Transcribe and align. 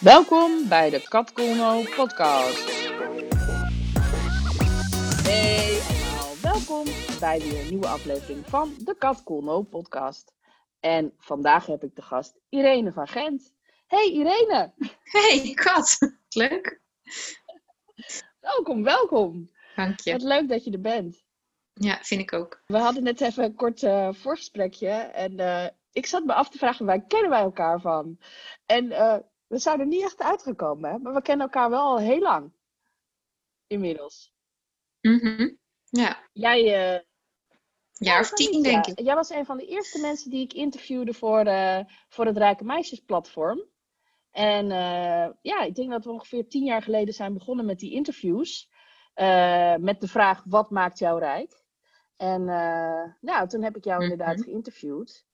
Welkom 0.00 0.68
bij 0.68 0.90
de 0.90 1.08
Kat 1.08 1.32
Colno 1.32 1.82
podcast. 1.96 2.68
Hey 5.22 5.78
allemaal, 5.88 6.34
welkom 6.42 6.84
bij 7.20 7.38
weer 7.40 7.60
een 7.60 7.68
nieuwe 7.68 7.86
aflevering 7.86 8.46
van 8.46 8.74
de 8.78 8.96
Kat 8.98 9.22
Colno 9.22 9.62
podcast. 9.62 10.32
En 10.80 11.14
vandaag 11.18 11.66
heb 11.66 11.82
ik 11.82 11.94
de 11.94 12.02
gast 12.02 12.38
Irene 12.48 12.92
van 12.92 13.08
Gent. 13.08 13.54
Hey 13.86 14.10
Irene! 14.10 14.72
Hey 15.02 15.52
Kat, 15.54 15.98
leuk. 16.28 16.80
Welkom, 18.40 18.82
welkom. 18.82 19.50
Dank 19.76 20.00
je. 20.00 20.12
Wat 20.12 20.22
leuk 20.22 20.48
dat 20.48 20.64
je 20.64 20.70
er 20.70 20.80
bent. 20.80 21.24
Ja, 21.72 21.98
vind 22.02 22.20
ik 22.20 22.32
ook. 22.32 22.62
We 22.66 22.78
hadden 22.78 23.02
net 23.02 23.20
even 23.20 23.44
een 23.44 23.54
kort 23.54 23.82
uh, 23.82 24.08
voorgesprekje 24.12 24.88
en 24.90 25.40
uh, 25.40 25.66
ik 25.92 26.06
zat 26.06 26.24
me 26.24 26.34
af 26.34 26.48
te 26.48 26.58
vragen, 26.58 26.86
waar 26.86 27.06
kennen 27.06 27.30
wij 27.30 27.40
elkaar 27.40 27.80
van? 27.80 28.18
En 28.66 28.84
uh, 28.84 29.16
we 29.46 29.58
zijn 29.58 29.80
er 29.80 29.86
niet 29.86 30.02
echt 30.02 30.22
uitgekomen, 30.22 30.90
hè? 30.90 30.98
maar 30.98 31.14
we 31.14 31.22
kennen 31.22 31.46
elkaar 31.46 31.70
wel 31.70 31.80
al 31.80 31.98
heel 31.98 32.20
lang. 32.20 32.52
Inmiddels. 33.66 34.32
-hmm. 35.00 35.58
Ja. 35.84 36.28
Jij... 36.32 36.94
Uh, 36.94 37.00
jaar 37.92 38.20
of 38.20 38.30
tien, 38.30 38.62
denk 38.62 38.84
ja. 38.84 38.92
ik. 38.92 39.00
Jij 39.00 39.14
was 39.14 39.30
een 39.30 39.46
van 39.46 39.56
de 39.56 39.66
eerste 39.66 40.00
mensen 40.00 40.30
die 40.30 40.44
ik 40.44 40.52
interviewde 40.52 41.14
voor, 41.14 41.46
uh, 41.46 41.80
voor 42.08 42.26
het 42.26 42.36
Rijke 42.36 42.64
Meisjesplatform. 42.64 43.64
En 44.30 44.64
uh, 44.64 45.28
ja, 45.42 45.62
ik 45.62 45.74
denk 45.74 45.90
dat 45.90 46.04
we 46.04 46.10
ongeveer 46.10 46.48
tien 46.48 46.64
jaar 46.64 46.82
geleden 46.82 47.14
zijn 47.14 47.34
begonnen 47.34 47.66
met 47.66 47.78
die 47.78 47.92
interviews. 47.92 48.70
met 49.80 50.00
de 50.00 50.08
vraag, 50.08 50.42
wat 50.44 50.70
maakt 50.70 50.98
jou 50.98 51.18
rijk? 51.18 51.64
En 52.16 52.44
nou, 53.20 53.48
toen 53.48 53.62
heb 53.62 53.76
ik 53.76 53.84
jou 53.84 54.02
Mhm. 54.02 54.10
inderdaad 54.10 54.42
geïnterviewd. 54.42 55.26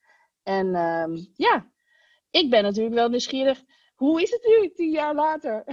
En 0.43 0.75
um, 0.75 1.33
ja, 1.35 1.71
ik 2.31 2.51
ben 2.51 2.63
natuurlijk 2.63 2.95
wel 2.95 3.09
nieuwsgierig. 3.09 3.65
Hoe 4.03 4.23
is 4.23 4.31
het 4.31 4.45
nu, 4.45 4.73
tien 4.73 4.91
jaar 4.91 5.15
later? 5.15 5.65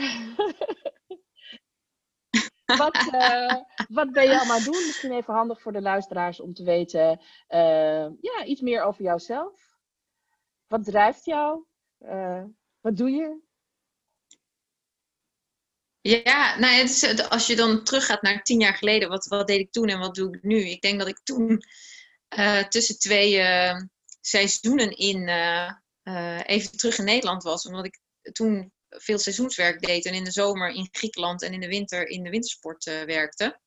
wat, 2.81 3.09
uh, 3.13 3.55
wat 3.87 4.11
ben 4.11 4.23
je 4.23 4.37
allemaal 4.37 4.57
aan 4.57 4.63
het 4.63 4.73
doen? 4.73 4.85
Misschien 4.85 5.11
even 5.11 5.33
handig 5.33 5.61
voor 5.61 5.71
de 5.71 5.81
luisteraars 5.81 6.39
om 6.39 6.53
te 6.53 6.63
weten 6.63 7.21
uh, 7.49 8.07
ja, 8.21 8.45
iets 8.45 8.61
meer 8.61 8.83
over 8.83 9.03
jouzelf. 9.03 9.77
Wat 10.67 10.83
drijft 10.83 11.25
jou? 11.25 11.65
Uh, 11.99 12.43
wat 12.79 12.97
doe 12.97 13.09
je? 13.09 13.39
Ja, 16.01 16.59
nou, 16.59 16.73
het 16.73 16.89
is, 16.89 17.29
als 17.29 17.47
je 17.47 17.55
dan 17.55 17.83
teruggaat 17.83 18.21
naar 18.21 18.43
tien 18.43 18.59
jaar 18.59 18.75
geleden, 18.75 19.09
wat, 19.09 19.25
wat 19.25 19.47
deed 19.47 19.59
ik 19.59 19.71
toen 19.71 19.87
en 19.87 19.99
wat 19.99 20.15
doe 20.15 20.35
ik 20.35 20.43
nu? 20.43 20.55
Ik 20.55 20.81
denk 20.81 20.99
dat 20.99 21.07
ik 21.07 21.19
toen 21.23 21.63
tussen 22.69 22.99
twee 22.99 23.41
seizoenen 24.21 24.97
in 24.97 25.29
even 26.45 26.77
terug 26.77 26.97
in 26.97 27.05
Nederland 27.05 27.43
was, 27.43 27.65
omdat 27.65 27.85
ik 27.85 27.99
toen 28.31 28.73
veel 28.89 29.17
seizoenswerk 29.17 29.81
deed 29.81 30.05
en 30.05 30.13
in 30.13 30.23
de 30.23 30.31
zomer 30.31 30.69
in 30.69 30.89
Griekenland 30.91 31.43
en 31.43 31.53
in 31.53 31.59
de 31.59 31.67
winter 31.67 32.07
in 32.07 32.23
de 32.23 32.29
wintersport 32.29 32.85
uh, 32.85 33.01
werkte. 33.01 33.59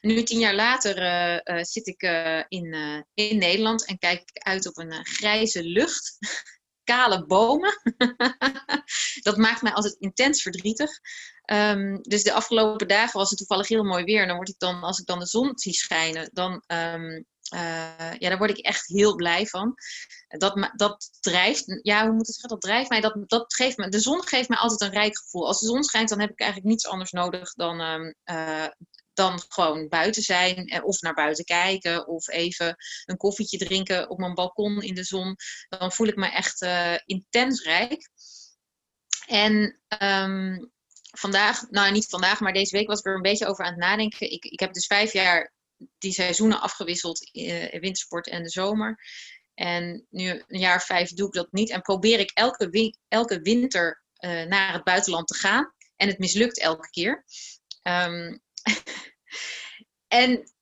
Nu, 0.00 0.22
tien 0.22 0.38
jaar 0.38 0.54
later, 0.54 0.98
uh, 0.98 1.56
uh, 1.56 1.62
zit 1.64 1.86
ik 1.86 2.02
in, 2.48 2.74
in 3.14 3.38
Nederland 3.38 3.86
en 3.86 3.98
kijk 3.98 4.20
ik 4.20 4.42
uit 4.42 4.66
op 4.66 4.78
een 4.78 5.06
grijze 5.06 5.64
lucht. 5.64 6.16
Kale 6.84 7.26
bomen. 7.26 7.80
dat 9.26 9.36
maakt 9.36 9.62
mij 9.62 9.72
altijd 9.72 9.96
intens 9.98 10.42
verdrietig. 10.42 10.90
Um, 11.52 12.02
dus 12.02 12.22
de 12.22 12.32
afgelopen 12.32 12.88
dagen 12.88 13.18
was 13.18 13.28
het 13.28 13.38
toevallig 13.38 13.68
heel 13.68 13.84
mooi 13.84 14.04
weer. 14.04 14.20
En 14.20 14.26
dan 14.26 14.36
word 14.36 14.48
ik 14.48 14.58
dan, 14.58 14.82
als 14.82 14.98
ik 14.98 15.06
dan 15.06 15.18
de 15.18 15.26
zon 15.26 15.58
zie 15.58 15.72
schijnen, 15.72 16.30
dan 16.32 16.62
um, 16.66 17.26
uh, 17.54 18.12
ja, 18.18 18.28
daar 18.28 18.38
word 18.38 18.58
ik 18.58 18.64
echt 18.64 18.86
heel 18.86 19.14
blij 19.14 19.46
van. 19.46 19.74
Dat, 20.28 20.72
dat 20.76 21.10
drijft, 21.20 21.78
ja, 21.82 22.04
hoe 22.04 22.12
moet 22.12 22.28
ik 22.28 22.34
zeggen, 22.34 22.48
dat 22.48 22.60
drijft 22.60 22.90
mij, 22.90 23.00
dat, 23.00 23.22
dat 23.26 23.54
geeft 23.54 23.76
me, 23.76 23.88
de 23.88 24.00
zon 24.00 24.26
geeft 24.26 24.48
mij 24.48 24.58
altijd 24.58 24.80
een 24.80 25.00
rijk 25.00 25.18
gevoel. 25.18 25.46
Als 25.46 25.60
de 25.60 25.66
zon 25.66 25.82
schijnt, 25.82 26.08
dan 26.08 26.20
heb 26.20 26.30
ik 26.30 26.40
eigenlijk 26.40 26.70
niets 26.70 26.86
anders 26.86 27.10
nodig 27.10 27.52
dan, 27.52 27.80
um, 27.80 28.14
uh, 28.24 28.66
dan 29.12 29.42
gewoon 29.48 29.88
buiten 29.88 30.22
zijn 30.22 30.82
of 30.84 31.00
naar 31.00 31.14
buiten 31.14 31.44
kijken 31.44 32.06
of 32.06 32.28
even 32.28 32.76
een 33.04 33.16
koffietje 33.16 33.58
drinken 33.58 34.10
op 34.10 34.18
mijn 34.18 34.34
balkon 34.34 34.82
in 34.82 34.94
de 34.94 35.04
zon. 35.04 35.36
Dan 35.68 35.92
voel 35.92 36.06
ik 36.06 36.16
me 36.16 36.26
echt 36.26 36.66
intens 37.06 37.62
rijk. 37.62 38.10
En 39.26 39.80
um, 40.02 40.72
vandaag, 41.18 41.70
nou 41.70 41.92
niet 41.92 42.08
vandaag, 42.08 42.40
maar 42.40 42.52
deze 42.52 42.76
week 42.76 42.86
was 42.86 42.98
ik 42.98 43.06
er 43.06 43.14
een 43.14 43.22
beetje 43.22 43.46
over 43.46 43.64
aan 43.64 43.70
het 43.70 43.80
nadenken. 43.80 44.30
Ik, 44.30 44.44
ik 44.44 44.60
heb 44.60 44.72
dus 44.72 44.86
vijf 44.86 45.12
jaar 45.12 45.52
die 45.98 46.12
seizoenen 46.12 46.60
afgewisseld 46.60 47.30
in 47.32 47.80
wintersport 47.80 48.28
en 48.28 48.42
de 48.42 48.50
zomer. 48.50 48.98
En 49.54 50.06
nu 50.10 50.28
een 50.46 50.58
jaar 50.58 50.76
of 50.76 50.84
vijf 50.84 51.12
doe 51.12 51.26
ik 51.26 51.32
dat 51.32 51.52
niet. 51.52 51.70
En 51.70 51.80
probeer 51.80 52.18
ik 52.18 52.30
elke, 52.34 52.94
elke 53.08 53.40
winter 53.40 54.02
uh, 54.18 54.42
naar 54.42 54.72
het 54.72 54.84
buitenland 54.84 55.26
te 55.26 55.34
gaan. 55.34 55.72
En 55.96 56.08
het 56.08 56.18
mislukt 56.18 56.58
elke 56.58 56.90
keer. 56.90 57.24
Um, 57.82 58.42
en 60.22 60.52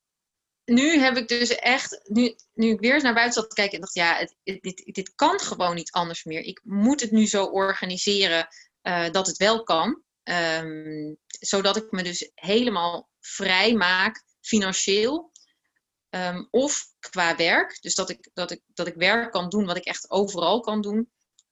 nu 0.64 0.98
heb 0.98 1.16
ik 1.16 1.28
dus 1.28 1.54
echt, 1.54 2.00
nu, 2.02 2.36
nu 2.52 2.70
ik 2.70 2.80
weer 2.80 2.94
eens 2.94 3.02
naar 3.02 3.14
buiten 3.14 3.40
zat 3.40 3.50
te 3.50 3.56
kijken 3.56 3.74
en 3.74 3.80
dacht, 3.80 3.94
ja, 3.94 4.28
dit, 4.42 4.90
dit 4.94 5.12
kan 5.14 5.40
gewoon 5.40 5.74
niet 5.74 5.90
anders 5.90 6.24
meer. 6.24 6.40
Ik 6.40 6.60
moet 6.64 7.00
het 7.00 7.10
nu 7.10 7.26
zo 7.26 7.44
organiseren 7.44 8.48
uh, 8.82 9.10
dat 9.10 9.26
het 9.26 9.36
wel 9.36 9.62
kan. 9.62 10.02
Um, 10.22 11.16
zodat 11.28 11.76
ik 11.76 11.90
me 11.90 12.02
dus 12.02 12.30
helemaal 12.34 13.08
vrij 13.20 13.74
maak 13.74 14.24
financieel 14.50 15.30
um, 16.10 16.48
of 16.50 16.84
qua 16.98 17.36
werk. 17.36 17.78
Dus 17.80 17.94
dat 17.94 18.10
ik, 18.10 18.30
dat, 18.34 18.50
ik, 18.50 18.62
dat 18.74 18.86
ik 18.86 18.94
werk 18.94 19.32
kan 19.32 19.48
doen 19.48 19.66
wat 19.66 19.76
ik 19.76 19.84
echt 19.84 20.10
overal 20.10 20.60
kan 20.60 20.80
doen. 20.80 21.10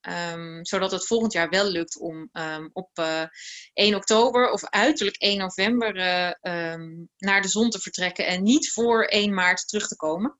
Um, 0.09 0.64
zodat 0.64 0.91
het 0.91 1.06
volgend 1.06 1.32
jaar 1.32 1.48
wel 1.48 1.70
lukt 1.70 1.98
om 1.98 2.28
um, 2.32 2.70
op 2.72 2.91
uh, 2.98 3.25
1 3.72 3.94
oktober 3.94 4.50
of 4.50 4.64
uiterlijk 4.64 5.16
1 5.16 5.38
november 5.38 5.97
uh, 5.97 7.03
naar 7.16 7.42
de 7.42 7.48
zon 7.48 7.70
te 7.70 7.81
vertrekken 7.81 8.26
en 8.26 8.42
niet 8.42 8.72
voor 8.72 9.04
1 9.04 9.34
maart 9.34 9.69
terug 9.69 9.88
te 9.88 9.97
komen. 9.97 10.38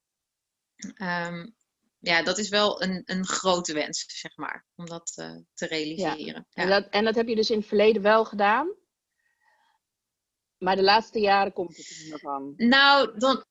ja, 1.98 2.22
dat 2.22 2.38
is 2.38 2.48
wel 2.48 2.82
een, 2.82 3.02
een 3.04 3.26
grote 3.26 3.72
wens, 3.72 4.04
zeg 4.06 4.36
maar, 4.36 4.66
om 4.74 4.86
dat 4.86 5.12
uh, 5.16 5.36
te 5.54 5.66
realiseren. 5.66 6.18
Ja. 6.18 6.34
Ja. 6.34 6.62
En, 6.62 6.68
dat, 6.68 6.88
en 6.91 7.04
dat 7.04 7.14
heb 7.14 7.28
je 7.28 7.36
dus 7.36 7.50
in 7.50 7.58
het 7.58 7.66
verleden 7.66 8.02
wel 8.02 8.24
gedaan? 8.24 8.74
Maar 10.58 10.76
de 10.76 10.82
laatste 10.82 11.20
jaren 11.20 11.52
komt 11.52 11.76
het 11.76 11.86
er 11.86 12.08
nog 12.10 12.20
van. 12.20 12.52
Nou, 12.56 13.19
dan. 13.19 13.44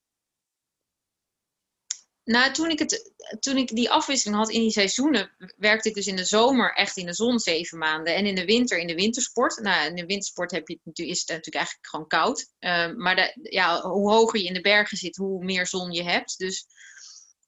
Nou, 2.23 2.53
toen 2.53 2.69
ik, 2.69 2.79
het, 2.79 3.13
toen 3.40 3.57
ik 3.57 3.75
die 3.75 3.90
afwisseling 3.90 4.38
had 4.38 4.50
in 4.50 4.62
die 4.62 4.72
seizoenen, 4.72 5.53
werkte 5.57 5.90
ik 5.90 5.96
dus 5.96 6.07
in 6.07 6.16
de 6.16 6.25
zomer 6.25 6.73
echt 6.73 6.97
in 6.97 7.06
de 7.06 7.13
zon 7.13 7.40
zeven 7.40 7.78
maanden. 7.78 8.16
En 8.16 8.25
in 8.25 8.35
de 8.35 8.46
winter 8.46 8.78
in 8.78 8.88
de 8.88 8.96
wintersport. 8.96 9.59
Nou, 9.59 9.88
in 9.88 9.96
de 9.96 10.06
wintersport 10.06 10.51
heb 10.51 10.67
je, 10.67 10.79
is 10.84 11.19
het 11.19 11.28
natuurlijk 11.28 11.56
eigenlijk 11.56 11.88
gewoon 11.88 12.07
koud. 12.07 12.51
Uh, 12.59 12.94
maar 12.96 13.38
ja, 13.41 13.81
hoe 13.81 14.12
hoger 14.12 14.40
je 14.40 14.46
in 14.46 14.53
de 14.53 14.62
bergen 14.62 14.97
zit, 14.97 15.16
hoe 15.16 15.44
meer 15.44 15.67
zon 15.67 15.91
je 15.91 16.03
hebt. 16.03 16.38
Dus, 16.38 16.66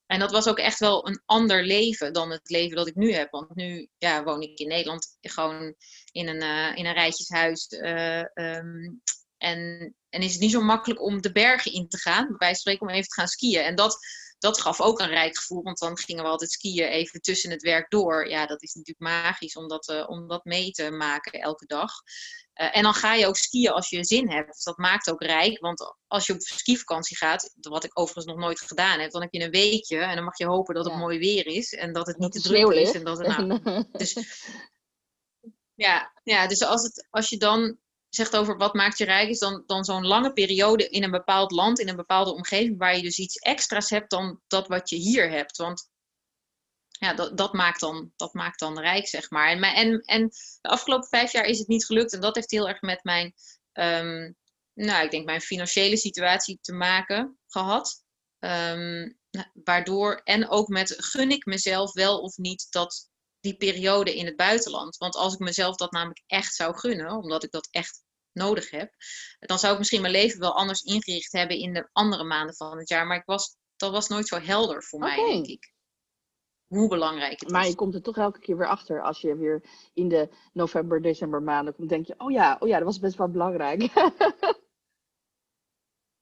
en 0.06 0.20
dat 0.20 0.32
was 0.32 0.48
ook 0.48 0.60
echt 0.60 0.80
wel 0.80 1.08
een 1.08 1.22
ander 1.26 1.64
leven 1.64 2.14
dan 2.14 2.32
het 2.32 2.50
leven 2.50 2.76
dat 2.76 2.88
ik 2.88 2.96
nu 2.96 3.14
heb. 3.14 3.32
Want 3.32 3.56
nu 3.56 3.88
ja, 3.98 4.24
woon 4.24 4.42
ik 4.42 4.60
in 4.60 4.68
Nederland 4.68 5.18
gewoon 5.22 5.76
in 6.12 6.28
een, 6.28 6.44
uh, 6.44 6.78
in 6.78 6.86
een 6.86 6.94
rijtjeshuis. 6.94 7.72
Uh, 7.72 8.24
um, 8.34 9.02
en, 9.40 9.96
en 10.10 10.22
is 10.22 10.32
het 10.32 10.42
niet 10.42 10.52
zo 10.52 10.62
makkelijk 10.62 11.02
om 11.02 11.22
de 11.22 11.32
bergen 11.32 11.74
in 11.74 11.88
te 11.88 11.98
gaan, 11.98 12.36
bij 12.38 12.48
van 12.48 12.58
spreken 12.58 12.88
om 12.88 12.94
even 12.94 13.08
te 13.10 13.14
gaan 13.14 13.28
skiën. 13.28 13.62
En 13.62 13.76
dat, 13.76 13.98
dat 14.40 14.62
gaf 14.62 14.82
ook 14.82 15.00
een 15.00 15.08
rijk 15.08 15.38
gevoel, 15.38 15.64
want 15.64 15.80
dan 15.80 15.98
gingen 15.98 16.24
we 16.24 16.30
altijd 16.30 16.52
skiën 16.52 16.88
even 16.88 17.22
tussen 17.22 17.52
het 17.52 17.62
werk 17.62 17.90
door. 17.90 18.30
Ja, 18.30 18.46
dat 18.46 18.64
is 18.64 18.74
natuurlijk 18.74 19.14
magisch 19.14 19.56
om 19.56 19.68
dat, 19.68 19.90
uh, 19.90 20.10
om 20.10 20.28
dat 20.28 20.46
mee 20.46 20.72
te 20.72 20.92
maken 20.92 21.42
elke 21.42 21.66
dag. 21.66 21.92
Uh, 22.62 22.78
en 22.78 22.84
dan 22.84 22.94
ga 22.94 23.14
je 23.14 23.28
ook 23.28 23.38
skiën 23.38 23.72
als 23.72 23.90
je 23.90 24.04
zin 24.04 24.30
hebt. 24.32 24.54
Dus 24.54 24.64
dat 24.64 24.78
maakt 24.78 25.12
ook 25.12 25.24
rijk, 25.24 25.60
want 25.60 25.96
als 26.08 26.26
je 26.26 26.34
op 26.34 26.42
skivakantie 26.42 27.18
gaat, 27.18 27.54
wat 27.60 27.84
ik 27.84 28.00
overigens 28.00 28.26
nog 28.26 28.38
nooit 28.38 28.62
gedaan 28.62 29.00
heb, 29.00 29.12
dan 29.12 29.22
heb 29.22 29.34
je 29.34 29.44
een 29.44 29.52
weekje 29.52 29.98
en 29.98 30.16
dan 30.16 30.24
mag 30.24 30.38
je 30.38 30.46
hopen 30.46 30.76
dat 30.76 30.86
het 30.86 30.94
Ja. 30.94 31.00
mooi 31.00 31.20
weer 31.20 31.48
is 31.48 31.74
en 31.74 31.94
dat 31.94 32.08
het 32.08 32.18
niet 32.18 32.32
te 32.32 32.42
druk 32.42 32.72
is. 32.72 32.92
En 32.92 33.04
dat 33.04 33.18
het, 33.18 33.28
nou, 33.38 33.86
dus, 33.92 34.18
ja, 35.76 36.12
ja, 36.24 36.48
dus 36.48 36.64
als, 36.64 36.84
het, 36.84 37.08
als 37.10 37.30
je 37.30 37.38
dan 37.38 37.78
zegt 38.10 38.36
over 38.36 38.58
wat 38.58 38.74
maakt 38.74 38.98
je 38.98 39.06
rijk, 39.06 39.30
is 39.30 39.40
dan, 39.40 39.64
dan 39.66 39.84
zo'n 39.84 40.08
lange 40.08 40.34
periode 40.34 40.90
in 40.90 41.04
een 41.04 41.12
bepaald 41.12 41.52
land, 41.52 41.80
in 41.80 41.90
een 41.90 41.96
bepaalde 41.96 42.34
omgeving, 42.34 42.78
waar 42.78 42.96
je 42.96 43.02
dus 43.02 43.18
iets 43.18 43.36
extra's 43.36 43.90
hebt 43.90 44.10
dan 44.10 44.42
dat 44.48 44.68
wat 44.68 44.90
je 44.90 44.96
hier 44.96 45.30
hebt. 45.30 45.58
Want 45.58 45.90
ja, 47.00 47.14
dat, 47.14 47.38
dat, 47.38 47.54
maakt, 47.54 47.80
dan, 47.80 48.14
dat 48.16 48.34
maakt 48.34 48.60
dan 48.60 48.80
rijk, 48.80 49.08
zeg 49.08 49.30
maar. 49.30 49.50
En, 49.50 49.64
en, 49.64 50.02
en 50.02 50.30
de 50.62 50.70
afgelopen 50.70 51.08
vijf 51.08 51.32
jaar 51.32 51.46
is 51.46 51.60
het 51.60 51.68
niet 51.68 51.86
gelukt. 51.86 52.14
En 52.14 52.22
dat 52.22 52.36
heeft 52.36 52.52
heel 52.52 52.68
erg 52.68 52.82
met 52.82 53.04
mijn, 53.04 53.34
ehm, 53.72 54.32
nou, 54.74 55.04
ik 55.04 55.12
denk 55.12 55.26
mijn 55.26 55.42
financiële 55.42 55.98
situatie 55.98 56.60
te 56.62 56.74
maken 56.74 57.40
gehad. 57.48 58.04
Ehm, 58.40 59.12
waardoor, 59.64 60.22
en 60.24 60.50
ook 60.50 60.68
met 60.68 60.96
gun 60.98 61.32
ik 61.32 61.46
mezelf 61.46 61.94
wel 61.94 62.20
of 62.20 62.38
niet 62.38 62.68
dat 62.70 63.09
die 63.40 63.56
periode 63.58 64.16
in 64.16 64.26
het 64.26 64.36
buitenland. 64.36 64.98
Want 64.98 65.16
als 65.16 65.34
ik 65.34 65.40
mezelf 65.40 65.76
dat 65.76 65.92
namelijk 65.92 66.24
echt 66.28 66.56
zou 66.56 66.76
gunnen, 66.78 67.12
omdat 67.12 67.44
ik 67.44 67.52
dat 67.52 67.68
echt 67.72 68.04
nodig 68.32 68.70
heb, 68.72 68.94
dan 69.40 69.60
zou 69.60 69.72
ik 69.74 69.80
misschien 69.80 70.02
mijn 70.02 70.14
leven 70.14 70.40
wel 70.40 70.56
anders 70.56 70.82
ingericht 70.82 71.32
hebben 71.32 71.58
in 71.58 71.74
de 71.74 71.90
andere 71.92 72.24
maanden 72.24 72.56
van 72.56 72.78
het 72.78 72.90
jaar. 72.90 73.08
Maar 73.08 73.18
ik 73.18 73.26
was, 73.26 73.56
dat 73.76 73.92
was 73.92 74.08
nooit 74.08 74.28
zo 74.28 74.40
helder 74.40 74.84
voor 74.84 75.00
mij, 75.00 75.16
denk 75.16 75.46
ik. 75.46 75.74
hoe 76.68 76.88
belangrijk 76.88 77.40
het 77.40 77.50
Maar 77.50 77.64
is. 77.64 77.70
je 77.70 77.76
komt 77.76 77.96
er 77.96 78.02
toch 78.02 78.18
elke 78.18 78.40
keer 78.40 78.58
weer 78.58 78.68
achter 78.68 79.02
als 79.04 79.22
je 79.22 79.36
weer 79.38 79.64
in 79.94 80.08
de 80.10 80.30
november, 80.54 81.02
december 81.02 81.42
maanden 81.42 81.76
komt. 81.76 81.90
denk 81.90 82.08
je, 82.08 82.14
oh 82.18 82.32
ja, 82.32 82.58
oh 82.60 82.68
ja, 82.68 82.76
dat 82.76 82.86
was 82.86 83.00
best 83.00 83.18
wel 83.18 83.30
belangrijk. 83.30 83.82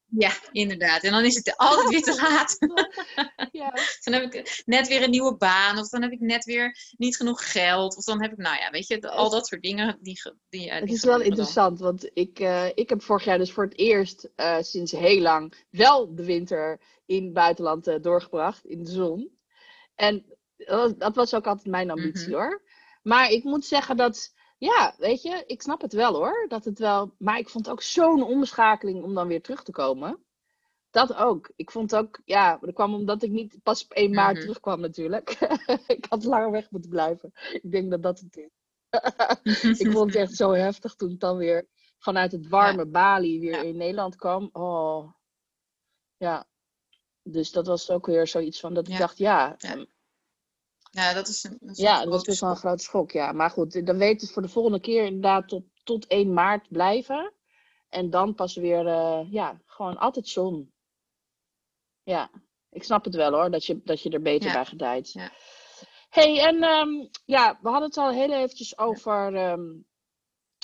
Ja, 0.09 0.31
inderdaad. 0.51 1.03
En 1.03 1.11
dan 1.11 1.25
is 1.25 1.35
het 1.35 1.57
altijd 1.57 1.89
weer 1.89 2.01
te 2.01 2.15
laat. 2.15 2.57
ja. 3.57 3.73
dan 4.03 4.13
heb 4.13 4.33
ik 4.33 4.61
net 4.65 4.87
weer 4.87 5.03
een 5.03 5.09
nieuwe 5.09 5.35
baan. 5.37 5.77
Of 5.77 5.89
dan 5.89 6.01
heb 6.01 6.11
ik 6.11 6.19
net 6.19 6.43
weer 6.45 6.77
niet 6.97 7.15
genoeg 7.17 7.51
geld. 7.51 7.97
Of 7.97 8.03
dan 8.03 8.21
heb 8.21 8.31
ik, 8.31 8.37
nou 8.37 8.57
ja, 8.59 8.69
weet 8.69 8.87
je, 8.87 9.09
al 9.09 9.29
dat 9.29 9.47
soort 9.47 9.61
dingen. 9.61 9.97
Die, 10.01 10.21
die, 10.49 10.61
ja, 10.61 10.75
Het 10.75 10.85
die 10.85 10.95
is 10.95 11.03
wel 11.03 11.17
dan. 11.17 11.27
interessant, 11.27 11.79
want 11.79 12.09
ik, 12.13 12.39
eh, 12.39 12.67
ik 12.73 12.89
heb 12.89 13.01
vorig 13.01 13.23
jaar 13.23 13.37
dus 13.37 13.51
voor 13.51 13.63
het 13.63 13.77
eerst 13.77 14.29
eh, 14.35 14.57
sinds 14.61 14.91
heel 14.91 15.21
lang 15.21 15.65
wel 15.69 16.15
de 16.15 16.25
winter 16.25 16.81
in 17.05 17.23
het 17.23 17.33
buitenland 17.33 17.87
eh, 17.87 17.95
doorgebracht, 18.01 18.65
in 18.65 18.83
de 18.83 18.91
zon. 18.91 19.37
En 19.95 20.25
dat, 20.57 20.99
dat 20.99 21.15
was 21.15 21.33
ook 21.33 21.47
altijd 21.47 21.67
mijn 21.67 21.91
ambitie 21.91 22.27
Mhm. 22.29 22.37
hoor. 22.37 22.61
Maar 23.01 23.29
ik 23.29 23.43
moet 23.43 23.65
zeggen 23.65 23.97
dat, 23.97 24.33
ja, 24.57 24.95
weet 24.97 25.21
je, 25.21 25.43
ik 25.45 25.61
snap 25.61 25.81
het 25.81 25.93
wel 25.93 26.13
hoor. 26.15 26.45
Dat 26.47 26.65
het 26.65 26.79
wel, 26.79 27.13
maar 27.17 27.37
ik 27.37 27.49
vond 27.49 27.65
het 27.65 27.73
ook 27.73 27.81
zo'n 27.81 28.23
omschakeling 28.23 29.03
om 29.03 29.13
dan 29.13 29.27
weer 29.27 29.41
terug 29.41 29.63
te 29.63 29.71
komen. 29.71 30.25
Dat 30.97 31.15
ook. 31.15 31.51
Ik 31.55 31.71
vond 31.71 31.95
ook, 31.95 32.21
ja, 32.25 32.57
dat 32.61 32.73
kwam 32.73 32.93
omdat 32.93 33.23
ik 33.23 33.31
niet 33.31 33.57
pas 33.63 33.83
op 33.83 33.91
1 33.91 34.13
maart 34.13 34.33
Mhm. 34.33 34.41
terugkwam 34.41 34.79
natuurlijk. 34.79 35.29
ik 35.97 36.05
had 36.09 36.23
langer 36.23 36.51
weg 36.51 36.71
moeten 36.71 36.89
blijven. 36.89 37.31
Ik 37.61 37.71
denk 37.71 37.89
dat 37.91 38.03
dat 38.03 38.19
het 38.19 38.37
is. 38.37 38.49
ik 39.85 39.91
vond 39.91 40.13
het 40.13 40.21
echt 40.21 40.35
zo 40.35 40.51
heftig 40.51 40.95
toen 40.95 41.09
ik 41.11 41.19
dan 41.19 41.37
weer 41.37 41.67
vanuit 41.97 42.31
het 42.31 42.47
warme 42.47 42.85
Bali 42.85 43.39
weer 43.39 43.55
Ja. 43.55 43.61
in 43.61 43.77
Nederland 43.77 44.15
kwam. 44.15 44.49
Oh, 44.51 45.13
ja. 46.17 46.47
Dus 47.23 47.51
dat 47.51 47.67
was 47.67 47.89
ook 47.89 48.05
weer 48.05 48.27
zoiets 48.27 48.59
van 48.59 48.73
dat 48.73 48.87
ik 48.87 48.97
dacht, 48.97 49.17
ja, 49.17 49.55
Ja. 49.57 49.69
ehm, 49.69 49.85
Ja, 50.91 51.13
dat 51.13 51.27
is 51.27 51.43
een, 51.43 51.59
ja, 51.73 51.99
dat 51.99 52.07
was 52.13 52.23
best 52.23 52.39
wel 52.41 52.49
een 52.49 52.55
grote 52.55 52.83
schok, 52.83 53.11
ja. 53.11 53.31
Maar 53.31 53.49
goed, 53.49 53.85
dan 53.85 53.97
weet 53.97 54.21
het 54.21 54.31
voor 54.31 54.41
de 54.41 54.49
volgende 54.49 54.79
keer 54.79 55.05
inderdaad 55.05 55.47
tot, 55.47 55.63
tot 55.83 56.07
1 56.07 56.33
maart 56.33 56.67
blijven. 56.69 57.33
En 57.89 58.09
dan 58.09 58.35
pas 58.35 58.55
weer, 58.55 58.87
eh, 58.87 59.31
ja, 59.31 59.61
gewoon 59.65 59.97
altijd 59.97 60.27
zon. 60.27 60.71
Ja, 62.07 62.29
ik 62.69 62.83
snap 62.83 63.03
het 63.03 63.15
wel 63.15 63.31
hoor, 63.31 63.51
dat 63.51 63.65
je, 63.65 63.81
dat 63.83 64.01
je 64.01 64.09
er 64.09 64.21
beter 64.21 64.47
Ja. 64.47 64.53
bij 64.53 64.65
gedijt. 64.65 65.11
Ja. 65.11 65.31
hey, 66.09 66.39
en 66.39 66.63
ehm, 66.63 67.07
ja, 67.25 67.59
we 67.61 67.69
hadden 67.69 67.87
het 67.87 67.97
al 67.97 68.11
heel 68.11 68.31
eventjes 68.33 68.77
over, 68.77 69.35
ehm, 69.35 69.65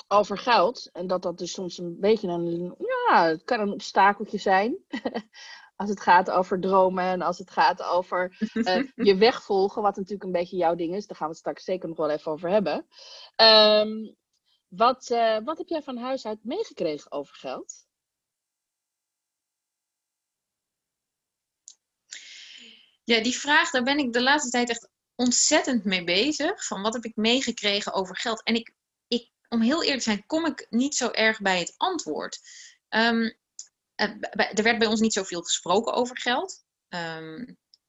over 0.08 0.38
geld. 0.38 0.90
En 0.92 1.08
dat 1.08 1.22
dat 1.22 1.38
dus 1.38 1.52
soms 1.52 1.78
een 1.78 2.00
beetje 2.00 2.28
een, 2.28 2.76
ja, 2.78 3.26
het 3.26 3.44
kan 3.44 3.60
een 3.60 3.72
obstakeltje 3.72 4.38
zijn. 4.38 4.78
als 5.76 5.90
het 5.90 6.02
gaat 6.02 6.32
over 6.32 6.60
dromen 6.60 7.04
en 7.04 7.22
als 7.22 7.38
het 7.38 7.52
gaat 7.52 7.84
over 7.84 8.38
eh, 8.54 8.84
je 9.08 9.16
weg 9.16 9.44
volgen, 9.44 9.82
wat 9.82 9.96
natuurlijk 9.96 10.24
een 10.24 10.32
beetje 10.32 10.58
jouw 10.58 10.76
ding 10.76 10.96
is. 10.96 11.08
Daar 11.08 11.18
gaan 11.18 11.28
we 11.28 11.34
het 11.34 11.42
straks 11.42 11.64
zeker 11.64 11.88
nog 11.88 11.98
wel 11.98 12.10
even 12.10 12.32
over 12.32 12.50
hebben. 12.50 12.88
Ehm, 13.36 14.14
wat, 14.68 15.10
eh, 15.10 15.38
wat 15.44 15.58
heb 15.58 15.68
jij 15.68 15.82
van 15.82 15.98
huis 15.98 16.26
uit 16.26 16.44
meegekregen 16.44 17.12
over 17.12 17.36
geld? 17.36 17.86
Ja, 23.04 23.22
die 23.22 23.38
vraag, 23.38 23.70
daar 23.70 23.84
ben 23.84 23.98
ik 23.98 24.14
de 24.14 24.22
laatste 24.22 24.50
tijd 24.50 24.70
echt 24.70 24.90
ontzettend 25.16 25.84
mee 25.84 26.04
bezig. 26.04 26.66
Van 26.66 26.82
wat 26.82 26.94
heb 26.94 27.04
ik 27.04 27.16
meegekregen 27.16 27.94
over 27.94 28.18
geld? 28.18 28.44
En 28.44 28.56
ik, 28.56 28.74
ik, 29.08 29.30
om 29.50 29.62
heel 29.62 29.84
eerlijk 29.84 30.04
te 30.04 30.10
zijn, 30.10 30.26
kom 30.26 30.46
ik 30.46 30.68
niet 30.70 30.96
zo 30.96 31.10
erg 31.10 31.42
bij 31.42 31.60
het 31.60 31.74
antwoord. 31.78 32.40
Ehm, 32.90 33.32
eh, 33.96 34.10
er 34.54 34.64
werd 34.64 34.80
bij 34.80 34.88
ons 34.88 35.00
niet 35.00 35.14
zoveel 35.14 35.42
gesproken 35.42 35.94
over 35.94 36.20
geld. 36.20 36.64
Ehm, 36.88 37.46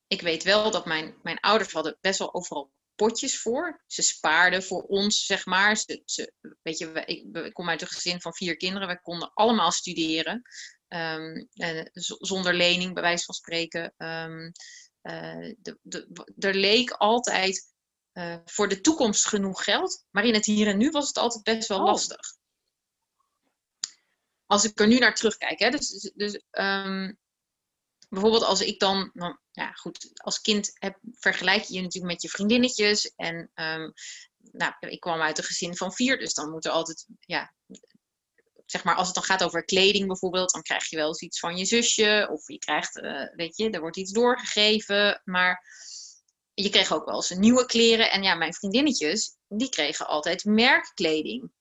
ik 0.07 0.21
weet 0.21 0.43
wel 0.43 0.71
dat 0.71 0.87
mijn, 0.87 1.15
mijn 1.23 1.41
ouders 1.41 1.73
hadden 1.73 1.99
best 2.01 2.19
wel 2.19 2.35
overal 2.35 2.73
potjes 2.95 3.39
voor. 3.39 3.83
Ze 3.87 4.03
spaarden 4.03 4.63
voor 4.63 4.83
ons, 4.83 5.27
zeg 5.27 5.47
maar. 5.47 5.77
Ze, 5.77 6.03
ze, 6.05 6.33
weet 6.63 6.79
je, 6.79 7.03
ik, 7.05 7.53
kom 7.53 7.69
uit 7.69 7.81
een 7.83 7.89
gezin 7.89 8.21
van 8.21 8.35
vier 8.35 8.57
kinderen. 8.57 8.87
Wij 8.87 8.99
konden 8.99 9.31
allemaal 9.35 9.73
studeren. 9.73 10.43
Ehm, 10.89 11.45
zonder 12.19 12.55
lening, 12.55 12.95
bij 12.95 13.03
wijze 13.03 13.25
van 13.25 13.35
spreken. 13.35 13.95
Eh, 13.97 14.49
de, 15.05 15.79
de, 15.83 16.25
er 16.39 16.55
leek 16.55 16.91
altijd 16.91 17.73
eh, 18.15 18.37
voor 18.45 18.69
de 18.69 18.81
toekomst 18.81 19.27
genoeg 19.27 19.65
geld. 19.65 20.05
Maar 20.11 20.25
in 20.25 20.35
het 20.35 20.45
hier 20.45 20.67
en 20.67 20.79
nu 20.79 20.91
was 20.91 21.09
het 21.09 21.19
altijd 21.19 21.43
best 21.43 21.69
wel 21.69 21.79
Oh. 21.79 21.85
lastig. 21.85 22.37
Als 24.47 24.65
ik 24.65 24.81
er 24.81 24.87
nu 24.87 24.99
naar 24.99 25.15
terugkijk. 25.15 25.59
Hè, 25.59 25.71
dus, 25.71 26.13
dus, 26.15 26.43
ehm, 26.51 27.13
bijvoorbeeld 28.09 28.43
als 28.43 28.61
ik 28.61 28.79
dan, 28.79 29.11
dan, 29.15 29.39
ja 29.51 29.73
goed, 29.73 30.11
als 30.15 30.41
kind 30.41 30.71
heb, 30.75 30.99
vergelijk 31.13 31.63
je 31.63 31.75
je 31.75 31.83
natuurlijk 31.83 32.13
met 32.13 32.23
je 32.23 32.29
vriendinnetjes. 32.29 33.13
En 33.17 33.51
ehm, 33.55 33.91
nou, 34.37 34.75
ik 34.79 35.01
kwam 35.01 35.21
uit 35.21 35.39
een 35.39 35.45
gezin 35.45 35.77
van 35.77 35.93
vier, 35.93 36.19
dus 36.19 36.35
dan 36.35 36.51
moet 36.51 36.65
er 36.65 36.73
altijd, 36.73 37.07
ja, 37.19 37.55
zeg 38.65 38.85
maar, 38.85 38.95
als 38.95 39.07
het 39.07 39.15
dan 39.15 39.25
gaat 39.25 39.45
over 39.45 39.65
kleding 39.65 40.07
bijvoorbeeld, 40.07 40.53
dan 40.53 40.63
krijg 40.63 40.91
je 40.91 40.97
wel 40.97 41.09
eens 41.09 41.21
iets 41.21 41.39
van 41.39 41.57
je 41.57 41.65
zusje. 41.65 42.29
Of 42.31 42.49
je 42.49 42.59
krijgt, 42.59 43.01
eh, 43.01 43.35
weet 43.35 43.57
je, 43.57 43.71
er 43.71 43.81
wordt 43.81 43.97
iets 43.97 44.13
doorgegeven. 44.13 45.21
Maar 45.25 45.63
je 46.55 46.71
kreeg 46.71 46.93
ook 46.93 47.05
wel 47.05 47.15
eens 47.15 47.31
nieuwe 47.31 47.67
kleren. 47.67 48.11
En 48.11 48.23
ja, 48.23 48.35
mijn 48.35 48.55
vriendinnetjes, 48.55 49.37
die 49.49 49.69
kregen 49.69 50.07
altijd 50.07 50.45
merkkleding. 50.45 51.53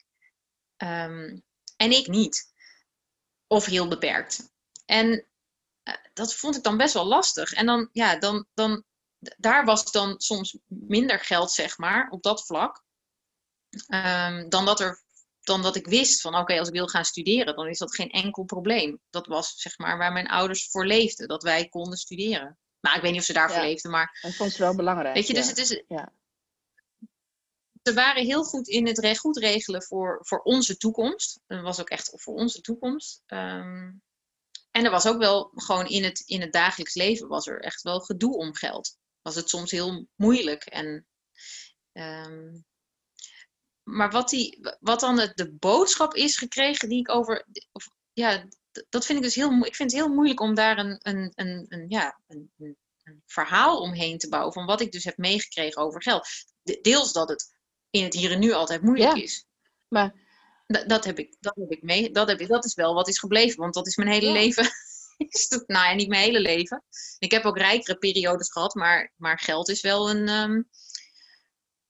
Ehm, 0.78 1.40
en 1.78 1.92
ik 1.92 2.08
niet. 2.08 2.52
Of 3.48 3.66
heel 3.66 3.88
beperkt. 3.88 4.52
En 4.86 5.28
eh, 5.84 5.94
dat 6.14 6.36
vond 6.36 6.56
ik 6.56 6.64
dan 6.64 6.78
best 6.78 6.94
wel 6.94 7.06
lastig. 7.06 7.54
En 7.54 7.66
dan, 7.66 7.90
ja, 7.92 8.16
dan, 8.16 8.48
dan, 8.54 8.84
daar 9.20 9.66
was 9.66 9.92
dan 9.92 10.20
soms 10.20 10.58
minder 10.68 11.20
geld, 11.20 11.52
zeg 11.52 11.78
maar, 11.78 12.10
op 12.10 12.24
dat 12.24 12.46
vlak. 12.46 12.84
Ehm, 13.88 14.50
dan, 14.50 14.66
dat 14.66 14.80
er, 14.80 15.03
dan 15.44 15.62
dat 15.62 15.76
ik 15.76 15.86
wist 15.88 16.22
van, 16.22 16.36
oké, 16.36 16.60
als 16.60 16.68
ik 16.68 16.74
wil 16.74 16.88
gaan 16.88 17.06
studeren, 17.06 17.56
dan 17.56 17.68
is 17.68 17.78
dat 17.78 17.96
geen 17.96 18.10
enkel 18.10 18.44
probleem. 18.44 19.00
Dat 19.10 19.28
was, 19.28 19.54
zeg 19.56 19.78
maar, 19.78 19.98
waar 19.98 20.12
mijn 20.12 20.28
ouders 20.28 20.68
voor 20.70 20.86
leefden. 20.86 21.28
Dat 21.28 21.44
wij 21.44 21.70
konden 21.70 21.98
studeren. 21.98 22.58
Nou, 22.82 22.96
ik 22.96 23.02
weet 23.02 23.12
niet 23.12 23.20
of 23.20 23.26
ze 23.26 23.34
daarvoor 23.34 23.58
Ja. 23.62 23.64
leefden, 23.66 23.92
maar 23.92 24.20
Dat 24.22 24.34
vond 24.36 24.52
ze 24.52 24.62
wel 24.62 24.76
belangrijk. 24.76 25.16
Weet 25.16 25.28
je, 25.28 25.34
dus 25.34 25.48
het 25.48 25.58
is. 25.58 25.84
Ja. 25.88 26.14
Ze 27.84 27.94
waren 27.94 28.26
heel 28.26 28.44
goed 28.44 28.68
in 28.68 28.88
het 28.88 28.98
re- 29.00 29.16
goed 29.16 29.38
regelen 29.38 29.84
voor, 29.84 30.20
voor 30.22 30.40
onze 30.42 30.78
toekomst. 30.78 31.40
Dat 31.48 31.62
was 31.62 31.80
ook 31.80 31.90
echt 31.90 32.12
voor 32.16 32.34
onze 32.34 32.62
toekomst. 32.62 33.22
Ehm, 33.26 33.92
en 34.72 34.86
er 34.86 34.92
was 34.92 35.06
ook 35.08 35.18
wel 35.18 35.52
gewoon 35.56 35.88
in 35.88 36.04
het, 36.04 36.20
in 36.20 36.42
het 36.42 36.54
dagelijks 36.54 36.94
leven 36.94 37.28
was 37.28 37.48
er 37.48 37.62
echt 37.62 37.82
wel 37.82 38.00
gedoe 38.00 38.38
om 38.38 38.56
geld. 38.56 38.98
Was 39.22 39.36
het 39.36 39.50
soms 39.50 39.72
heel 39.72 40.08
moeilijk. 40.16 40.64
En, 40.66 41.08
ehm, 41.92 42.52
maar 43.84 44.12
wat, 44.12 44.30
die, 44.30 44.60
wat 44.80 45.00
dan 45.00 45.20
het, 45.20 45.38
de 45.38 45.52
boodschap 45.52 46.14
is 46.16 46.38
gekregen 46.38 46.90
die 46.90 47.00
ik 47.00 47.10
over. 47.12 47.46
Of, 47.72 47.88
ja, 48.14 48.46
dat 48.90 49.06
vind 49.06 49.18
ik 49.18 49.24
dus 49.24 49.36
heel 49.36 49.48
moeilijk. 49.50 49.70
Ik 49.72 49.76
vind 49.76 49.92
het 49.92 50.00
heel 50.02 50.14
moeilijk 50.14 50.40
om 50.40 50.56
daar 50.56 50.78
een, 50.78 51.00
een, 51.02 51.32
een, 51.36 51.66
een, 51.70 51.86
ja, 51.88 52.20
een, 52.28 52.52
een, 52.58 52.78
verhaal 53.26 53.80
omheen 53.80 54.18
te 54.18 54.30
bouwen. 54.30 54.54
Van 54.54 54.66
wat 54.66 54.82
ik 54.82 54.92
dus 54.92 55.04
heb 55.04 55.18
meegekregen 55.18 55.82
over 55.82 56.02
geld. 56.02 56.28
De- 56.62 56.80
Deels 56.82 57.14
dat 57.14 57.30
het 57.30 57.56
in 57.90 58.04
het 58.04 58.14
hier 58.14 58.32
en 58.32 58.40
nu 58.40 58.52
altijd 58.52 58.82
moeilijk 58.82 59.16
Ja. 59.16 59.24
is. 59.24 59.46
Maar 59.88 60.14
Dat, 60.68 60.90
dat, 60.90 61.06
heb 61.06 61.20
ik, 61.20 61.36
dat 61.40 61.56
heb 61.56 61.72
ik 61.72 61.82
mee. 61.82 62.12
Dat, 62.12 62.28
heb 62.28 62.40
ik, 62.40 62.48
dat 62.48 62.66
is 62.66 62.74
wel 62.74 62.94
wat 62.94 63.08
is 63.08 63.20
gebleven. 63.20 63.60
Want 63.60 63.74
dat 63.74 63.88
is 63.88 63.96
mijn 63.96 64.10
hele 64.12 64.28
Ja. 64.28 64.34
leven. 64.34 64.70
is 65.18 65.48
dat, 65.48 65.68
nou 65.68 65.86
ja, 65.90 65.94
niet 65.94 66.08
mijn 66.08 66.24
hele 66.24 66.40
leven. 66.40 66.84
Ik 67.20 67.32
heb 67.32 67.44
ook 67.46 67.58
rijkere 67.58 67.98
periodes 67.98 68.52
gehad. 68.52 68.74
Maar, 68.74 69.12
maar 69.16 69.40
geld 69.40 69.70
is 69.70 69.82
wel 69.82 70.10
een. 70.10 70.28
ehm, 70.28 70.62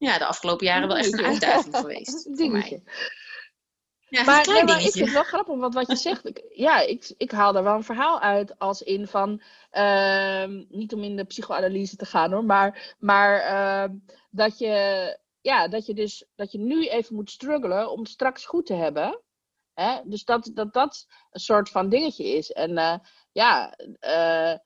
ja, 0.04 0.18
de 0.18 0.26
afgelopen 0.26 0.66
jaren 0.66 0.88
wel 0.88 0.98
echt 0.98 1.14
een 1.14 1.26
uitdaging 1.26 1.76
geweest. 1.82 2.24
voor 2.24 2.36
dingetje. 2.36 2.82
mij. 2.84 2.94
Ja, 4.14 4.24
Maar, 4.24 4.48
nee, 4.48 4.86
ik 4.86 4.92
vind 4.92 5.06
het 5.06 5.12
wel 5.14 5.24
grappig, 5.24 5.56
want 5.56 5.74
wat 5.74 5.88
je 5.88 5.96
zegt, 5.96 6.26
ik, 6.26 6.44
ja, 6.50 6.80
ik, 6.80 7.14
ik 7.18 7.32
haal 7.32 7.56
er 7.56 7.64
wel 7.64 7.76
een 7.76 7.84
verhaal 7.84 8.20
uit 8.20 8.60
als 8.60 8.82
in 8.82 9.08
van, 9.08 9.42
ehm, 9.70 10.64
niet 10.70 10.94
om 10.94 11.04
in 11.04 11.16
de 11.16 11.24
psychoanalyse 11.24 11.96
te 11.96 12.06
gaan 12.06 12.32
hoor, 12.32 12.44
maar, 12.46 12.96
maar 13.00 13.40
ehm, 13.40 13.96
dat, 14.30 14.58
je, 14.58 15.18
ja, 15.42 15.68
dat 15.68 15.86
je 15.86 15.94
dus, 15.94 16.26
dat 16.36 16.52
je 16.52 16.60
nu 16.60 16.88
even 16.88 17.16
moet 17.16 17.32
struggelen 17.32 17.92
om 17.92 18.00
het 18.00 18.10
straks 18.10 18.46
goed 18.46 18.66
te 18.66 18.74
hebben. 18.74 19.22
Hè? 19.74 20.00
Dus 20.04 20.24
dat, 20.24 20.52
dat 20.54 20.74
dat 20.74 21.08
een 21.32 21.40
soort 21.40 21.70
van 21.70 21.90
dingetje 21.90 22.26
is. 22.26 22.52
En 22.52 22.78
eh, 22.78 22.96
ja, 23.32 23.72
eh, 24.00 24.58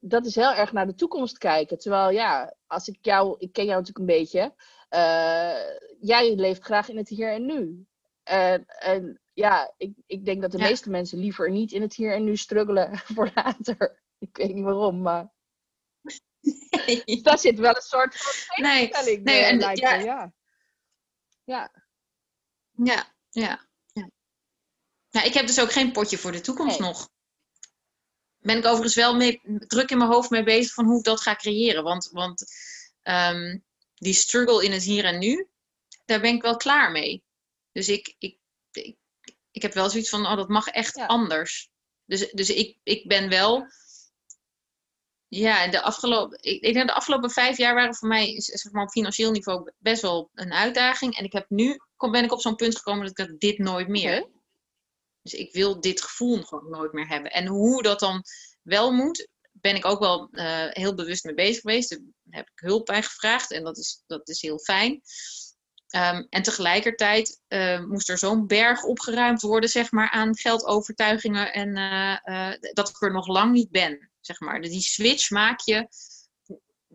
dat 0.00 0.26
is 0.26 0.34
heel 0.34 0.52
erg 0.52 0.72
naar 0.72 0.86
de 0.86 0.94
toekomst 0.94 1.38
kijken. 1.38 1.78
Terwijl 1.78 2.10
ja, 2.10 2.54
als 2.70 2.88
ik 2.88 2.98
jou, 3.00 3.34
ik 3.38 3.52
ken 3.52 3.64
jou 3.64 3.78
natuurlijk 3.78 3.98
een 3.98 4.18
beetje, 4.18 4.54
eh, 4.88 5.78
jij 6.00 6.34
leeft 6.34 6.64
graag 6.64 6.88
in 6.88 6.96
het 6.96 7.08
hier 7.08 7.32
en 7.32 7.46
nu. 7.46 7.86
En, 8.22 8.64
en 8.66 9.20
ja, 9.32 9.74
ik, 9.76 9.92
ik 10.06 10.24
denk 10.24 10.42
dat 10.42 10.50
de 10.52 10.58
Ja. 10.58 10.68
meeste 10.68 10.90
mensen 10.90 11.18
liever 11.18 11.50
niet 11.50 11.72
in 11.72 11.82
het 11.82 11.94
hier 11.94 12.14
en 12.14 12.24
nu 12.24 12.36
struggelen 12.36 12.98
voor 13.14 13.30
later. 13.34 14.02
Ik 14.18 14.36
weet 14.36 14.54
niet 14.54 14.64
waarom, 14.64 15.02
maar 15.02 15.32
daar 17.22 17.38
zit 17.38 17.58
wel 17.58 17.74
een 17.74 17.82
soort 17.82 18.16
van 18.16 18.64
nee, 18.64 18.88
tegenstelling 18.88 19.24
nee, 19.24 19.40
eh, 19.40 19.48
en 19.48 19.58
lijkt 19.58 19.80
ja, 19.80 19.94
ja. 19.94 20.32
Ja, 21.44 21.72
Ja, 22.84 23.14
ja, 23.30 23.66
ja. 23.92 24.10
Ja, 25.08 25.22
ik 25.22 25.34
heb 25.34 25.46
dus 25.46 25.60
ook 25.60 25.72
geen 25.72 25.92
potje 25.92 26.18
voor 26.18 26.32
de 26.32 26.40
toekomst 26.40 26.78
Nee. 26.78 26.88
nog. 26.88 27.09
Ben 28.40 28.56
ik 28.56 28.64
overigens 28.64 28.94
wel 28.94 29.16
mee, 29.16 29.40
druk 29.58 29.90
in 29.90 29.98
mijn 29.98 30.10
hoofd 30.10 30.30
mee 30.30 30.42
bezig 30.42 30.74
van 30.74 30.84
hoe 30.84 30.98
ik 30.98 31.04
dat 31.04 31.20
ga 31.20 31.34
creëren. 31.34 31.82
Want, 31.82 32.08
want 32.12 32.44
ehm, 33.02 33.58
die 33.94 34.14
struggle 34.14 34.64
in 34.64 34.72
het 34.72 34.82
hier 34.82 35.04
en 35.04 35.18
nu, 35.18 35.48
daar 36.04 36.20
ben 36.20 36.34
ik 36.34 36.42
wel 36.42 36.56
klaar 36.56 36.90
mee. 36.90 37.22
Dus 37.72 37.88
ik, 37.88 38.14
ik, 38.18 38.38
ik, 38.72 38.96
ik 39.50 39.62
heb 39.62 39.74
wel 39.74 39.90
zoiets 39.90 40.08
van, 40.08 40.26
oh, 40.26 40.36
dat 40.36 40.48
mag 40.48 40.66
echt 40.66 40.96
Ja. 40.96 41.06
anders. 41.06 41.70
Dus, 42.04 42.30
dus 42.30 42.50
ik, 42.50 42.78
ik 42.82 43.08
ben 43.08 43.28
wel. 43.28 43.66
Ja, 45.28 45.68
de 45.68 45.82
afgelopen, 45.82 46.38
ik, 46.42 46.62
ik 46.62 46.74
denk 46.74 46.86
de 46.86 46.94
afgelopen 46.94 47.30
vijf 47.30 47.56
jaar 47.56 47.74
waren 47.74 47.94
voor 47.94 48.08
mij 48.08 48.40
zeg 48.40 48.72
maar, 48.72 48.82
op 48.82 48.90
financieel 48.90 49.30
niveau 49.30 49.70
best 49.78 50.02
wel 50.02 50.30
een 50.34 50.52
uitdaging. 50.52 51.16
En 51.16 51.24
ik 51.24 51.32
heb 51.32 51.44
nu 51.48 51.76
ben 51.96 52.24
ik 52.24 52.32
op 52.32 52.40
zo'n 52.40 52.56
punt 52.56 52.76
gekomen 52.76 53.00
dat 53.06 53.18
ik 53.18 53.26
dat 53.26 53.40
dit 53.40 53.58
nooit 53.58 53.88
meer. 53.88 54.28
Dus 55.22 55.32
ik 55.34 55.52
wil 55.52 55.80
dit 55.80 56.02
gevoel 56.02 56.42
gewoon 56.42 56.70
nooit 56.70 56.92
meer 56.92 57.08
hebben. 57.08 57.30
En 57.30 57.46
hoe 57.46 57.82
dat 57.82 58.00
dan 58.00 58.22
wel 58.62 58.92
moet, 58.92 59.28
ben 59.52 59.76
ik 59.76 59.84
ook 59.84 59.98
wel 59.98 60.28
eh, 60.30 60.66
heel 60.68 60.94
bewust 60.94 61.24
mee 61.24 61.34
bezig 61.34 61.60
geweest. 61.60 61.90
Daar 61.90 62.00
heb 62.30 62.48
ik 62.48 62.58
hulp 62.58 62.86
bij 62.86 63.02
gevraagd 63.02 63.50
en 63.50 63.64
dat 63.64 63.78
is, 63.78 64.02
dat 64.06 64.28
is 64.28 64.42
heel 64.42 64.58
fijn. 64.58 65.00
Ehm, 65.86 66.26
en 66.28 66.42
tegelijkertijd 66.42 67.40
eh, 67.48 67.84
moest 67.84 68.08
er 68.08 68.18
zo'n 68.18 68.46
berg 68.46 68.82
opgeruimd 68.82 69.42
worden, 69.42 69.70
zeg 69.70 69.90
maar, 69.90 70.10
aan 70.10 70.36
geldovertuigingen. 70.36 71.52
En 71.52 71.76
eh, 71.76 72.72
dat 72.72 72.88
ik 72.88 73.02
er 73.02 73.12
nog 73.12 73.26
lang 73.26 73.52
niet 73.52 73.70
ben, 73.70 74.10
zeg 74.20 74.40
maar. 74.40 74.60
Dus 74.60 74.70
die 74.70 74.80
switch 74.80 75.30
maak 75.30 75.60
je, 75.60 75.88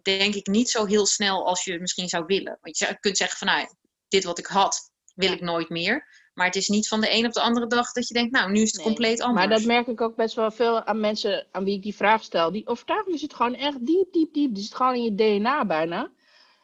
denk 0.02 0.36
ik, 0.36 0.48
niet 0.48 0.70
zo 0.70 0.86
heel 0.86 1.06
snel 1.06 1.46
als 1.46 1.64
je 1.64 1.80
misschien 1.80 2.10
zou 2.10 2.26
willen. 2.26 2.58
Want 2.62 2.78
je 2.78 3.00
kunt 3.00 3.18
zeggen 3.18 3.38
van, 3.38 3.48
nou, 3.48 3.68
dit 4.08 4.24
wat 4.24 4.40
ik 4.40 4.46
had, 4.46 4.92
wil 5.16 5.32
ik 5.32 5.42
nooit 5.42 5.70
meer. 5.70 6.08
Maar 6.36 6.46
het 6.46 6.56
is 6.56 6.68
niet 6.68 6.88
van 6.88 7.02
de 7.02 7.12
een 7.12 7.26
op 7.26 7.34
de 7.34 7.42
andere 7.42 7.68
dag 7.68 7.92
dat 7.92 8.08
je 8.08 8.14
denkt, 8.14 8.32
nou, 8.32 8.52
nu 8.52 8.62
is 8.62 8.72
het 8.72 8.76
Nee, 8.76 8.86
compleet 8.86 9.22
anders. 9.22 9.48
Maar 9.48 9.58
dat 9.58 9.68
merk 9.68 9.88
ik 9.88 10.02
ook 10.02 10.16
best 10.16 10.36
wel 10.36 10.52
veel 10.52 10.84
aan 10.84 11.00
mensen 11.00 11.48
aan 11.52 11.64
wie 11.64 11.76
ik 11.76 11.84
die 11.84 11.96
vraag 11.96 12.24
stel. 12.24 12.52
Die 12.52 12.68
overtuiging 12.68 13.20
zit 13.20 13.34
gewoon 13.34 13.56
echt 13.56 13.86
diep, 13.86 14.14
diep, 14.14 14.34
diep. 14.34 14.54
Die 14.54 14.64
zit 14.64 14.76
gewoon 14.76 14.96
in 14.96 15.04
je 15.04 15.16
DNA 15.16 15.66
bijna. 15.66 16.12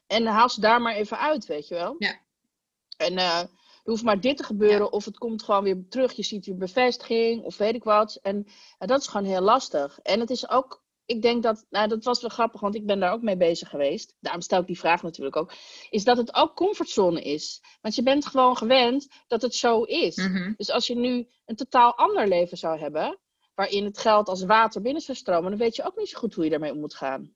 En 0.08 0.26
haal 0.26 0.50
ze 0.50 0.62
daar 0.62 0.82
maar 0.82 0.96
even 0.96 1.20
uit, 1.20 1.46
weet 1.46 1.68
je 1.68 1.76
wel. 1.76 1.96
Ja. 1.98 2.20
En 2.98 3.18
eh, 3.18 3.40
er 3.40 3.50
hoeft 3.84 4.04
maar 4.04 4.20
dit 4.20 4.38
te 4.38 4.44
gebeuren, 4.44 4.92
of 4.92 5.06
het 5.06 5.18
komt 5.18 5.44
gewoon 5.44 5.64
weer 5.64 5.86
terug. 5.90 6.14
Je 6.14 6.24
ziet 6.24 6.46
weer 6.46 6.58
bevestiging, 6.58 7.44
of 7.44 7.58
weet 7.58 7.76
ik 7.76 7.84
wat. 7.84 8.20
En 8.22 8.48
ja, 8.80 8.86
dat 8.86 9.02
is 9.02 9.08
gewoon 9.08 9.28
heel 9.28 9.42
lastig. 9.42 10.00
En 10.04 10.20
het 10.20 10.30
is 10.30 10.50
ook, 10.50 10.81
ik 11.12 11.22
denk 11.22 11.44
dat, 11.44 11.66
nou 11.70 11.88
dat 11.88 12.04
was 12.04 12.22
wel 12.22 12.30
grappig, 12.30 12.62
want 12.62 12.76
ik 12.76 12.86
ben 12.86 13.00
daar 13.00 13.12
ook 13.14 13.22
mee 13.22 13.38
bezig 13.38 13.70
geweest. 13.70 14.16
Daarom 14.20 14.42
stel 14.42 14.60
ik 14.62 14.68
die 14.68 14.80
vraag 14.80 15.04
natuurlijk 15.04 15.36
ook. 15.36 15.54
Is 15.90 16.04
dat 16.04 16.18
het 16.18 16.34
ook 16.36 16.56
comfortzone 16.56 17.22
is. 17.22 17.62
Want 17.82 17.96
je 17.96 18.04
bent 18.04 18.26
gewoon 18.26 18.58
gewend 18.58 19.08
dat 19.28 19.42
het 19.42 19.56
zo 19.56 19.84
is. 19.84 20.16
Mhm. 20.16 20.54
Dus 20.58 20.70
als 20.70 20.88
je 20.88 20.96
nu 20.96 21.28
een 21.46 21.56
totaal 21.56 21.96
ander 21.98 22.28
leven 22.28 22.58
zou 22.58 22.80
hebben, 22.80 23.20
waarin 23.56 23.86
het 23.86 23.98
geld 23.98 24.28
als 24.28 24.44
water 24.44 24.82
binnen 24.82 25.02
zou 25.02 25.18
stromen, 25.18 25.50
dan 25.50 25.60
weet 25.60 25.76
je 25.76 25.84
ook 25.84 25.98
niet 25.98 26.10
zo 26.10 26.20
goed 26.20 26.34
hoe 26.34 26.44
je 26.44 26.50
daarmee 26.50 26.72
om 26.72 26.80
moet 26.80 26.96
gaan. 26.96 27.36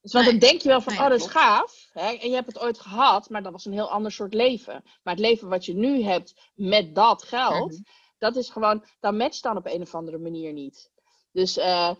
Dus 0.00 0.12
want 0.12 0.24
Nee. 0.24 0.38
dan 0.38 0.48
denk 0.48 0.62
je 0.62 0.68
wel 0.68 0.80
van, 0.80 0.92
Nee, 0.92 1.02
oh 1.02 1.08
dat 1.08 1.20
is 1.20 1.26
gaaf. 1.26 1.88
Hè? 1.92 2.12
En 2.12 2.28
je 2.28 2.34
hebt 2.34 2.46
het 2.46 2.58
ooit 2.58 2.78
gehad, 2.78 3.28
maar 3.30 3.42
dat 3.42 3.52
was 3.52 3.64
een 3.64 3.72
heel 3.72 3.90
ander 3.90 4.12
soort 4.12 4.34
leven. 4.34 4.82
Maar 5.02 5.14
het 5.14 5.22
leven 5.22 5.48
wat 5.48 5.64
je 5.64 5.74
nu 5.74 6.02
hebt 6.02 6.50
met 6.54 6.94
dat 6.94 7.22
geld, 7.22 7.72
Mhm. 7.72 7.82
dat 8.18 8.36
is 8.36 8.50
gewoon, 8.50 8.84
dat 9.00 9.14
matcht 9.14 9.42
dan 9.42 9.56
op 9.56 9.66
een 9.66 9.80
of 9.82 9.94
andere 9.94 10.18
manier 10.18 10.52
niet. 10.52 10.90
Dus 11.38 11.56
eh, 11.56 11.90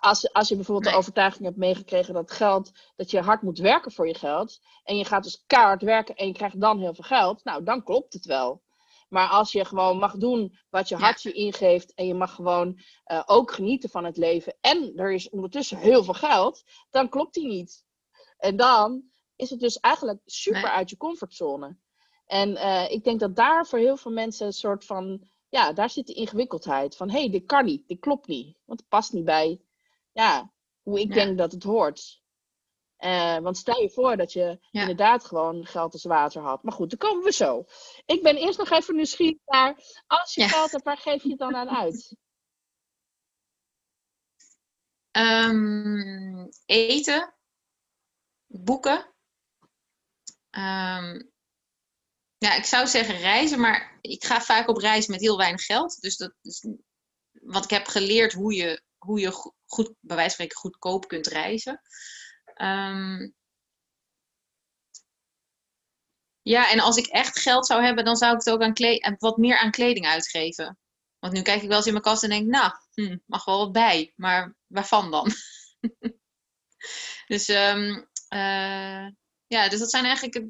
als, 0.00 0.32
als, 0.32 0.48
je 0.48 0.54
bijvoorbeeld 0.54 0.92
de 0.92 0.98
overtuiging 0.98 1.44
hebt 1.44 1.56
meegekregen 1.56 2.14
dat 2.14 2.30
geld, 2.30 2.72
dat 2.96 3.10
je 3.10 3.20
hard 3.20 3.42
moet 3.42 3.58
werken 3.58 3.92
voor 3.92 4.06
je 4.06 4.14
geld, 4.14 4.60
en 4.84 4.96
je 4.96 5.04
gaat 5.04 5.22
dus 5.22 5.44
keihard 5.46 5.82
werken 5.82 6.14
en 6.14 6.26
je 6.26 6.32
krijgt 6.32 6.60
dan 6.60 6.80
heel 6.80 6.94
veel 6.94 7.04
geld, 7.04 7.44
nou 7.44 7.64
dan 7.64 7.82
klopt 7.82 8.12
het 8.12 8.24
wel. 8.24 8.62
Maar 9.08 9.28
als 9.28 9.52
je 9.52 9.64
gewoon 9.64 9.98
mag 9.98 10.16
doen 10.16 10.58
wat 10.70 10.88
je 10.88 10.96
hart 10.96 11.22
je 11.22 11.32
ingeeft 11.32 11.94
en 11.94 12.06
je 12.06 12.14
mag 12.14 12.34
gewoon 12.34 12.80
eh, 13.04 13.22
ook 13.26 13.52
genieten 13.52 13.90
van 13.90 14.04
het 14.04 14.16
leven 14.16 14.56
en 14.60 14.92
er 14.96 15.12
is 15.12 15.30
ondertussen 15.30 15.78
heel 15.78 16.04
veel 16.04 16.14
geld, 16.14 16.62
dan 16.90 17.08
klopt 17.08 17.34
die 17.34 17.46
niet. 17.46 17.84
En 18.38 18.56
dan 18.56 19.02
is 19.36 19.50
het 19.50 19.60
dus 19.60 19.78
eigenlijk 19.78 20.20
super 20.24 20.62
Nee. 20.62 20.70
uit 20.70 20.90
je 20.90 20.96
comfortzone. 20.96 21.76
En 22.26 22.56
eh, 22.56 22.90
ik 22.90 23.04
denk 23.04 23.20
dat 23.20 23.36
daar 23.36 23.66
voor 23.66 23.78
heel 23.78 23.96
veel 23.96 24.12
mensen 24.12 24.46
een 24.46 24.52
soort 24.52 24.84
van, 24.84 25.28
ja, 25.54 25.72
daar 25.72 25.90
zit 25.90 26.06
de 26.06 26.12
ingewikkeldheid 26.12 26.96
van, 26.96 27.10
hé, 27.10 27.18
hey, 27.18 27.30
dit 27.30 27.46
kan 27.46 27.64
niet, 27.64 27.88
dit 27.88 28.00
klopt 28.00 28.26
niet, 28.26 28.56
want 28.64 28.80
het 28.80 28.88
past 28.88 29.12
niet 29.12 29.24
bij, 29.24 29.60
ja, 30.12 30.52
hoe 30.82 31.00
ik 31.00 31.08
Ja. 31.08 31.14
denk 31.14 31.38
dat 31.38 31.52
het 31.52 31.62
hoort. 31.62 32.22
Eh, 32.96 33.38
want 33.38 33.56
stel 33.56 33.80
je 33.80 33.90
voor 33.90 34.16
dat 34.16 34.32
je 34.32 34.58
Ja. 34.70 34.80
inderdaad 34.80 35.24
gewoon 35.24 35.66
geld 35.66 35.92
als 35.92 36.04
water 36.04 36.42
had. 36.42 36.62
Maar 36.62 36.72
goed, 36.72 36.90
daar 36.90 36.98
komen 37.10 37.24
we 37.24 37.32
zo. 37.32 37.64
Ik 38.06 38.22
ben 38.22 38.36
eerst 38.36 38.58
nog 38.58 38.70
even 38.70 38.94
nieuwsgierig 38.94 39.38
naar, 39.46 40.02
als 40.06 40.34
je 40.34 40.40
Ja. 40.40 40.48
geld 40.48 40.70
hebt, 40.70 40.84
waar 40.84 40.96
geef 40.96 41.22
je 41.22 41.28
het 41.28 41.38
dan 41.38 41.56
aan 41.56 41.70
uit? 41.70 42.16
Ehm, 45.10 46.46
eten, 46.66 47.34
boeken. 48.46 49.14
Ehm, 50.50 51.22
ja, 52.44 52.54
ik 52.54 52.64
zou 52.64 52.86
zeggen 52.86 53.16
reizen, 53.18 53.60
maar 53.60 53.98
ik 54.00 54.24
ga 54.24 54.40
vaak 54.40 54.68
op 54.68 54.76
reis 54.76 55.06
met 55.06 55.20
heel 55.20 55.36
weinig 55.36 55.64
geld. 55.64 56.00
Dus 56.00 56.16
dat 56.16 56.34
is, 56.42 56.66
want 57.32 57.64
ik 57.64 57.70
heb 57.70 57.86
geleerd 57.86 58.32
hoe 58.32 58.54
je, 58.54 58.82
hoe 58.98 59.20
je 59.20 59.32
go- 59.32 59.54
goed, 59.66 59.86
bij 60.00 60.16
wijze 60.16 60.36
van 60.36 60.46
spreken, 60.46 60.56
goedkoop 60.56 61.08
kunt 61.08 61.26
reizen. 61.26 61.80
Ehm, 62.44 63.30
ja, 66.42 66.70
en 66.70 66.80
als 66.80 66.96
ik 66.96 67.06
echt 67.06 67.38
geld 67.38 67.66
zou 67.66 67.82
hebben, 67.82 68.04
dan 68.04 68.16
zou 68.16 68.32
ik 68.32 68.44
het 68.44 68.54
ook 68.54 68.62
aan- 68.62 69.16
wat 69.18 69.36
meer 69.36 69.58
aan 69.58 69.70
kleding 69.70 70.06
uitgeven. 70.06 70.78
Want 71.18 71.32
nu 71.32 71.42
kijk 71.42 71.62
ik 71.62 71.68
wel 71.68 71.76
eens 71.76 71.86
in 71.86 71.92
mijn 71.92 72.04
kast 72.04 72.22
en 72.22 72.30
denk, 72.30 72.46
nou, 72.46 72.72
hm, 72.94 73.18
mag 73.26 73.44
wel 73.44 73.58
wat 73.58 73.72
bij. 73.72 74.12
Maar 74.16 74.56
waarvan 74.66 75.10
dan? 75.10 75.32
dus, 77.26 77.48
ehm, 77.48 78.02
eh, 78.28 79.06
ja, 79.54 79.68
dus 79.68 79.78
dat 79.78 79.90
zijn 79.90 80.04
eigenlijk 80.04 80.46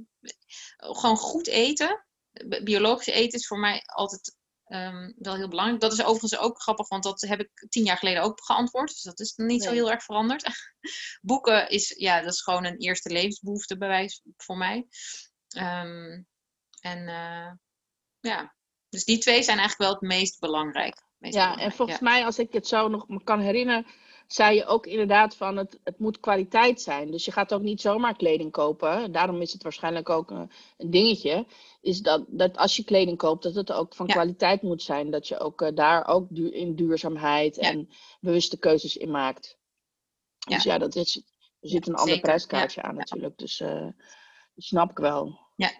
gewoon 0.76 1.16
goed 1.16 1.46
eten. 1.46 2.04
Bi- 2.30 2.62
Biologisch 2.62 3.06
eten 3.06 3.38
is 3.38 3.46
voor 3.46 3.58
mij 3.58 3.82
altijd 3.86 4.36
ehm, 4.64 5.12
wel 5.16 5.34
heel 5.34 5.48
belangrijk. 5.48 5.80
Dat 5.80 5.92
is 5.92 6.02
overigens 6.02 6.38
ook 6.38 6.62
grappig, 6.62 6.88
want 6.88 7.02
dat 7.02 7.20
heb 7.20 7.40
ik 7.40 7.66
tien 7.68 7.84
jaar 7.84 7.96
geleden 7.98 8.22
ook 8.22 8.44
geantwoord. 8.44 8.88
Dus 8.88 9.02
dat 9.02 9.20
is 9.20 9.32
niet 9.36 9.62
zo 9.62 9.70
heel 9.70 9.90
erg 9.90 10.02
veranderd. 10.04 10.50
Boeken 11.22 11.68
is, 11.68 11.94
ja, 11.98 12.20
dat 12.20 12.32
is 12.32 12.42
gewoon 12.42 12.64
een 12.64 12.78
eerste 12.78 13.12
levensbehoefte 13.12 13.78
bij 13.78 13.88
wijze 13.88 14.20
voor 14.36 14.56
mij. 14.56 14.86
Ehm, 15.48 16.22
en 16.80 17.08
eh, 17.08 17.52
ja, 18.20 18.54
dus 18.88 19.04
die 19.04 19.18
twee 19.18 19.42
zijn 19.42 19.58
eigenlijk 19.58 19.90
wel 19.90 20.00
het 20.00 20.18
meest 20.18 20.38
belangrijk. 20.40 21.02
Meest 21.18 21.34
Ja, 21.34 21.56
en 21.56 21.72
volgens 21.72 21.98
ja. 21.98 22.04
mij, 22.04 22.24
als 22.24 22.38
ik 22.38 22.52
het 22.52 22.66
zo 22.66 22.88
nog 22.88 23.08
me 23.08 23.22
kan 23.24 23.40
herinneren, 23.40 23.86
zei 24.26 24.56
je 24.56 24.66
ook 24.66 24.86
inderdaad 24.86 25.36
van 25.36 25.56
het, 25.56 25.80
het 25.84 25.98
moet 25.98 26.20
kwaliteit 26.20 26.80
zijn. 26.80 27.10
Dus 27.10 27.24
je 27.24 27.32
gaat 27.32 27.54
ook 27.54 27.62
niet 27.62 27.80
zomaar 27.80 28.16
kleding 28.16 28.50
kopen. 28.52 29.12
Daarom 29.12 29.40
is 29.40 29.52
het 29.52 29.62
waarschijnlijk 29.62 30.08
ook 30.08 30.30
een, 30.30 30.50
een 30.76 30.90
dingetje. 30.90 31.46
Is 31.80 32.00
dat, 32.00 32.24
dat 32.28 32.56
als 32.56 32.76
je 32.76 32.84
kleding 32.84 33.18
koopt, 33.18 33.42
dat 33.42 33.54
het 33.54 33.72
ook 33.72 33.94
van 33.94 34.06
Ja. 34.06 34.12
kwaliteit 34.12 34.62
moet 34.62 34.82
zijn. 34.82 35.10
Dat 35.10 35.28
je 35.28 35.38
ook 35.38 35.62
eh, 35.62 35.74
daar 35.74 36.06
ook 36.06 36.26
du- 36.30 36.50
in 36.52 36.74
duurzaamheid 36.74 37.56
Ja. 37.56 37.62
en 37.70 37.88
bewuste 38.20 38.58
keuzes 38.58 38.96
in 38.96 39.10
maakt. 39.10 39.58
Dus 40.48 40.62
ja, 40.62 40.78
dat 40.78 40.94
is, 40.94 41.16
er 41.60 41.68
zit 41.68 41.88
een 41.88 41.94
ander 41.94 42.20
prijskaartje 42.20 42.82
aan 42.82 42.92
Ja. 42.92 42.98
natuurlijk. 42.98 43.38
Dus 43.38 43.60
eh, 43.60 43.80
dat 44.54 44.64
snap 44.64 44.90
ik 44.90 44.98
wel. 44.98 45.38
Ja, 45.56 45.70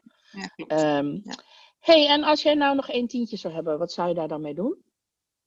klopt. 0.56 0.72
Ehm 0.72 1.18
Ja. 1.24 1.34
hey, 1.80 2.08
en 2.08 2.22
als 2.22 2.42
jij 2.42 2.54
nou 2.54 2.74
nog 2.76 2.88
één 2.88 3.06
tientje 3.06 3.36
zou 3.36 3.54
hebben, 3.54 3.78
wat 3.78 3.92
zou 3.92 4.08
je 4.08 4.14
daar 4.14 4.28
dan 4.28 4.40
mee 4.40 4.54
doen? 4.54 4.83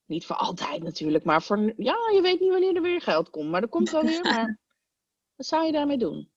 Niet 0.07 0.25
voor 0.25 0.35
altijd 0.35 0.83
natuurlijk, 0.83 1.23
maar 1.23 1.41
voor, 1.41 1.73
ja, 1.77 1.95
je 2.13 2.19
weet 2.21 2.39
niet 2.39 2.51
wanneer 2.51 2.75
er 2.75 2.81
weer 2.81 3.01
geld 3.01 3.29
komt, 3.29 3.49
maar 3.49 3.61
er 3.61 3.67
komt 3.67 3.89
wel 3.89 4.03
weer, 4.03 4.23
maar 4.23 4.59
wat 5.35 5.45
zou 5.45 5.65
je 5.65 5.71
daarmee 5.71 5.97
doen? 5.97 6.31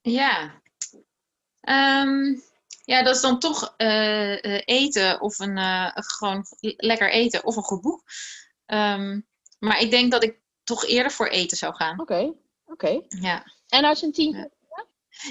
Ja. 0.00 0.62
Ehm, 1.60 2.34
ja, 2.84 3.02
dat 3.02 3.14
is 3.14 3.20
dan 3.20 3.38
toch 3.38 3.74
eh, 3.76 4.44
eh, 4.44 4.62
eten 4.64 5.20
of 5.20 5.38
een 5.38 5.56
eh, 5.56 5.90
gewoon 5.94 6.44
lekker 6.76 7.10
eten 7.10 7.44
of 7.44 7.56
een 7.56 7.62
goed 7.62 7.80
boek. 7.80 8.02
Ehm, 8.66 9.20
maar 9.58 9.80
ik 9.80 9.90
denk 9.90 10.12
dat 10.12 10.22
ik 10.22 10.40
toch 10.64 10.84
eerder 10.84 11.12
voor 11.12 11.26
eten 11.26 11.56
zou 11.56 11.74
gaan. 11.74 12.00
Oké, 12.00 12.34
oké. 12.64 13.00
Ja. 13.08 13.52
En 13.68 13.84
als 13.84 14.00
je 14.00 14.06
een 14.06 14.12
tientje, 14.12 14.50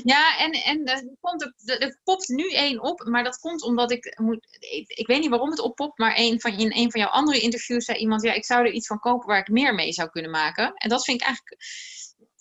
Ja, 0.03 0.37
en, 0.39 0.51
en 0.51 0.85
er, 0.85 1.15
komt 1.21 1.43
ook, 1.43 1.53
er, 1.65 1.99
popt 2.03 2.27
nu 2.27 2.51
één 2.51 2.81
op, 2.81 3.03
maar 3.03 3.23
dat 3.23 3.39
komt 3.39 3.63
omdat 3.63 3.91
ik 3.91 4.17
moet. 4.19 4.47
Ik, 4.87 5.07
weet 5.07 5.19
niet 5.19 5.29
waarom 5.29 5.49
het 5.49 5.59
oppopt, 5.59 5.97
maar 5.97 6.13
een 6.17 6.41
van, 6.41 6.57
in 6.57 6.71
een 6.75 6.91
van 6.91 7.01
jouw 7.01 7.09
andere 7.09 7.39
interviews 7.39 7.85
zei 7.85 7.97
iemand: 7.97 8.21
Ja, 8.21 8.33
ik 8.33 8.45
zou 8.45 8.65
er 8.65 8.71
iets 8.71 8.87
van 8.87 8.99
kopen 8.99 9.27
waar 9.27 9.39
ik 9.39 9.47
meer 9.47 9.75
mee 9.75 9.93
zou 9.93 10.09
kunnen 10.09 10.31
maken. 10.31 10.73
En 10.73 10.89
dat 10.89 11.03
vind 11.03 11.21
ik 11.21 11.27
eigenlijk. 11.27 11.61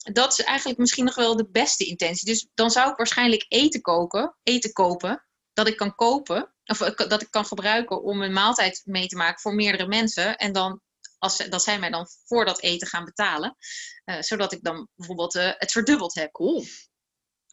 Dat 0.03 0.39
is 0.39 0.45
eigenlijk 0.45 0.79
misschien 0.79 1.05
nog 1.05 1.15
wel 1.15 1.37
de 1.37 1.49
beste 1.51 1.85
intentie. 1.85 2.27
Dus 2.27 2.49
dan 2.55 2.71
zou 2.71 2.91
ik 2.91 2.97
waarschijnlijk 2.97 3.45
eten 3.49 3.81
koken, 3.81 4.37
eten 4.43 4.73
kopen, 4.73 5.25
dat 5.53 5.69
ik 5.69 5.77
kan 5.77 5.95
kopen, 5.95 6.55
of 6.65 6.81
eh, 6.81 7.09
dat 7.09 7.23
ik 7.23 7.31
kan 7.31 7.45
gebruiken 7.45 8.03
om 8.03 8.23
een 8.23 8.33
maaltijd 8.33 8.83
mee 8.85 9.07
te 9.07 9.17
maken 9.17 9.41
voor 9.41 9.55
meerdere 9.55 9.87
mensen. 9.87 10.37
En 10.37 10.53
dan, 10.53 10.81
als, 11.19 11.37
dat 11.37 11.63
zij 11.63 11.79
mij 11.79 11.91
dan 11.91 12.07
voor 12.25 12.45
dat 12.45 12.61
eten 12.61 12.89
gaan 12.89 13.05
betalen, 13.05 13.57
eh, 14.05 14.21
zodat 14.21 14.53
ik 14.53 14.63
dan 14.63 14.89
bijvoorbeeld 14.95 15.35
eh, 15.35 15.51
het 15.57 15.73
verdubbeld 15.73 16.15
heb 16.15 16.33
cool, 16.33 16.65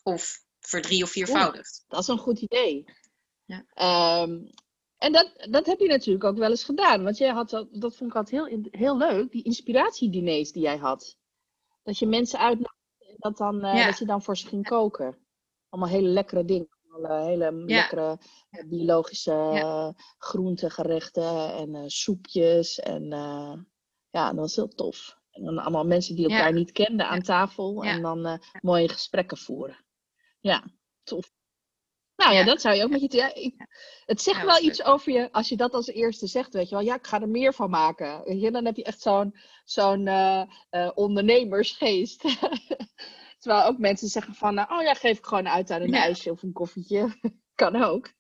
of 0.04 0.44
verdrie 0.60 1.04
of 1.04 1.10
viervoudigd. 1.10 1.86
dat 1.88 2.00
is 2.02 2.08
een 2.08 2.18
goed 2.18 2.40
idee. 2.42 2.86
Ja. 3.46 3.66
Ehm, 3.74 4.46
En 4.98 5.12
dat, 5.12 5.48
dat 5.50 5.66
heb 5.66 5.80
je 5.80 5.88
natuurlijk 5.88 6.24
ook 6.24 6.38
wel 6.38 6.50
eens 6.50 6.64
gedaan. 6.64 7.04
Want 7.04 7.18
jij 7.18 7.30
had, 7.30 7.50
dat 7.50 7.68
dat 7.72 7.96
vond 7.96 8.10
ik 8.10 8.16
altijd 8.16 8.50
heel, 8.50 8.64
heel 8.72 8.98
leuk, 8.98 9.32
die 9.32 9.44
inspiratiediners 9.44 10.52
die 10.52 10.62
jij 10.62 10.78
had. 10.78 11.18
Dat 11.84 11.98
je 11.98 12.06
mensen 12.08 12.40
uitnodigde 12.40 13.06
en 13.08 13.16
dat, 13.18 13.38
dan, 13.38 13.64
eh, 13.64 13.76
Ja. 13.78 13.86
dat 13.86 13.98
je 13.98 14.06
dan 14.06 14.24
voor 14.24 14.38
ze 14.38 14.48
ging 14.48 14.68
koken. 14.68 15.18
Allemaal 15.70 15.90
hele 15.92 16.08
lekkere 16.08 16.46
dingen. 16.46 16.70
Allemaal, 16.90 17.26
hele 17.26 17.52
lekkere 17.52 18.18
eh, 18.50 18.66
biologische 18.68 19.32
eh, 19.32 19.90
groentegerechten 20.18 21.54
en 21.54 21.76
eh, 21.76 21.84
soepjes. 21.88 22.80
En 22.80 23.12
eh, 23.14 23.54
ja, 24.10 24.28
dat 24.30 24.36
was 24.40 24.56
heel 24.56 24.68
tof. 24.70 25.18
En 25.32 25.44
dan 25.44 25.58
allemaal 25.58 25.86
mensen 25.86 26.16
die 26.16 26.30
elkaar 26.30 26.54
niet 26.54 26.72
kenden 26.72 27.08
aan 27.08 27.22
tafel. 27.22 27.84
En 27.84 28.02
dan 28.02 28.26
eh, 28.26 28.38
mooie 28.62 28.90
gesprekken 28.90 29.38
voeren. 29.38 29.86
Ja, 30.40 30.64
tof. 31.04 31.32
Nou 32.16 32.34
ja, 32.34 32.40
Ja. 32.40 32.46
dat 32.46 32.62
zou 32.62 32.76
je 32.76 32.84
ook 32.84 32.90
met 32.90 33.02
je... 33.02 33.18
Ja, 33.18 33.34
ik, 33.36 33.56
het 34.06 34.22
zegt 34.22 34.40
Ja, 34.40 34.46
wel 34.46 34.62
iets 34.62 34.84
over 34.84 35.12
je 35.12 35.32
als 35.32 35.50
je 35.50 35.58
dat 35.58 35.74
als 35.74 35.88
eerste 35.88 36.28
zegt, 36.28 36.54
weet 36.54 36.70
je 36.70 36.76
wel. 36.76 36.84
Ja, 36.84 36.96
ik 36.96 37.08
ga 37.08 37.22
er 37.22 37.30
meer 37.30 37.54
van 37.54 37.70
maken. 37.70 38.24
Weet 38.24 38.42
je, 38.42 38.52
dan 38.52 38.66
heb 38.66 38.76
je 38.76 38.84
echt 38.84 39.02
zo'n 39.02 39.36
zo'n 39.64 40.08
eh, 40.08 40.42
eh, 40.70 40.92
ondernemersgeest. 40.96 42.22
Terwijl 43.40 43.66
ook 43.68 43.78
mensen 43.78 44.08
zeggen 44.08 44.34
van, 44.36 44.58
eh, 44.58 44.72
oh 44.72 44.82
ja, 44.82 44.94
geef 44.94 45.18
ik 45.18 45.26
gewoon 45.26 45.48
uit 45.48 45.72
aan 45.72 45.82
een 45.82 45.94
ijsje 45.94 46.32
of 46.32 46.44
een 46.44 46.54
koffietje. 46.54 47.20
kan 47.56 47.84
ook. 47.84 48.12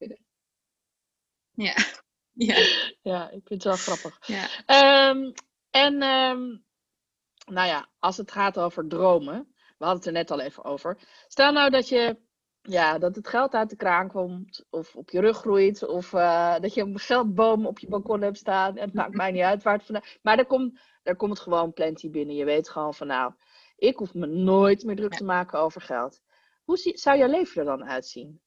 Ja. 1.51 1.73
Ja. 2.33 2.55
Ja, 3.01 3.29
ik 3.29 3.47
vind 3.47 3.63
het 3.63 3.63
wel 3.63 3.75
grappig. 3.75 4.27
Ja. 4.27 4.47
Ehm, 4.65 5.31
en 5.69 6.01
ehm, 6.01 6.57
nou 7.53 7.67
ja, 7.67 7.89
als 7.99 8.17
het 8.17 8.31
gaat 8.31 8.57
over 8.59 8.87
dromen, 8.87 9.55
we 9.79 9.85
hadden 9.85 9.97
het 9.97 10.05
er 10.05 10.11
net 10.11 10.31
al 10.31 10.39
even 10.39 10.63
over. 10.63 10.97
Stel 11.27 11.51
nou 11.51 11.69
dat 11.69 11.89
je, 11.89 12.17
ja, 12.61 12.97
dat 12.97 13.15
het 13.15 13.27
geld 13.27 13.53
uit 13.53 13.69
de 13.69 13.75
kraan 13.75 14.07
komt, 14.07 14.65
of 14.69 14.95
op 14.95 15.09
je 15.09 15.19
rug 15.19 15.37
groeit, 15.37 15.87
of 15.87 16.13
eh, 16.13 16.59
dat 16.59 16.73
je 16.73 16.81
een 16.81 16.99
geldboom 16.99 17.65
op 17.65 17.79
je 17.79 17.87
balkon 17.87 18.21
hebt 18.21 18.37
staan. 18.37 18.77
Het 18.77 18.93
maakt 18.93 19.13
mij 19.15 19.31
niet 19.31 19.41
uit 19.41 19.63
waar 19.63 19.73
het 19.73 19.83
vandaan. 19.85 20.03
Maar 20.21 20.37
er 20.37 20.45
komt, 20.45 20.79
er 21.03 21.15
komt 21.15 21.39
gewoon 21.39 21.73
plenty 21.73 22.09
binnen. 22.09 22.35
Je 22.35 22.45
weet 22.45 22.69
gewoon 22.69 22.93
van, 22.93 23.07
nou, 23.07 23.33
ik 23.75 23.97
hoef 23.97 24.13
me 24.13 24.25
nooit 24.25 24.83
meer 24.83 24.95
druk 24.95 25.13
te 25.13 25.23
maken 25.23 25.59
over 25.59 25.81
geld. 25.81 26.21
Hoe 26.63 26.77
zie- 26.77 26.97
zou 26.97 27.17
jouw 27.17 27.29
leven 27.29 27.59
er 27.59 27.65
dan 27.65 27.85
uitzien? 27.85 28.41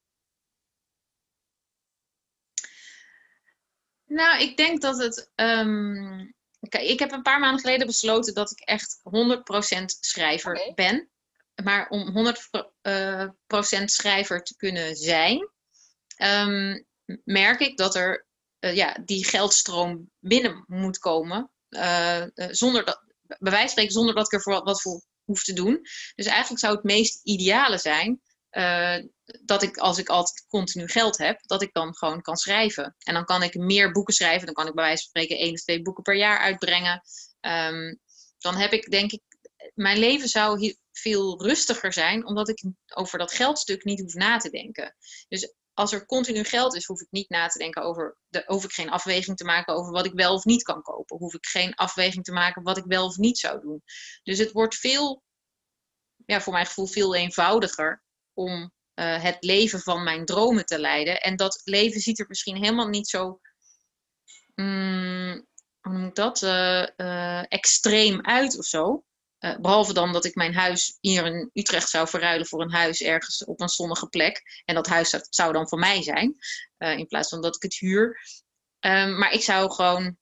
Nou, 4.06 4.42
ik 4.42 4.56
denk 4.56 4.80
dat 4.80 4.98
het. 4.98 5.30
ehm, 5.34 6.26
Kijk, 6.68 6.84
ik 6.88 6.98
heb 6.98 7.12
een 7.12 7.22
paar 7.22 7.40
maanden 7.40 7.60
geleden 7.60 7.86
besloten 7.86 8.34
dat 8.34 8.50
ik 8.50 8.60
echt 8.60 9.00
100% 9.02 9.98
schrijver 10.00 10.72
ben. 10.74 11.10
Maar 11.62 11.88
om 11.88 12.10
100% 12.10 13.84
schrijver 13.84 14.42
te 14.42 14.56
kunnen 14.56 14.96
zijn, 14.96 15.50
ehm, 16.16 16.82
merk 17.24 17.60
ik 17.60 17.76
dat 17.76 17.94
er 17.94 18.26
eh, 18.58 18.74
ja, 18.74 18.98
die 19.04 19.24
geldstroom 19.24 20.10
binnen 20.18 20.64
moet 20.66 20.98
komen. 20.98 21.50
eh, 21.68 22.22
eh, 22.22 22.28
zonder 22.34 22.84
dat, 22.84 23.04
bij 23.22 23.36
wijze 23.38 23.58
van 23.58 23.68
spreken, 23.68 23.92
zonder 23.92 24.14
dat 24.14 24.26
ik 24.26 24.32
er 24.32 24.42
voor, 24.42 24.62
wat 24.64 24.82
voor 24.82 25.02
hoef 25.24 25.42
te 25.42 25.52
doen. 25.52 25.80
Dus 26.14 26.26
eigenlijk 26.26 26.60
zou 26.60 26.74
het 26.74 26.84
meest 26.84 27.20
ideale 27.24 27.78
zijn 27.78 28.20
eh, 28.52 28.98
dat 29.44 29.62
ik, 29.62 29.76
als 29.76 29.98
ik 29.98 30.08
altijd 30.08 30.46
continu 30.48 30.88
geld 30.88 31.18
heb, 31.18 31.40
dat 31.42 31.62
ik 31.62 31.72
dan 31.72 31.96
gewoon 31.96 32.20
kan 32.20 32.36
schrijven. 32.36 32.96
En 32.98 33.14
dan 33.14 33.24
kan 33.24 33.42
ik 33.42 33.54
meer 33.54 33.92
boeken 33.92 34.14
schrijven. 34.14 34.46
Dan 34.46 34.54
kan 34.54 34.66
ik 34.66 34.74
bij 34.74 34.84
wijze 34.84 35.02
van 35.02 35.08
spreken 35.08 35.44
één 35.44 35.52
of 35.52 35.60
twee 35.60 35.82
boeken 35.82 36.02
per 36.02 36.16
jaar 36.16 36.38
uitbrengen. 36.38 37.02
Ehm, 37.40 37.94
dan 38.38 38.56
heb 38.56 38.72
ik, 38.72 38.90
denk 38.90 39.12
ik, 39.12 39.22
mijn 39.74 39.98
leven 39.98 40.28
zou 40.28 40.76
veel 40.92 41.42
rustiger 41.42 41.92
zijn, 41.92 42.26
omdat 42.26 42.48
ik 42.48 42.64
over 42.94 43.18
dat 43.18 43.32
geldstuk 43.32 43.84
niet 43.84 44.00
hoef 44.00 44.14
na 44.14 44.36
te 44.36 44.50
denken. 44.50 44.96
Dus 45.28 45.54
als 45.74 45.92
er 45.92 46.06
continu 46.06 46.44
geld 46.44 46.74
is, 46.74 46.86
hoef 46.86 47.00
ik 47.00 47.10
niet 47.10 47.28
na 47.28 47.46
te 47.46 47.58
denken 47.58 47.82
over, 47.82 48.18
de, 48.28 48.42
hoef 48.46 48.64
ik 48.64 48.72
geen 48.72 48.90
afweging 48.90 49.36
te 49.36 49.44
maken 49.44 49.74
over 49.74 49.92
wat 49.92 50.06
ik 50.06 50.12
wel 50.12 50.34
of 50.34 50.44
niet 50.44 50.62
kan 50.62 50.82
kopen. 50.82 51.16
Hoef 51.16 51.34
ik 51.34 51.46
geen 51.46 51.74
afweging 51.74 52.24
te 52.24 52.32
maken 52.32 52.62
wat 52.62 52.76
ik 52.76 52.84
wel 52.84 53.06
of 53.06 53.16
niet 53.16 53.38
zou 53.38 53.60
doen. 53.60 53.82
Dus 54.22 54.38
het 54.38 54.52
wordt 54.52 54.74
veel, 54.74 55.22
ja, 56.26 56.40
voor 56.40 56.52
mijn 56.52 56.66
gevoel 56.66 56.86
veel 56.86 57.14
eenvoudiger 57.14 58.02
om 58.32 58.72
eh, 58.94 59.22
het 59.22 59.36
leven 59.40 59.80
van 59.80 60.02
mijn 60.02 60.24
dromen 60.24 60.66
te 60.66 60.78
leiden. 60.78 61.20
En 61.20 61.36
dat 61.36 61.60
leven 61.64 62.00
ziet 62.00 62.18
er 62.18 62.26
misschien 62.28 62.56
helemaal 62.56 62.88
niet 62.88 63.08
zo, 63.08 63.40
mm, 64.54 65.46
hoe 65.80 65.92
noem 65.92 66.10
dat, 66.14 66.42
Eh, 66.42 66.98
eh, 66.98 67.44
extreem 67.48 68.26
uit 68.26 68.58
of 68.58 68.64
zo. 68.64 69.04
Eh, 69.42 69.58
behalve 69.58 69.92
dan 69.92 70.12
dat 70.12 70.24
ik 70.24 70.34
mijn 70.34 70.54
huis 70.54 70.96
hier 71.00 71.26
in 71.26 71.50
Utrecht 71.52 71.88
zou 71.88 72.08
verruilen 72.08 72.46
voor 72.46 72.60
een 72.60 72.72
huis 72.72 73.00
ergens 73.00 73.44
op 73.44 73.60
een 73.60 73.68
zonnige 73.68 74.08
plek. 74.08 74.62
En 74.64 74.74
dat 74.74 74.86
huis 74.86 75.10
zou, 75.10 75.22
zou 75.28 75.52
dan 75.52 75.68
van 75.68 75.78
mij 75.78 76.02
zijn, 76.02 76.34
eh, 76.76 76.98
in 76.98 77.06
plaats 77.06 77.28
van 77.28 77.40
dat 77.40 77.56
ik 77.56 77.62
het 77.62 77.74
huur. 77.74 78.20
Ehm, 78.78 79.18
maar 79.18 79.32
ik 79.32 79.42
zou 79.42 79.72
gewoon 79.72 80.16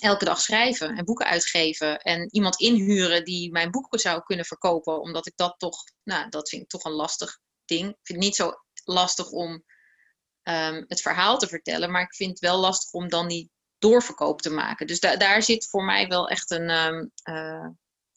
elke 0.00 0.24
dag 0.24 0.40
schrijven 0.40 0.96
en 0.96 1.04
boeken 1.04 1.26
uitgeven. 1.26 1.98
En 1.98 2.28
iemand 2.34 2.60
inhuren 2.60 3.24
die 3.24 3.50
mijn 3.50 3.70
boeken 3.70 3.98
zou 3.98 4.22
kunnen 4.22 4.44
verkopen. 4.44 5.00
Omdat 5.00 5.26
ik 5.26 5.32
dat 5.36 5.54
toch, 5.58 5.84
nou, 6.02 6.28
dat 6.28 6.48
vind 6.48 6.62
ik 6.62 6.68
toch 6.68 6.84
een 6.84 6.92
lastig 6.92 7.38
ding. 7.64 7.88
Ik 7.88 7.98
vind 8.02 8.18
het 8.18 8.26
niet 8.26 8.36
zo 8.36 8.52
lastig 8.84 9.30
om 9.30 9.64
ehm, 10.42 10.84
het 10.86 11.00
verhaal 11.00 11.38
te 11.38 11.48
vertellen. 11.48 11.90
Maar 11.90 12.02
ik 12.02 12.14
vind 12.14 12.30
het 12.30 12.38
wel 12.38 12.58
lastig 12.58 12.92
om 12.92 13.08
dan 13.08 13.28
die 13.28 13.50
doorverkoop 13.78 14.42
te 14.42 14.50
maken. 14.50 14.86
Dus 14.86 15.00
da- 15.00 15.16
daar 15.16 15.42
zit 15.42 15.68
voor 15.68 15.84
mij 15.84 16.06
wel 16.08 16.28
echt 16.28 16.50
een, 16.50 16.70
ehm, 16.70 17.06
eh, 17.22 17.68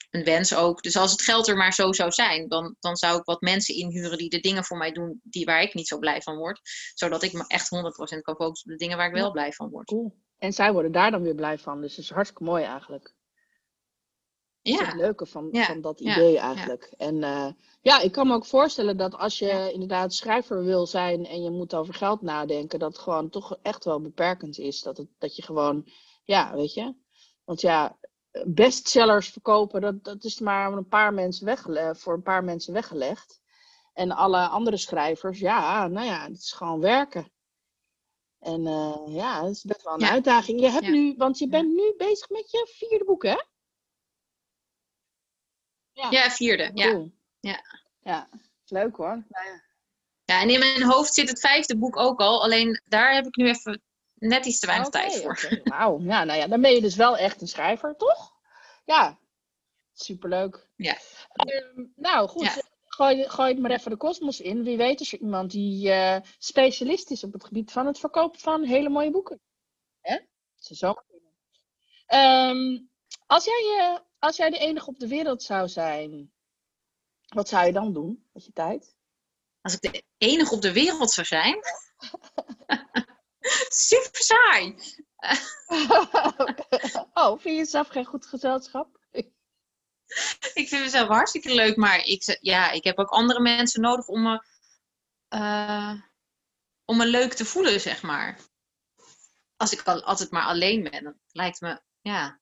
een 0.09 0.23
wens 0.23 0.55
ook. 0.55 0.81
Dus 0.81 0.97
als 0.97 1.11
het 1.11 1.21
geld 1.21 1.47
er 1.47 1.57
maar 1.57 1.73
zo 1.73 1.93
zou 1.93 2.11
zijn, 2.11 2.47
dan, 2.47 2.75
dan 2.79 2.95
zou 2.95 3.19
ik 3.19 3.25
wat 3.25 3.41
mensen 3.41 3.75
inhuren 3.75 4.17
die 4.17 4.29
de 4.29 4.39
dingen 4.39 4.63
voor 4.63 4.77
mij 4.77 4.91
doen 4.91 5.19
die, 5.23 5.45
waar 5.45 5.61
ik 5.61 5.73
niet 5.73 5.87
zo 5.87 5.99
blij 5.99 6.21
van 6.21 6.37
word. 6.37 6.59
Zodat 6.93 7.23
ik 7.23 7.33
me 7.33 7.43
echt 7.47 7.75
100% 8.17 8.21
kan 8.21 8.35
focussen 8.35 8.71
op 8.71 8.77
de 8.77 8.83
dingen 8.83 8.97
waar 8.97 9.07
ik 9.07 9.13
wel 9.13 9.31
blij 9.31 9.53
van 9.53 9.69
word. 9.69 9.87
Cool. 9.87 10.15
En 10.37 10.53
zij 10.53 10.73
worden 10.73 10.91
daar 10.91 11.11
dan 11.11 11.21
weer 11.21 11.35
blij 11.35 11.57
van. 11.57 11.81
Dus 11.81 11.95
dat 11.95 12.03
is 12.03 12.11
hartstikke 12.11 12.43
mooi 12.43 12.63
eigenlijk. 12.63 13.03
Dat 14.61 14.73
is 14.73 14.79
Ja, 14.79 14.85
het 14.85 14.95
leuke 14.95 15.25
van, 15.25 15.47
Ja, 15.51 15.65
van 15.65 15.81
dat 15.81 15.99
ja, 15.99 16.11
idee 16.11 16.37
eigenlijk. 16.37 16.93
En 16.97 17.23
eh, 17.23 17.47
ja, 17.81 17.99
ik 17.99 18.11
kan 18.11 18.27
me 18.27 18.33
ook 18.33 18.45
voorstellen 18.45 18.97
dat 18.97 19.15
als 19.15 19.39
je 19.39 19.69
inderdaad 19.73 20.13
schrijver 20.13 20.63
wil 20.63 20.87
zijn 20.87 21.25
en 21.25 21.43
je 21.43 21.49
moet 21.49 21.75
over 21.75 21.93
geld 21.93 22.21
nadenken, 22.21 22.79
dat 22.79 22.91
het 22.91 23.01
gewoon 23.01 23.29
toch 23.29 23.57
echt 23.61 23.83
wel 23.85 24.01
beperkend 24.01 24.59
is. 24.59 24.81
Dat, 24.81 24.97
het, 24.97 25.07
dat 25.17 25.35
je 25.35 25.41
gewoon, 25.41 25.87
ja, 26.23 26.55
weet 26.55 26.73
je. 26.73 26.95
Want 27.43 27.61
ja, 27.61 27.97
bestsellers 28.45 29.29
verkopen, 29.29 29.81
dat, 29.81 30.03
dat 30.03 30.23
is 30.23 30.39
maar 30.39 30.71
een 30.71 30.87
paar 30.87 31.13
mensen 31.13 31.45
weggele- 31.45 31.95
voor 31.95 32.13
een 32.13 32.21
paar 32.21 32.43
mensen 32.43 32.73
weggelegd. 32.73 33.41
En 33.93 34.11
alle 34.11 34.47
andere 34.47 34.77
schrijvers, 34.77 35.39
ja, 35.39 35.87
nou 35.87 36.05
ja, 36.05 36.23
het 36.23 36.37
is 36.37 36.51
gewoon 36.51 36.79
werken. 36.79 37.31
En 38.39 38.67
eh, 38.67 39.01
ja, 39.07 39.41
dat 39.41 39.51
is 39.51 39.63
best 39.63 39.83
wel 39.83 39.93
een 39.93 39.99
Ja. 39.99 40.09
uitdaging. 40.09 40.59
Je 40.59 40.69
hebt 40.69 40.85
Ja. 40.85 40.91
nu, 40.91 41.15
want 41.17 41.37
je 41.37 41.47
bent 41.47 41.73
nu 41.73 41.93
bezig 41.97 42.29
met 42.29 42.51
je 42.51 42.67
vierde 42.77 43.05
boek, 43.05 43.23
hè? 43.23 43.37
ja 46.09 46.29
vierde. 46.29 46.71
Ja. 46.73 46.89
Cool. 46.91 47.11
Ja. 47.39 47.61
Ja, 47.99 48.29
leuk 48.65 48.95
hoor. 48.95 49.25
Nou 49.29 49.45
ja. 49.45 49.63
ja, 50.25 50.41
en 50.41 50.49
in 50.49 50.59
mijn 50.59 50.83
hoofd 50.83 51.13
zit 51.13 51.29
het 51.29 51.39
vijfde 51.39 51.77
boek 51.77 51.97
ook 51.97 52.19
al. 52.19 52.43
Alleen 52.43 52.81
daar 52.85 53.13
heb 53.13 53.25
ik 53.25 53.35
nu 53.35 53.47
even 53.47 53.81
net 54.27 54.45
iets 54.45 54.59
te 54.59 54.65
weinig 54.65 54.89
tijd 54.89 55.21
voor. 55.21 55.61
Wauw, 55.63 55.99
ja, 56.01 56.23
nou 56.23 56.39
ja, 56.39 56.47
dan 56.47 56.61
ben 56.61 56.71
je 56.71 56.81
dus 56.81 56.95
wel 56.95 57.17
echt 57.17 57.41
een 57.41 57.47
schrijver, 57.47 57.95
toch? 57.95 58.33
Ja, 58.85 59.19
superleuk. 59.93 60.67
Ja. 60.75 60.97
Ehm, 61.33 61.85
nou, 61.95 62.27
goed. 62.27 62.43
Ja. 62.43 62.61
Gooi, 62.85 63.29
gooi 63.29 63.49
het 63.49 63.59
maar 63.59 63.71
even 63.71 63.91
de 63.91 63.97
kosmos 63.97 64.41
in. 64.41 64.63
Wie 64.63 64.77
weet 64.77 64.99
is 64.99 65.13
er 65.13 65.19
iemand 65.19 65.51
die 65.51 65.91
eh, 65.91 66.21
specialist 66.37 67.11
is 67.11 67.23
op 67.23 67.33
het 67.33 67.45
gebied 67.45 67.71
van 67.71 67.85
het 67.85 67.99
verkopen 67.99 68.39
van 68.39 68.63
hele 68.63 68.89
mooie 68.89 69.11
boeken. 69.11 69.41
Hè? 70.01 70.19
Ze 70.55 70.75
zo. 70.75 70.93
Ehm, 72.05 72.79
als, 73.25 73.45
jij, 73.45 73.77
eh, 73.79 73.99
als 74.19 74.35
jij 74.35 74.49
de 74.49 74.57
enige 74.57 74.87
op 74.87 74.99
de 74.99 75.07
wereld 75.07 75.43
zou 75.43 75.67
zijn, 75.67 76.31
wat 77.27 77.49
zou 77.49 77.65
je 77.65 77.73
dan 77.73 77.93
doen 77.93 78.25
met 78.33 78.45
je 78.45 78.51
tijd? 78.51 78.95
Als 79.61 79.73
ik 79.73 79.81
de 79.81 80.03
enige 80.17 80.55
op 80.55 80.61
de 80.61 80.73
wereld 80.73 81.11
zou 81.11 81.27
zijn. 81.27 81.55
Super 83.77 84.21
saai. 84.21 84.75
oh, 87.13 87.31
vind 87.31 87.43
je 87.43 87.53
jezelf 87.53 87.87
geen 87.87 88.05
goed 88.05 88.25
gezelschap? 88.25 88.99
Ik 90.53 90.67
vind 90.67 90.83
mezelf 90.83 91.07
hartstikke 91.07 91.53
leuk, 91.53 91.75
maar 91.75 92.05
ik, 92.05 92.37
ja, 92.41 92.71
ik 92.71 92.83
heb 92.83 92.97
ook 92.97 93.09
andere 93.09 93.39
mensen 93.39 93.81
nodig 93.81 94.07
om 94.07 94.21
me, 94.21 94.43
eh, 95.27 95.93
om 96.85 96.97
me 96.97 97.05
leuk 97.05 97.33
te 97.33 97.45
voelen, 97.45 97.81
zeg 97.81 98.01
maar. 98.01 98.39
Als 99.57 99.71
ik 99.71 99.81
al, 99.81 100.03
altijd 100.03 100.31
maar 100.31 100.45
alleen 100.45 100.83
ben, 100.83 101.03
dan 101.03 101.19
lijkt 101.31 101.61
me, 101.61 101.81
ja. 102.01 102.39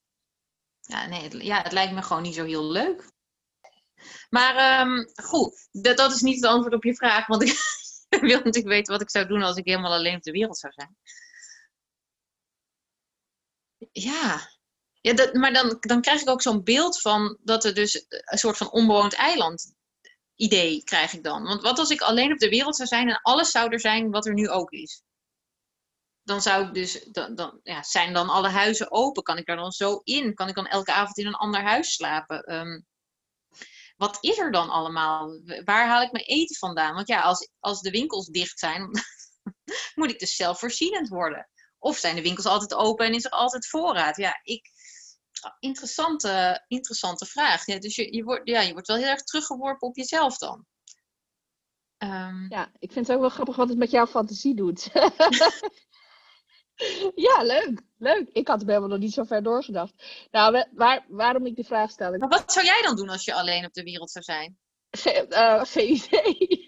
Ja, 0.82 1.08
nee, 1.08 1.22
het, 1.22 1.34
ja, 1.34 1.62
het 1.62 1.72
lijkt 1.72 1.94
me 1.94 2.02
gewoon 2.02 2.22
niet 2.22 2.36
zo 2.36 2.46
heel 2.46 2.72
leuk. 2.72 3.12
Maar 4.30 4.56
ehm, 4.56 5.26
goed, 5.26 5.68
dat, 5.72 5.98
dat 5.98 6.12
is 6.12 6.22
niet 6.22 6.36
het 6.36 6.46
antwoord 6.46 6.74
op 6.74 6.84
je 6.84 6.96
vraag, 6.96 7.28
want 7.28 7.42
ik 7.42 7.58
wil 8.10 8.38
natuurlijk 8.38 8.68
weten 8.68 8.94
wat 8.94 9.02
ik 9.02 9.10
zou 9.10 9.28
doen 9.28 9.42
als 9.42 9.58
ik 9.58 9.66
helemaal 9.66 9.94
alleen 9.94 10.16
op 10.16 10.24
de 10.24 10.32
wereld 10.32 10.58
zou 10.58 10.74
zijn. 10.74 10.98
Ja, 13.92 14.50
ja 15.02 15.30
maar 15.34 15.54
dan, 15.54 15.78
dan 15.80 16.02
krijg 16.02 16.22
ik 16.22 16.30
ook 16.30 16.42
zo'n 16.42 16.64
beeld 16.64 17.02
van 17.02 17.38
dat 17.44 17.66
er 17.66 17.74
dus 17.74 18.06
een 18.10 18.38
soort 18.38 18.58
van 18.58 18.72
onbewoond 18.72 19.14
eiland 19.14 19.74
idee 20.36 20.84
krijg 20.84 21.14
ik 21.14 21.24
dan. 21.24 21.44
Want 21.44 21.62
wat 21.62 21.80
als 21.80 21.90
ik 21.90 22.02
alleen 22.02 22.32
op 22.32 22.40
de 22.40 22.50
wereld 22.50 22.76
zou 22.76 22.88
zijn 22.88 23.10
en 23.10 23.22
alles 23.22 23.52
zou 23.52 23.72
er 23.72 23.80
zijn 23.80 24.12
wat 24.12 24.26
er 24.26 24.34
nu 24.34 24.50
ook 24.50 24.72
is? 24.72 25.04
dan 26.24 26.42
zou 26.42 26.68
ik 26.68 26.74
dus, 26.74 27.04
dan, 27.04 27.36
dan, 27.36 27.60
ja, 27.64 27.84
zijn 27.84 28.14
dan 28.14 28.30
alle 28.30 28.50
huizen 28.50 28.92
open? 28.92 29.24
Kan 29.24 29.38
ik 29.38 29.46
daar 29.46 29.56
dan 29.56 29.72
zo 29.72 30.02
in? 30.04 30.34
Kan 30.34 30.48
ik 30.48 30.56
dan 30.56 30.68
elke 30.68 30.94
avond 30.94 31.18
in 31.18 31.28
een 31.28 31.34
ander 31.34 31.62
huis 31.62 31.94
slapen? 31.94 32.44
Ehm, 32.44 32.82
wat 33.98 34.18
is 34.22 34.38
er 34.38 34.52
dan 34.52 34.70
allemaal? 34.70 35.40
Waar 35.64 35.88
haal 35.88 36.02
ik 36.02 36.12
mijn 36.12 36.26
eten 36.26 36.56
vandaan? 36.56 36.96
Want 36.96 37.08
ja, 37.08 37.22
als, 37.22 37.50
als 37.60 37.82
de 37.82 37.92
winkels 37.92 38.28
dicht 38.28 38.60
zijn, 38.60 38.90
moet 39.96 40.12
ik 40.12 40.20
dus 40.20 40.36
zelfvoorzienend 40.36 41.08
worden. 41.08 41.50
Of 41.84 41.98
zijn 41.98 42.16
de 42.16 42.22
winkels 42.22 42.46
altijd 42.46 42.74
open 42.74 43.06
en 43.06 43.14
is 43.14 43.26
er 43.26 43.32
altijd 43.32 43.68
voorraad? 43.68 44.18
Ja, 44.18 44.40
ik, 44.44 44.70
interessante, 45.60 46.64
interessante 46.68 47.26
vraag. 47.26 47.66
Ja, 47.66 47.80
dus 47.80 47.96
je, 47.96 48.16
je, 48.16 48.24
wordt, 48.24 48.48
ja, 48.48 48.62
je 48.62 48.72
wordt 48.72 48.88
wel 48.88 48.98
heel 48.98 49.08
erg 49.08 49.24
teruggeworpen 49.24 49.88
op 49.88 49.96
jezelf 49.96 50.38
dan. 50.38 50.66
Um... 51.98 52.46
Ja, 52.50 52.72
ik 52.80 52.92
vind 52.92 53.08
het 53.08 53.16
ook 53.16 53.22
wel 53.22 53.30
grappig 53.30 53.56
wat 53.56 53.70
het 53.70 53.78
met 53.78 53.92
jouw 53.92 54.08
fantasie 54.08 54.56
doet. 54.56 54.90
ja, 57.28 57.44
leuk. 57.44 57.82
Leuk. 57.98 58.30
Ik 58.30 58.48
had 58.48 58.62
er 58.62 58.68
helemaal 58.68 58.90
nog 58.90 59.00
niet 59.00 59.14
zo 59.14 59.24
ver 59.24 59.44
doorgedacht. 59.44 59.94
Nou, 60.32 60.66
waar, 60.72 61.06
waarom 61.10 61.46
ik 61.46 61.56
de 61.56 61.64
vraag 61.64 61.92
stel. 61.92 62.18
Maar 62.18 62.30
wat 62.30 62.54
zou 62.54 62.66
jij 62.66 62.82
dan 62.82 62.96
doen 62.96 63.10
als 63.10 63.26
je 63.26 63.34
alleen 63.34 63.66
op 63.66 63.74
de 63.74 63.84
wereld 63.84 64.12
zou 64.12 64.24
zijn? 64.24 64.58
Ge 64.98 65.26
uh, 65.30 65.64
geen 65.64 65.90
idee. 65.90 66.62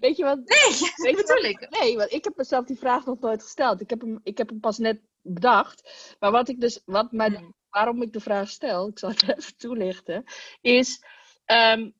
Weet 0.00 0.16
je 0.16 0.24
wat? 0.24 0.36
Nee, 0.36 0.92
weet 0.96 1.16
bedoel 1.26 1.44
ik. 1.44 1.80
Nee, 1.80 1.96
want 1.96 2.12
ik 2.12 2.24
heb 2.24 2.36
mezelf 2.36 2.64
die 2.64 2.78
vraag 2.78 3.04
nog 3.04 3.20
nooit 3.20 3.42
gesteld. 3.42 3.80
Ik 3.80 3.90
heb 3.90 4.00
hem, 4.00 4.20
ik 4.22 4.38
heb 4.38 4.48
hem 4.48 4.60
pas 4.60 4.78
net 4.78 5.00
bedacht. 5.22 6.16
Maar 6.20 6.30
wat 6.30 6.48
ik 6.48 6.60
dus, 6.60 6.82
wat 6.84 7.12
mij, 7.12 7.28
hmm. 7.28 7.54
waarom 7.70 8.02
ik 8.02 8.12
de 8.12 8.20
vraag 8.20 8.48
stel, 8.48 8.88
ik 8.88 8.98
zal 8.98 9.08
het 9.08 9.28
even 9.36 9.56
toelichten, 9.56 10.24
is. 10.60 11.02
Um, 11.46 11.94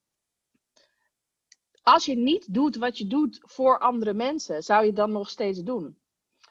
als 1.82 2.04
je 2.04 2.16
niet 2.16 2.54
doet 2.54 2.76
wat 2.76 2.98
je 2.98 3.06
doet 3.06 3.40
voor 3.42 3.78
andere 3.78 4.14
mensen, 4.14 4.62
zou 4.62 4.84
je 4.84 4.92
dan 4.92 5.12
nog 5.12 5.30
steeds 5.30 5.62
doen. 5.62 5.98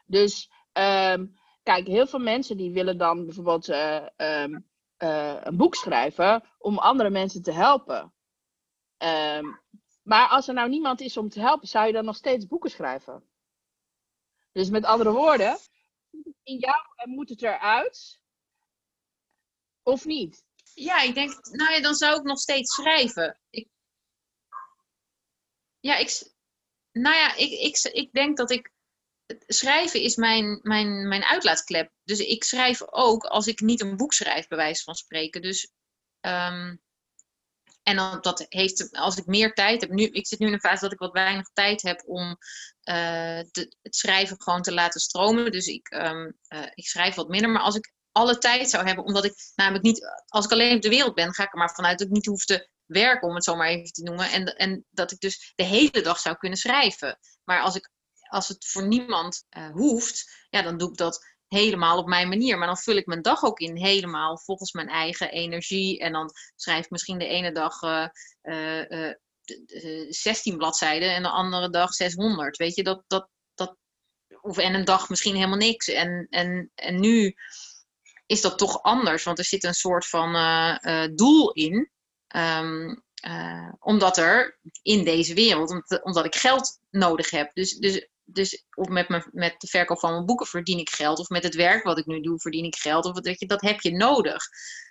Dus 0.05 0.51
um, 0.73 1.37
kijk, 1.63 1.87
heel 1.87 2.07
veel 2.07 2.19
mensen 2.19 2.57
die 2.57 2.71
willen 2.71 2.97
dan 2.97 3.25
bijvoorbeeld 3.25 3.69
uh, 3.69 4.05
um, 4.17 4.65
uh, 5.03 5.37
een 5.39 5.57
boek 5.57 5.75
schrijven 5.75 6.43
om 6.57 6.77
andere 6.77 7.09
mensen 7.09 7.41
te 7.41 7.51
helpen. 7.51 8.13
Um, 8.97 9.59
maar 10.01 10.27
als 10.27 10.47
er 10.47 10.53
nou 10.53 10.69
niemand 10.69 11.01
is 11.01 11.17
om 11.17 11.29
te 11.29 11.39
helpen, 11.39 11.67
zou 11.67 11.87
je 11.87 11.93
dan 11.93 12.05
nog 12.05 12.15
steeds 12.15 12.47
boeken 12.47 12.69
schrijven? 12.69 13.29
Dus 14.51 14.69
met 14.69 14.85
andere 14.85 15.11
woorden, 15.11 15.57
in 16.43 16.57
jou 16.59 16.75
moet 17.03 17.29
het 17.29 17.41
eruit? 17.41 18.19
Of 19.83 20.05
niet? 20.05 20.45
Ja, 20.73 21.01
ik 21.01 21.13
denk, 21.13 21.45
nou 21.45 21.71
ja, 21.71 21.81
dan 21.81 21.95
zou 21.95 22.19
ik 22.19 22.23
nog 22.23 22.39
steeds 22.39 22.73
schrijven. 22.73 23.39
Ik, 23.49 23.69
ja, 25.79 25.95
ik, 25.97 26.33
nou 26.91 27.15
ja, 27.15 27.35
ik, 27.35 27.51
ik, 27.51 27.93
ik 27.93 28.11
denk 28.11 28.37
dat 28.37 28.51
ik. 28.51 28.73
Schrijven 29.47 30.01
is 30.01 30.15
mijn, 30.15 30.59
mijn, 30.61 31.07
mijn 31.07 31.23
uitlaatklep. 31.23 31.91
Dus 32.03 32.19
ik 32.19 32.43
schrijf 32.43 32.81
ook 32.91 33.25
als 33.25 33.47
ik 33.47 33.59
niet 33.59 33.81
een 33.81 33.97
boek 33.97 34.13
schrijf, 34.13 34.47
bij 34.47 34.57
wijze 34.57 34.83
van 34.83 34.95
spreken. 34.95 35.41
Dus. 35.41 35.71
Um, 36.21 36.83
en 37.85 37.95
dan, 37.95 38.21
dat 38.21 38.45
heeft, 38.49 38.89
als 38.91 39.17
ik 39.17 39.25
meer 39.25 39.53
tijd 39.53 39.81
heb, 39.81 39.89
nu, 39.89 40.03
ik 40.03 40.27
zit 40.27 40.39
nu 40.39 40.47
in 40.47 40.53
een 40.53 40.59
fase 40.59 40.83
dat 40.83 40.91
ik 40.91 40.99
wat 40.99 41.11
weinig 41.11 41.49
tijd 41.53 41.81
heb 41.81 42.03
om 42.05 42.37
uh, 42.83 43.41
het 43.81 43.95
schrijven 43.95 44.41
gewoon 44.41 44.61
te 44.61 44.73
laten 44.73 44.99
stromen. 44.99 45.51
Dus 45.51 45.67
ik, 45.67 45.93
um, 45.93 46.37
uh, 46.49 46.65
ik 46.73 46.87
schrijf 46.87 47.15
wat 47.15 47.27
minder. 47.27 47.49
Maar 47.49 47.61
als 47.61 47.75
ik 47.75 47.93
alle 48.11 48.37
tijd 48.37 48.69
zou 48.69 48.85
hebben, 48.85 49.05
omdat 49.05 49.25
ik 49.25 49.33
namelijk 49.55 49.83
niet, 49.83 50.23
als 50.27 50.45
ik 50.45 50.51
alleen 50.51 50.75
op 50.75 50.81
de 50.81 50.89
wereld 50.89 51.15
ben, 51.15 51.33
ga 51.33 51.43
ik 51.43 51.51
er 51.51 51.57
maar 51.57 51.75
vanuit 51.75 51.97
dat 51.99 52.07
ik 52.07 52.13
niet 52.13 52.25
hoef 52.25 52.45
te 52.45 52.69
werken, 52.85 53.27
om 53.27 53.35
het 53.35 53.43
zo 53.43 53.55
maar 53.55 53.67
even 53.67 53.91
te 53.91 54.03
noemen. 54.03 54.31
En, 54.31 54.45
en 54.45 54.85
dat 54.89 55.11
ik 55.11 55.19
dus 55.19 55.53
de 55.55 55.63
hele 55.63 56.01
dag 56.01 56.19
zou 56.19 56.35
kunnen 56.37 56.57
schrijven. 56.57 57.19
Maar 57.43 57.61
als, 57.61 57.75
ik, 57.75 57.89
als 58.29 58.47
het 58.47 58.65
voor 58.67 58.87
niemand 58.87 59.45
uh, 59.57 59.71
hoeft, 59.71 60.45
ja, 60.49 60.61
dan 60.61 60.77
doe 60.77 60.89
ik 60.89 60.97
dat 60.97 61.34
helemaal 61.47 61.97
op 61.97 62.07
mijn 62.07 62.29
manier. 62.29 62.57
Maar 62.57 62.67
dan 62.67 62.77
vul 62.77 62.95
ik 62.95 63.05
mijn 63.05 63.21
dag 63.21 63.43
ook 63.43 63.59
in 63.59 63.77
helemaal 63.77 64.37
volgens 64.37 64.71
mijn 64.71 64.87
eigen 64.87 65.31
energie. 65.31 65.99
En 65.99 66.11
dan 66.11 66.31
schrijf 66.55 66.85
ik 66.85 66.91
misschien 66.91 67.17
de 67.17 67.27
ene 67.27 67.51
dag 67.51 67.81
uh, 67.81 68.07
uh, 68.89 69.13
16 70.09 70.57
bladzijden 70.57 71.13
en 71.13 71.23
de 71.23 71.29
andere 71.29 71.69
dag 71.69 71.93
600. 71.93 72.57
Weet 72.57 72.75
je, 72.75 72.83
dat, 72.83 73.03
dat, 73.07 73.29
dat, 73.55 73.77
of 74.41 74.57
en 74.57 74.73
een 74.73 74.85
dag 74.85 75.09
misschien 75.09 75.35
helemaal 75.35 75.57
niks. 75.57 75.87
En, 75.87 76.27
en, 76.29 76.71
en 76.75 76.99
nu 76.99 77.35
is 78.25 78.41
dat 78.41 78.57
toch 78.57 78.81
anders, 78.81 79.23
want 79.23 79.39
er 79.39 79.45
zit 79.45 79.63
een 79.63 79.73
soort 79.73 80.07
van 80.07 80.33
doel 81.15 81.51
in. 81.51 81.89
Uh, 83.25 83.73
omdat 83.79 84.17
er 84.17 84.59
in 84.81 85.03
deze 85.03 85.33
wereld, 85.33 85.69
omdat, 85.69 86.03
omdat 86.03 86.25
ik 86.25 86.35
geld 86.35 86.79
nodig 86.89 87.29
heb. 87.29 87.53
Dus, 87.53 87.77
dus 87.77 88.07
dus 88.25 88.65
of 88.75 88.87
met, 88.87 89.09
mijn, 89.09 89.29
met 89.31 89.55
de 89.57 89.67
verkoop 89.67 89.99
van 89.99 90.11
mijn 90.11 90.25
boeken 90.25 90.47
verdien 90.47 90.79
ik 90.79 90.89
geld. 90.89 91.19
Of 91.19 91.29
met 91.29 91.43
het 91.43 91.55
werk 91.55 91.83
wat 91.83 91.97
ik 91.97 92.05
nu 92.05 92.21
doe 92.21 92.39
verdien 92.39 92.65
ik 92.65 92.75
geld. 92.75 93.05
Of 93.05 93.19
weet 93.21 93.39
je, 93.39 93.45
dat 93.45 93.61
heb 93.61 93.81
je 93.81 93.91
nodig. 93.91 94.43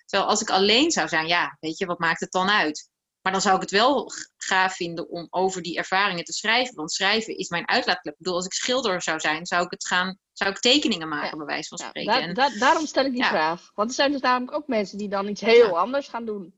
Terwijl 0.07 0.31
als 0.31 0.41
ik 0.41 0.51
alleen 0.51 0.91
zou 0.91 1.09
zijn, 1.09 1.27
ja, 1.27 1.57
weet 1.61 1.79
je, 1.79 1.87
wat 1.87 1.99
maakt 1.99 2.21
het 2.21 2.33
dan 2.33 2.51
uit? 2.51 2.93
Maar 3.25 3.33
dan 3.33 3.43
zou 3.43 3.55
ik 3.55 3.61
het 3.61 3.71
wel 3.71 4.13
gaaf 4.37 4.75
vinden 4.77 5.09
om 5.09 5.27
over 5.31 5.63
die 5.63 5.77
ervaringen 5.77 6.25
te 6.25 6.33
schrijven. 6.33 6.75
Want 6.75 6.93
schrijven 6.93 7.37
is 7.37 7.49
mijn 7.49 7.69
uitlaatklep. 7.69 8.13
Ik 8.13 8.19
bedoel, 8.19 8.35
als 8.35 8.47
ik 8.47 8.53
schilder 8.53 9.03
zou 9.03 9.21
zijn, 9.21 9.47
zou 9.47 9.65
ik 9.65 9.71
het 9.71 9.87
gaan, 9.87 10.19
zou 10.33 10.51
ik 10.51 10.59
tekeningen 10.59 11.09
maken, 11.09 11.31
ja. 11.31 11.37
bij 11.37 11.47
wijze 11.47 11.69
van 11.69 11.79
spreken. 11.79 12.35
Ja, 12.35 12.59
daarom 12.59 12.87
stel 12.87 13.05
ik 13.05 13.13
die 13.13 13.25
vraag. 13.25 13.71
Want 13.75 13.89
er 13.89 13.95
zijn 13.95 14.13
dus 14.13 14.21
namelijk 14.21 14.57
ook 14.57 14.67
mensen 14.67 14.99
die 14.99 15.09
dan 15.09 15.29
iets 15.29 15.41
heel 15.41 15.79
anders 15.79 16.09
gaan 16.09 16.25
doen. 16.25 16.55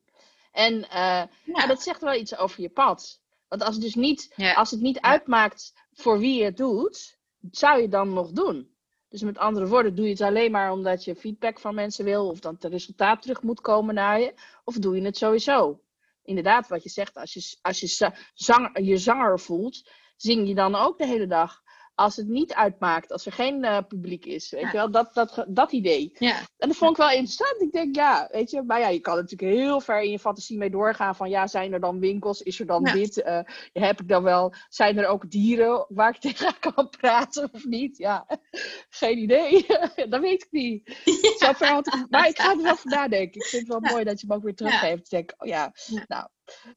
En 0.52 0.74
uh, 0.74 1.22
ja. 1.44 1.66
dat 1.66 1.82
zegt 1.82 2.00
wel 2.00 2.14
iets 2.14 2.36
over 2.36 2.60
je 2.60 2.68
pad. 2.68 3.20
Want 3.48 3.62
als 3.62 3.74
het 3.74 3.84
dus 3.84 3.94
niet, 3.94 4.34
als 4.54 4.70
het 4.70 4.80
niet 4.80 5.00
uitmaakt 5.00 5.72
voor 5.92 6.18
wie 6.18 6.38
je 6.38 6.44
het 6.44 6.56
doet, 6.56 7.18
zou 7.50 7.80
je 7.80 7.88
dan 7.88 8.12
nog 8.12 8.30
doen. 8.30 8.74
Dus 9.08 9.22
met 9.22 9.38
andere 9.38 9.66
woorden, 9.66 9.94
doe 9.94 10.04
je 10.04 10.10
het 10.10 10.20
alleen 10.20 10.50
maar 10.50 10.72
omdat 10.72 11.04
je 11.04 11.16
feedback 11.16 11.60
van 11.60 11.74
mensen 11.74 12.04
wil, 12.04 12.28
of 12.28 12.40
dat 12.40 12.62
het 12.62 12.72
resultaat 12.72 13.22
terug 13.22 13.42
moet 13.42 13.60
komen 13.60 13.94
naar 13.94 14.20
je, 14.20 14.34
of 14.64 14.74
doe 14.74 14.96
je 14.96 15.02
het 15.02 15.16
sowieso? 15.16 15.80
Inderdaad, 16.22 16.68
wat 16.68 16.82
je 16.82 16.88
zegt, 16.88 17.16
als 17.16 17.32
je, 17.32 17.56
als 17.62 17.80
je 17.80 18.12
zanger, 18.34 18.82
je 18.82 18.96
zanger 18.96 19.40
voelt, 19.40 19.90
zing 20.16 20.48
je 20.48 20.54
dan 20.54 20.74
ook 20.74 20.98
de 20.98 21.06
hele 21.06 21.26
dag 21.26 21.62
als 21.96 22.16
het 22.16 22.28
niet 22.28 22.54
uitmaakt, 22.54 23.12
als 23.12 23.26
er 23.26 23.32
geen 23.32 23.64
uh, 23.64 23.78
publiek 23.88 24.24
is. 24.24 24.50
Weet 24.50 24.60
je 24.60 24.72
wel, 24.72 24.90
dat, 24.90 25.14
dat, 25.14 25.44
dat 25.48 25.72
idee. 25.72 26.12
Ja. 26.18 26.38
En 26.58 26.68
dat 26.68 26.76
vond 26.76 26.90
ik 26.90 26.96
wel 26.96 27.10
interessant. 27.10 27.62
Ik 27.62 27.72
denk, 27.72 27.94
ja, 27.94 28.28
weet 28.32 28.50
je, 28.50 28.62
maar 28.62 28.80
ja, 28.80 28.88
je 28.88 29.00
kan 29.00 29.16
natuurlijk 29.16 29.56
heel 29.58 29.80
ver 29.80 30.02
in 30.02 30.10
je 30.10 30.18
fantasie 30.18 30.58
mee 30.58 30.70
doorgaan 30.70 31.16
van, 31.16 31.28
ja, 31.28 31.46
zijn 31.46 31.72
er 31.72 31.80
dan 31.80 31.98
winkels? 31.98 32.42
Is 32.42 32.60
er 32.60 32.66
dan 32.66 32.84
ja. 32.84 32.92
dit? 32.92 33.16
Uh, 33.16 33.40
heb 33.72 34.00
ik 34.00 34.08
dan 34.08 34.22
wel, 34.22 34.54
zijn 34.68 34.98
er 34.98 35.06
ook 35.06 35.30
dieren 35.30 35.86
waar 35.88 36.14
ik 36.14 36.20
tegen 36.32 36.58
kan 36.58 36.88
praten 36.88 37.48
of 37.52 37.64
niet? 37.64 37.96
Ja, 37.96 38.26
geen 38.88 39.18
idee. 39.18 39.66
dat 40.10 40.20
weet 40.20 40.42
ik 40.42 40.48
niet. 40.50 40.88
Ik, 41.04 42.06
maar 42.08 42.28
ik 42.28 42.38
ga 42.38 42.50
er 42.50 42.62
wel 42.62 42.76
van 42.76 42.90
nadenken. 42.90 43.40
Ik 43.40 43.46
vind 43.46 43.68
het 43.68 43.80
wel 43.80 43.90
mooi 43.90 44.04
dat 44.04 44.20
je 44.20 44.26
me 44.26 44.34
ook 44.34 44.42
weer 44.42 44.54
teruggeeft. 44.54 45.04
Ik 45.04 45.10
denk, 45.10 45.34
oh 45.36 45.48
ja, 45.48 45.72
nou, 46.06 46.28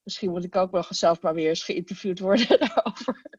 misschien 0.04 0.30
moet 0.30 0.44
ik 0.44 0.56
ook 0.56 0.72
wel 0.72 0.86
zelf 0.90 1.22
maar 1.22 1.34
weer 1.34 1.50
eens 1.50 1.64
geïnterviewd 1.64 2.20
worden 2.20 2.60
daarover. 2.60 3.39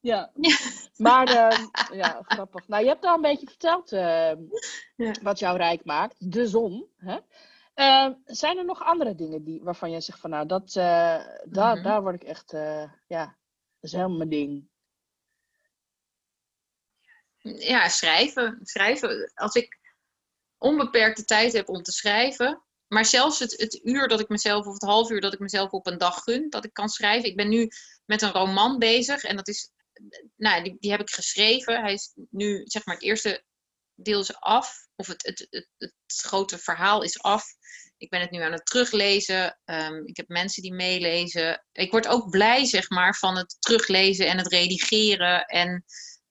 Ja. 0.00 0.30
Maar 0.96 1.28
uh, 1.28 1.66
ja, 1.92 2.22
grappig. 2.22 2.68
Nou, 2.68 2.82
je 2.82 2.88
hebt 2.88 3.04
al 3.04 3.14
een 3.14 3.20
beetje 3.20 3.46
verteld 3.46 3.92
uh, 3.92 4.32
ja. 4.96 5.14
wat 5.22 5.38
jou 5.38 5.56
rijk 5.56 5.84
maakt. 5.84 6.32
De 6.32 6.46
zon. 6.46 6.88
Hè? 6.96 7.18
Uh, 7.74 8.14
zijn 8.24 8.58
er 8.58 8.64
nog 8.64 8.84
andere 8.84 9.14
dingen 9.14 9.44
die, 9.44 9.62
waarvan 9.62 9.90
jij 9.90 10.00
zegt 10.00 10.20
van 10.20 10.30
nou, 10.30 10.46
dat, 10.46 10.68
uh, 10.68 10.74
daar, 10.74 11.36
mm-hmm. 11.44 11.82
daar 11.82 12.02
word 12.02 12.14
ik 12.14 12.28
echt, 12.28 12.50
ja, 13.06 13.24
dat 13.80 13.90
is 13.90 13.92
helemaal 13.92 14.16
mijn 14.16 14.28
ding. 14.28 14.68
Ja, 17.58 17.88
schrijven. 17.88 18.58
Schrijven. 18.62 19.32
Als 19.34 19.54
ik 19.54 19.78
onbeperkte 20.58 21.24
tijd 21.24 21.52
heb 21.52 21.68
om 21.68 21.82
te 21.82 21.92
schrijven, 21.92 22.62
maar 22.86 23.04
zelfs 23.04 23.38
het, 23.38 23.60
het, 23.60 23.80
uur 23.82 24.08
dat 24.08 24.20
ik 24.20 24.28
mezelf, 24.28 24.66
of 24.66 24.72
het 24.72 24.82
half 24.82 25.10
uur 25.10 25.20
dat 25.20 25.32
ik 25.32 25.38
mezelf 25.38 25.70
op 25.70 25.86
een 25.86 25.98
dag 25.98 26.22
gun, 26.22 26.50
dat 26.50 26.64
ik 26.64 26.72
kan 26.72 26.88
schrijven. 26.88 27.28
Ik 27.28 27.36
ben 27.36 27.48
nu 27.48 27.68
met 28.04 28.22
een 28.22 28.32
roman 28.32 28.78
bezig 28.78 29.22
en 29.22 29.36
dat 29.36 29.48
is 29.48 29.72
nou, 30.36 30.76
die, 30.78 30.90
heb 30.90 31.00
ik 31.00 31.10
geschreven. 31.10 31.80
Hij 31.80 31.92
is 31.92 32.12
nu, 32.30 32.62
zeg 32.64 32.84
maar, 32.84 32.94
het 32.94 33.04
eerste 33.04 33.44
deel 33.94 34.20
is 34.20 34.34
af. 34.34 34.88
Of 34.96 35.06
het, 35.06 35.22
het, 35.26 35.46
het, 35.50 35.68
het 35.78 35.92
grote 36.06 36.58
verhaal 36.58 37.02
is 37.02 37.22
af. 37.22 37.44
Ik 37.96 38.10
ben 38.10 38.20
het 38.20 38.30
nu 38.30 38.40
aan 38.40 38.52
het 38.52 38.66
teruglezen. 38.66 39.58
Um, 39.64 40.06
ik 40.06 40.16
heb 40.16 40.28
mensen 40.28 40.62
die 40.62 40.74
meelezen. 40.74 41.64
Ik 41.72 41.90
word 41.90 42.06
ook 42.06 42.30
blij, 42.30 42.64
zeg 42.64 42.88
maar, 42.90 43.14
van 43.14 43.36
het 43.36 43.56
teruglezen 43.58 44.26
en 44.26 44.38
het 44.38 44.48
redigeren. 44.48 45.44
En 45.44 45.84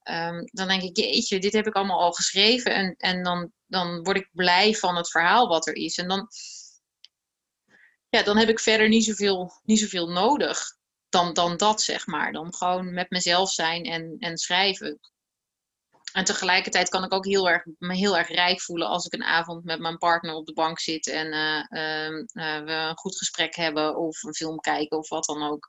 um, 0.04 0.50
dan 0.52 0.68
denk 0.68 0.82
ik, 0.82 0.98
jeetje, 0.98 1.40
dit 1.40 1.54
heb 1.54 1.68
ik 1.68 1.76
allemaal 1.76 2.00
al 2.00 2.12
geschreven. 2.12 2.74
En, 2.74 2.96
en 2.98 3.24
dan, 3.24 3.52
dan 3.66 4.04
word 4.04 4.18
ik 4.18 4.30
blij 4.32 4.74
van 4.74 4.96
het 4.96 5.12
verhaal 5.12 5.48
wat 5.48 5.68
er 5.68 5.76
is. 5.76 5.98
En 5.98 6.08
dan, 6.08 6.28
ja, 8.10 8.24
dan 8.24 8.38
heb 8.38 8.50
ik 8.50 8.60
verder 8.60 8.88
niet 8.88 9.06
zoveel, 9.06 9.52
niet 9.64 9.80
zoveel 9.80 10.08
nodig 10.08 10.78
dan, 11.10 11.34
dan 11.34 11.58
dat, 11.58 11.82
zeg 11.82 12.08
maar. 12.08 12.32
Dan 12.32 12.54
gewoon 12.54 12.94
met 12.94 13.10
mezelf 13.10 13.52
zijn 13.52 13.84
en, 13.84 14.16
en 14.20 14.38
schrijven. 14.38 15.00
En 16.14 16.24
tegelijkertijd 16.24 16.90
kan 16.90 17.04
ik 17.04 17.14
ook 17.14 17.26
heel 17.26 17.50
erg, 17.50 17.66
me 17.78 17.96
heel 17.96 18.18
erg 18.18 18.28
rijk 18.28 18.62
voelen 18.62 18.88
als 18.88 19.06
ik 19.06 19.14
een 19.14 19.24
avond 19.24 19.64
met 19.64 19.80
mijn 19.80 19.98
partner 19.98 20.34
op 20.34 20.46
de 20.46 20.54
bank 20.54 20.80
zit 20.80 21.08
en 21.08 21.28
uh, 21.28 21.64
uh, 21.70 22.10
uh, 22.34 22.64
we 22.64 22.72
een 22.72 22.98
goed 22.98 23.18
gesprek 23.18 23.56
hebben 23.56 23.98
of 23.98 24.24
een 24.24 24.36
film 24.36 24.60
kijken 24.60 24.98
of 24.98 25.10
wat 25.10 25.26
dan 25.26 25.44
ook. 25.44 25.68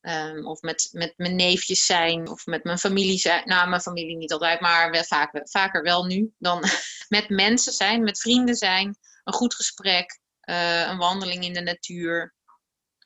Ehm, 0.00 0.46
of 0.46 0.60
met, 0.60 0.88
met 0.92 1.12
mijn 1.16 1.36
neefjes 1.36 1.86
zijn, 1.86 2.28
of 2.28 2.46
met 2.46 2.64
mijn 2.64 2.78
familie 2.78 3.18
zijn. 3.18 3.48
Nou, 3.48 3.68
mijn 3.68 3.80
familie 3.80 4.16
niet 4.16 4.32
altijd, 4.32 4.60
maar 4.60 4.90
wel 4.90 5.04
vaak, 5.04 5.40
vaker 5.42 5.82
wel 5.82 6.04
nu. 6.04 6.32
Dan 6.38 6.64
met 7.08 7.28
mensen 7.28 7.72
zijn, 7.72 8.02
met 8.02 8.20
vrienden 8.20 8.54
zijn, 8.54 8.96
een 9.24 9.32
goed 9.32 9.54
gesprek, 9.54 10.20
eh, 10.40 10.88
een 10.88 10.98
wandeling 10.98 11.44
in 11.44 11.52
de 11.52 11.60
natuur. 11.60 12.34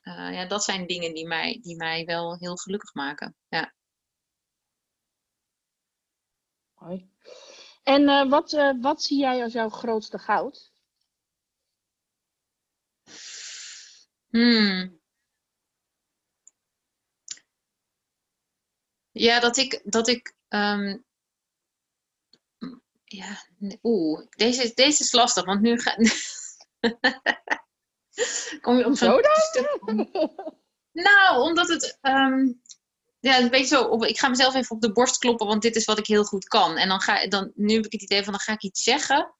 Uh, 0.07 0.33
ja, 0.33 0.45
dat 0.45 0.63
zijn 0.63 0.87
dingen 0.87 1.13
die 1.13 1.27
mij, 1.27 1.59
die 1.61 1.75
mij 1.75 2.05
wel 2.05 2.37
heel 2.37 2.55
gelukkig 2.55 2.93
maken. 2.93 3.35
Ja. 3.47 3.73
Mooi. 6.75 7.09
En 7.83 8.01
uh, 8.01 8.29
wat, 8.29 8.51
wat 8.81 9.03
zie 9.03 9.19
jij 9.19 9.43
als 9.43 9.53
jouw 9.53 9.69
grootste 9.69 10.19
goud? 10.19 10.71
Hmm. 14.29 14.99
Ja, 19.11 19.39
dat 19.39 19.57
ik, 19.57 19.81
dat 19.83 20.07
ik 20.07 20.35
um, 20.49 21.05
ja, 23.03 23.45
oeh, 23.81 24.27
deze, 24.29 24.71
deze 24.73 25.03
is 25.03 25.11
lastig, 25.11 25.45
want 25.45 25.61
nu 25.61 25.79
ga 25.79 25.95
Kom 28.61 28.77
je 28.77 28.83
zo'n 28.83 28.95
stuk. 28.95 29.79
Nou, 30.91 31.41
omdat 31.41 31.67
het, 31.67 31.97
um, 32.01 32.61
ja, 33.19 33.39
een 33.39 33.49
beetje 33.49 33.75
zo, 33.75 33.83
op, 33.83 34.05
ik 34.05 34.19
ga 34.19 34.27
mezelf 34.27 34.55
even 34.55 34.75
op 34.75 34.81
de 34.81 34.91
borst 34.91 35.17
kloppen, 35.17 35.47
want 35.47 35.61
dit 35.61 35.75
is 35.75 35.85
wat 35.85 35.97
ik 35.97 36.07
heel 36.07 36.23
goed 36.23 36.47
kan. 36.47 36.77
En 36.77 36.87
dan 36.87 37.01
ga 37.01 37.27
dan, 37.27 37.51
nu 37.55 37.73
heb 37.73 37.85
ik 37.85 37.91
het 37.91 38.01
idee 38.01 38.23
van, 38.23 38.31
dan 38.31 38.41
ga 38.41 38.53
ik 38.53 38.63
iets 38.63 38.83
zeggen. 38.83 39.35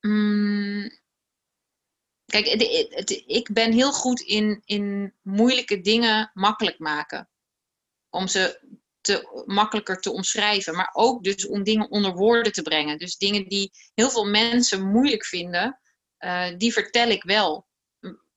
Mm, 0.00 0.90
kijk, 2.26 2.46
het, 2.46 2.88
het, 2.90 3.10
ik 3.26 3.52
ben 3.52 3.72
heel 3.72 3.92
goed 3.92 4.20
in, 4.20 4.62
in 4.64 5.14
moeilijke 5.22 5.80
dingen 5.80 6.30
makkelijk 6.34 6.78
maken 6.78 7.28
om 8.10 8.28
ze 8.28 8.60
te, 9.00 9.44
makkelijker 9.46 10.00
te 10.00 10.12
omschrijven. 10.12 10.74
Maar 10.74 10.90
ook 10.92 11.24
dus 11.24 11.46
om 11.46 11.62
dingen 11.62 11.90
onder 11.90 12.14
woorden 12.14 12.52
te 12.52 12.62
brengen. 12.62 12.98
Dus 12.98 13.16
dingen 13.16 13.48
die 13.48 13.70
heel 13.94 14.10
veel 14.10 14.26
mensen 14.26 14.90
moeilijk 14.90 15.24
vinden, 15.24 15.80
uh, 16.18 16.48
die 16.56 16.72
vertel 16.72 17.08
ik 17.08 17.22
wel. 17.22 17.65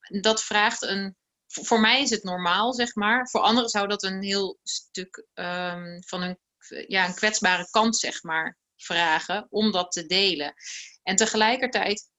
Dat 0.09 0.43
vraagt 0.43 0.81
een. 0.81 1.17
Voor 1.47 1.79
mij 1.79 2.01
is 2.01 2.09
het 2.09 2.23
normaal, 2.23 2.73
zeg 2.73 2.95
maar. 2.95 3.29
Voor 3.29 3.41
anderen 3.41 3.69
zou 3.69 3.87
dat 3.87 4.03
een 4.03 4.23
heel 4.23 4.59
stuk 4.63 5.27
um, 5.33 6.03
van 6.03 6.21
een, 6.21 6.39
ja, 6.87 7.07
een 7.07 7.15
kwetsbare 7.15 7.69
kant, 7.69 7.97
zeg 7.97 8.23
maar, 8.23 8.57
vragen 8.75 9.47
om 9.49 9.71
dat 9.71 9.91
te 9.91 10.05
delen. 10.05 10.53
En 11.03 11.15
tegelijkertijd 11.15 12.09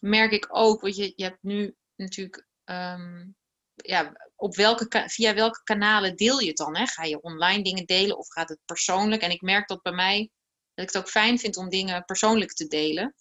merk 0.00 0.32
ik 0.32 0.46
ook, 0.50 0.80
want 0.80 0.96
je, 0.96 1.12
je 1.16 1.24
hebt 1.24 1.42
nu 1.42 1.76
natuurlijk 1.96 2.46
um, 2.64 3.36
ja, 3.74 4.12
op 4.36 4.56
welke, 4.56 5.04
via 5.06 5.34
welke 5.34 5.62
kanalen 5.62 6.16
deel 6.16 6.40
je 6.40 6.48
het 6.48 6.56
dan? 6.56 6.76
Hè? 6.76 6.86
Ga 6.86 7.02
je 7.02 7.20
online 7.20 7.62
dingen 7.62 7.86
delen 7.86 8.18
of 8.18 8.28
gaat 8.28 8.48
het 8.48 8.60
persoonlijk? 8.64 9.22
En 9.22 9.30
ik 9.30 9.40
merk 9.40 9.68
dat 9.68 9.82
bij 9.82 9.92
mij, 9.92 10.30
dat 10.74 10.88
ik 10.88 10.92
het 10.94 11.02
ook 11.02 11.10
fijn 11.10 11.38
vind 11.38 11.56
om 11.56 11.68
dingen 11.68 12.04
persoonlijk 12.04 12.52
te 12.52 12.66
delen. 12.66 13.14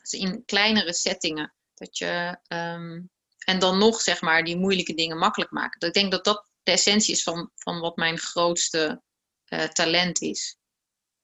Dus 0.00 0.12
in 0.12 0.44
kleinere 0.44 0.94
settingen. 0.94 1.54
Dat 1.74 1.98
je, 1.98 2.38
um, 2.48 3.10
en 3.44 3.58
dan 3.58 3.78
nog, 3.78 4.00
zeg 4.00 4.20
maar, 4.20 4.44
die 4.44 4.56
moeilijke 4.56 4.94
dingen 4.94 5.18
makkelijk 5.18 5.50
maken. 5.50 5.88
Ik 5.88 5.94
denk 5.94 6.10
dat 6.10 6.24
dat 6.24 6.50
de 6.62 6.72
essentie 6.72 7.14
is 7.14 7.22
van, 7.22 7.50
van 7.54 7.80
wat 7.80 7.96
mijn 7.96 8.18
grootste 8.18 9.02
uh, 9.48 9.64
talent 9.64 10.20
is. 10.20 10.56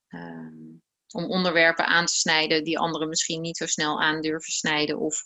Um, 0.09 0.83
om 1.11 1.25
onderwerpen 1.25 1.87
aan 1.87 2.07
te 2.07 2.15
snijden 2.15 2.65
die 2.65 2.79
anderen 2.79 3.09
misschien 3.09 3.41
niet 3.41 3.57
zo 3.57 3.67
snel 3.67 4.01
aan 4.01 4.21
durven 4.21 4.53
snijden. 4.53 4.99
Of 4.99 5.23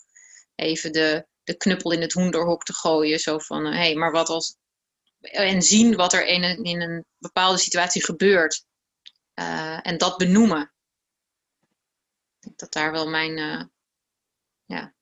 even 0.55 0.91
de, 0.91 1.27
de 1.43 1.57
knuppel 1.57 1.91
in 1.91 2.01
het 2.01 2.13
hoenderhok 2.13 2.63
te 2.63 2.73
gooien. 2.73 3.19
Zo 3.19 3.39
van, 3.39 3.65
uh, 3.67 3.73
hey, 3.73 3.95
maar 3.95 4.11
wat 4.11 4.29
als... 4.29 4.57
En 5.19 5.61
zien 5.61 5.95
wat 5.95 6.13
er 6.13 6.25
in 6.25 6.43
een, 6.43 6.63
in 6.63 6.81
een 6.81 7.05
bepaalde 7.17 7.57
situatie 7.57 8.03
gebeurt. 8.03 8.65
Uh, 9.39 9.87
en 9.87 9.97
dat 9.97 10.17
benoemen. 10.17 10.73
Ik 12.39 12.39
denk 12.39 12.59
dat 12.59 12.73
daar 12.73 12.91
wel 12.91 13.09
mijn... 13.09 13.37
Ja. 14.65 14.93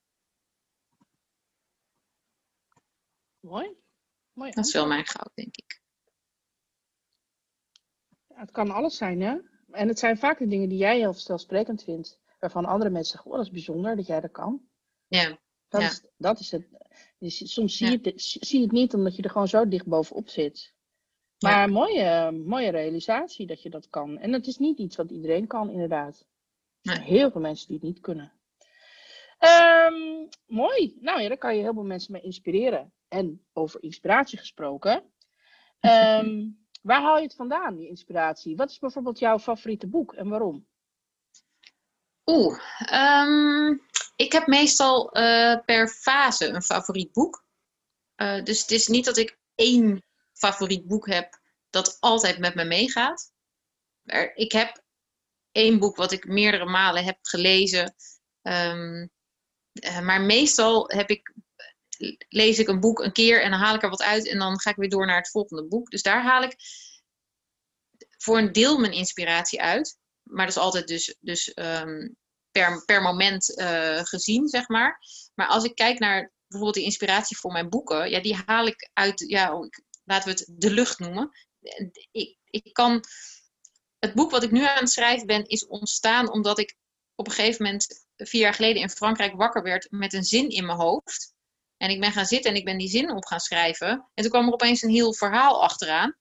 Mooi. 3.41 3.75
Mooi. 4.33 4.51
Dat 4.51 4.65
is 4.65 4.73
wel 4.73 4.87
mijn 4.87 5.05
goud, 5.05 5.31
denk 5.33 5.57
ik. 5.57 5.81
Ja, 8.27 8.39
het 8.39 8.51
kan 8.51 8.71
alles 8.71 8.97
zijn, 8.97 9.21
hè? 9.21 9.37
En 9.71 9.87
het 9.87 9.99
zijn 9.99 10.17
vaak 10.17 10.39
de 10.39 10.47
dingen 10.47 10.69
die 10.69 10.77
jij 10.77 10.97
heel 10.97 11.13
stelsprekend 11.13 11.83
vindt. 11.83 12.19
Waarvan 12.39 12.65
andere 12.65 12.89
mensen 12.89 13.11
zeggen, 13.11 13.31
oh, 13.31 13.37
dat 13.37 13.45
is 13.45 13.51
bijzonder 13.51 13.95
dat 13.95 14.07
jij 14.07 14.19
dat 14.19 14.31
kan. 14.31 14.61
Ja. 15.07 15.39
Dat, 15.67 15.81
ja. 15.81 15.87
is, 15.87 16.05
dat 16.17 16.39
is 16.39 16.51
het. 16.51 16.67
Dus 17.19 17.53
soms 17.53 17.77
zie, 17.77 17.85
ja. 17.85 17.91
je 17.91 18.09
het, 18.09 18.21
zie 18.21 18.57
je 18.59 18.63
het 18.63 18.73
niet 18.73 18.93
omdat 18.93 19.15
je 19.15 19.21
er 19.21 19.29
gewoon 19.29 19.47
zo 19.47 19.67
dicht 19.67 19.85
bovenop 19.85 20.29
zit. 20.29 20.73
Maar 21.39 21.67
ja. 21.67 21.73
mooie, 21.73 22.31
mooie 22.31 22.69
realisatie 22.69 23.47
dat 23.47 23.61
je 23.61 23.69
dat 23.69 23.89
kan. 23.89 24.17
En 24.17 24.33
het 24.33 24.47
is 24.47 24.57
niet 24.57 24.77
iets 24.77 24.95
wat 24.95 25.11
iedereen 25.11 25.47
kan, 25.47 25.69
inderdaad. 25.69 26.19
Er 26.19 26.91
zijn 26.91 26.99
nee. 26.99 27.09
heel 27.09 27.31
veel 27.31 27.41
mensen 27.41 27.67
die 27.67 27.75
het 27.75 27.85
niet 27.85 27.99
kunnen. 27.99 28.33
Um, 29.39 30.27
mooi. 30.45 30.97
Nou 30.99 31.21
ja, 31.21 31.27
daar 31.27 31.37
kan 31.37 31.55
je 31.55 31.61
heel 31.61 31.73
veel 31.73 31.83
mensen 31.83 32.11
mee 32.11 32.21
inspireren. 32.21 32.93
En 33.11 33.45
over 33.53 33.83
inspiratie 33.83 34.37
gesproken. 34.37 35.03
Um, 35.79 36.59
waar 36.89 37.01
haal 37.01 37.17
je 37.17 37.23
het 37.23 37.35
vandaan, 37.35 37.75
die 37.75 37.87
inspiratie? 37.87 38.55
Wat 38.55 38.69
is 38.69 38.79
bijvoorbeeld 38.79 39.19
jouw 39.19 39.39
favoriete 39.39 39.87
boek 39.87 40.13
en 40.13 40.29
waarom? 40.29 40.67
Oeh, 42.25 42.59
um, 42.93 43.81
ik 44.15 44.31
heb 44.31 44.47
meestal 44.47 45.17
uh, 45.17 45.57
per 45.65 45.87
fase 45.87 46.47
een 46.47 46.61
favoriet 46.61 47.11
boek. 47.11 47.45
Uh, 48.15 48.43
dus 48.43 48.61
het 48.61 48.71
is 48.71 48.87
niet 48.87 49.05
dat 49.05 49.17
ik 49.17 49.39
één 49.55 50.03
favoriet 50.33 50.87
boek 50.87 51.07
heb 51.07 51.39
dat 51.69 51.97
altijd 51.99 52.39
met 52.39 52.55
me 52.55 52.63
meegaat. 52.63 53.31
Maar 54.01 54.35
ik 54.35 54.51
heb 54.51 54.83
één 55.51 55.79
boek 55.79 55.95
wat 55.95 56.11
ik 56.11 56.25
meerdere 56.25 56.65
malen 56.65 57.03
heb 57.03 57.17
gelezen. 57.21 57.95
Um, 58.41 59.09
uh, 59.71 59.99
maar 59.99 60.21
meestal 60.21 60.89
heb 60.89 61.09
ik, 61.09 61.33
lees 62.29 62.59
ik 62.59 62.67
een 62.67 62.79
boek 62.79 62.99
een 62.99 63.11
keer 63.11 63.41
en 63.41 63.51
dan 63.51 63.59
haal 63.59 63.75
ik 63.75 63.83
er 63.83 63.89
wat 63.89 64.01
uit 64.01 64.27
en 64.27 64.39
dan 64.39 64.59
ga 64.59 64.69
ik 64.69 64.75
weer 64.75 64.89
door 64.89 65.05
naar 65.05 65.17
het 65.17 65.29
volgende 65.29 65.67
boek. 65.67 65.89
Dus 65.89 66.01
daar 66.01 66.23
haal 66.23 66.43
ik 66.43 66.55
voor 68.17 68.37
een 68.37 68.51
deel 68.51 68.77
mijn 68.77 68.93
inspiratie 68.93 69.61
uit. 69.61 69.99
Maar 70.23 70.45
dat 70.45 70.55
is 70.55 70.61
altijd 70.61 70.87
dus, 70.87 71.15
dus 71.19 71.51
um, 71.55 72.15
per, 72.51 72.85
per 72.85 73.01
moment 73.01 73.59
uh, 73.59 73.99
gezien, 74.03 74.47
zeg 74.47 74.67
maar. 74.67 74.99
Maar 75.33 75.47
als 75.47 75.63
ik 75.63 75.75
kijk 75.75 75.99
naar 75.99 76.31
bijvoorbeeld 76.47 76.77
de 76.77 76.83
inspiratie 76.83 77.37
voor 77.37 77.51
mijn 77.51 77.69
boeken, 77.69 78.09
ja, 78.09 78.21
die 78.21 78.41
haal 78.45 78.65
ik 78.65 78.89
uit, 78.93 79.23
ja, 79.27 79.69
laten 80.03 80.33
we 80.33 80.39
het 80.39 80.45
de 80.51 80.71
lucht 80.71 80.99
noemen. 80.99 81.29
Ik, 82.11 82.37
ik 82.45 82.73
kan, 82.73 83.03
het 83.99 84.13
boek 84.13 84.31
wat 84.31 84.43
ik 84.43 84.51
nu 84.51 84.65
aan 84.65 84.77
het 84.77 84.89
schrijven 84.89 85.27
ben, 85.27 85.45
is 85.45 85.67
ontstaan 85.67 86.31
omdat 86.31 86.59
ik 86.59 86.75
op 87.15 87.27
een 87.27 87.33
gegeven 87.33 87.63
moment 87.63 88.05
vier 88.15 88.41
jaar 88.41 88.53
geleden 88.53 88.81
in 88.81 88.89
Frankrijk 88.89 89.35
wakker 89.35 89.63
werd 89.63 89.87
met 89.91 90.13
een 90.13 90.23
zin 90.23 90.49
in 90.49 90.65
mijn 90.65 90.77
hoofd. 90.77 91.33
En 91.81 91.89
ik 91.89 91.99
ben 91.99 92.11
gaan 92.11 92.25
zitten 92.25 92.51
en 92.51 92.57
ik 92.57 92.65
ben 92.65 92.77
die 92.77 92.89
zin 92.89 93.11
op 93.11 93.25
gaan 93.25 93.39
schrijven. 93.39 93.89
En 93.89 94.23
toen 94.23 94.31
kwam 94.31 94.47
er 94.47 94.53
opeens 94.53 94.81
een 94.81 94.89
heel 94.89 95.13
verhaal 95.13 95.63
achteraan. 95.63 96.15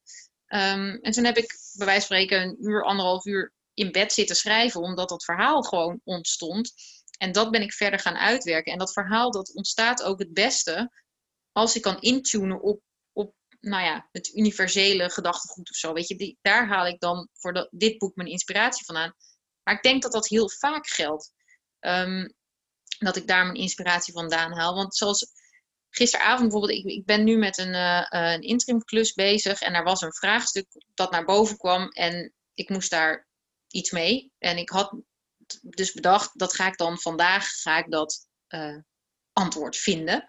Um, 0.46 0.98
en 1.00 1.12
toen 1.12 1.24
heb 1.24 1.36
ik 1.36 1.58
bij 1.72 1.86
wijze 1.86 2.06
van 2.06 2.16
spreken 2.16 2.42
een 2.42 2.56
uur, 2.60 2.84
anderhalf 2.84 3.24
uur 3.24 3.52
in 3.74 3.92
bed 3.92 4.12
zitten 4.12 4.36
schrijven, 4.36 4.80
omdat 4.80 5.08
dat 5.08 5.24
verhaal 5.24 5.62
gewoon 5.62 6.00
ontstond. 6.04 6.72
En 7.18 7.32
dat 7.32 7.50
ben 7.50 7.62
ik 7.62 7.72
verder 7.72 7.98
gaan 7.98 8.16
uitwerken. 8.16 8.72
En 8.72 8.78
dat 8.78 8.92
verhaal 8.92 9.30
dat 9.30 9.54
ontstaat 9.54 10.02
ook 10.02 10.18
het 10.18 10.32
beste 10.32 10.90
als 11.52 11.76
ik 11.76 11.82
kan 11.82 12.00
intunen 12.00 12.62
op, 12.62 12.82
op 13.12 13.34
nou 13.60 13.84
ja, 13.84 14.08
het 14.12 14.34
universele 14.34 15.10
gedachtegoed 15.10 15.70
of 15.70 15.76
zo. 15.76 15.92
Weet 15.92 16.08
je, 16.08 16.16
die, 16.16 16.38
daar 16.42 16.68
haal 16.68 16.86
ik 16.86 17.00
dan 17.00 17.28
voor 17.32 17.52
dat, 17.52 17.68
dit 17.70 17.98
boek 17.98 18.16
mijn 18.16 18.28
inspiratie 18.28 18.84
vandaan. 18.84 19.14
Maar 19.62 19.74
ik 19.74 19.82
denk 19.82 20.02
dat 20.02 20.12
dat 20.12 20.28
heel 20.28 20.50
vaak 20.50 20.86
geldt. 20.86 21.32
Um, 21.80 22.34
dat 22.98 23.16
ik 23.16 23.26
daar 23.26 23.44
mijn 23.44 23.58
inspiratie 23.58 24.12
vandaan 24.12 24.52
haal. 24.52 24.74
Want 24.74 24.96
zoals 24.96 25.32
gisteravond 25.90 26.50
bijvoorbeeld, 26.50 26.78
ik, 26.78 26.84
ik 26.84 27.04
ben 27.04 27.24
nu 27.24 27.36
met 27.36 27.58
een, 27.58 27.74
uh, 27.74 28.06
een 28.08 28.42
interim 28.42 28.84
klus 28.84 29.12
bezig. 29.12 29.60
En 29.60 29.74
er 29.74 29.84
was 29.84 30.00
een 30.00 30.14
vraagstuk 30.14 30.66
dat 30.94 31.10
naar 31.10 31.24
boven 31.24 31.56
kwam. 31.56 31.88
En 31.88 32.32
ik 32.54 32.68
moest 32.68 32.90
daar 32.90 33.28
iets 33.68 33.90
mee. 33.90 34.32
En 34.38 34.56
ik 34.56 34.70
had 34.70 34.94
dus 35.62 35.92
bedacht, 35.92 36.38
dat 36.38 36.54
ga 36.54 36.66
ik 36.66 36.76
dan 36.76 36.98
vandaag 36.98 37.48
ga 37.48 37.78
ik 37.78 37.90
dat 37.90 38.26
uh, 38.48 38.76
antwoord 39.32 39.76
vinden. 39.76 40.26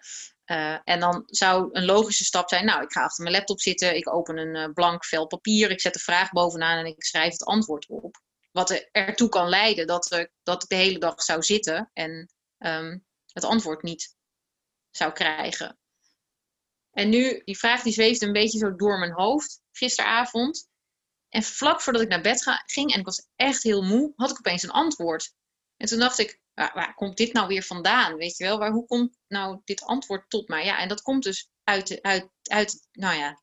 En 0.83 0.99
dan 0.99 1.23
zou 1.25 1.69
een 1.71 1.85
logische 1.85 2.23
stap 2.23 2.49
zijn, 2.49 2.65
nou, 2.65 2.83
ik 2.83 2.91
ga 2.91 3.03
achter 3.03 3.23
mijn 3.23 3.35
laptop 3.35 3.61
zitten, 3.61 3.95
ik 3.95 4.13
open 4.13 4.37
een 4.37 4.73
blank 4.73 5.05
vel 5.05 5.27
papier, 5.27 5.71
ik 5.71 5.81
zet 5.81 5.93
de 5.93 5.99
vraag 5.99 6.31
bovenaan 6.31 6.77
en 6.77 6.85
ik 6.85 7.03
schrijf 7.03 7.31
het 7.31 7.43
antwoord 7.43 7.87
op. 7.87 8.21
Wat 8.51 8.69
er 8.69 8.89
ertoe 8.91 9.29
kan 9.29 9.49
leiden 9.49 9.87
dat, 9.87 10.27
dat 10.43 10.63
ik 10.63 10.69
de 10.69 10.75
hele 10.75 10.99
dag 10.99 11.21
zou 11.21 11.43
zitten 11.43 11.89
en 11.93 12.33
um, 12.57 13.05
het 13.25 13.43
antwoord 13.43 13.83
niet 13.83 14.15
zou 14.91 15.11
krijgen. 15.11 15.79
En 16.91 17.09
nu, 17.09 17.41
die 17.43 17.57
vraag 17.57 17.81
die 17.81 17.93
zweefde 17.93 18.25
een 18.25 18.33
beetje 18.33 18.57
zo 18.57 18.75
door 18.75 18.99
mijn 18.99 19.11
hoofd 19.11 19.61
gisteravond. 19.71 20.69
En 21.29 21.43
vlak 21.43 21.81
voordat 21.81 22.01
ik 22.01 22.07
naar 22.07 22.21
bed 22.21 22.43
ging 22.65 22.93
en 22.93 22.99
ik 22.99 23.05
was 23.05 23.27
echt 23.35 23.63
heel 23.63 23.83
moe, 23.83 24.13
had 24.15 24.31
ik 24.31 24.37
opeens 24.37 24.63
een 24.63 24.71
antwoord. 24.71 25.33
En 25.77 25.87
toen 25.87 25.99
dacht 25.99 26.19
ik, 26.19 26.39
waar, 26.53 26.71
waar 26.73 26.93
komt 26.93 27.17
dit 27.17 27.33
nou 27.33 27.47
weer 27.47 27.63
vandaan? 27.63 28.15
Weet 28.15 28.37
je 28.37 28.43
wel, 28.43 28.57
waar, 28.57 28.71
hoe 28.71 28.85
komt 28.85 29.17
nou 29.27 29.61
dit 29.63 29.81
antwoord 29.81 30.29
tot 30.29 30.47
mij? 30.47 30.65
Ja, 30.65 30.79
en 30.79 30.87
dat 30.87 31.01
komt 31.01 31.23
dus 31.23 31.49
uit, 31.63 32.01
uit, 32.01 32.29
uit 32.43 32.87
nou 32.91 33.17
ja, 33.17 33.41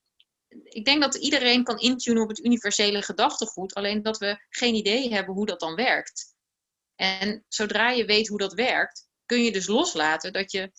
ik 0.48 0.84
denk 0.84 1.02
dat 1.02 1.14
iedereen 1.14 1.64
kan 1.64 1.78
intunen 1.78 2.22
op 2.22 2.28
het 2.28 2.44
universele 2.44 3.02
gedachtegoed, 3.02 3.74
alleen 3.74 4.02
dat 4.02 4.18
we 4.18 4.46
geen 4.48 4.74
idee 4.74 5.12
hebben 5.12 5.34
hoe 5.34 5.46
dat 5.46 5.60
dan 5.60 5.74
werkt. 5.74 6.34
En 6.94 7.44
zodra 7.48 7.90
je 7.90 8.04
weet 8.04 8.28
hoe 8.28 8.38
dat 8.38 8.52
werkt, 8.52 9.08
kun 9.26 9.42
je 9.42 9.52
dus 9.52 9.66
loslaten 9.66 10.32
dat 10.32 10.52
je 10.52 10.72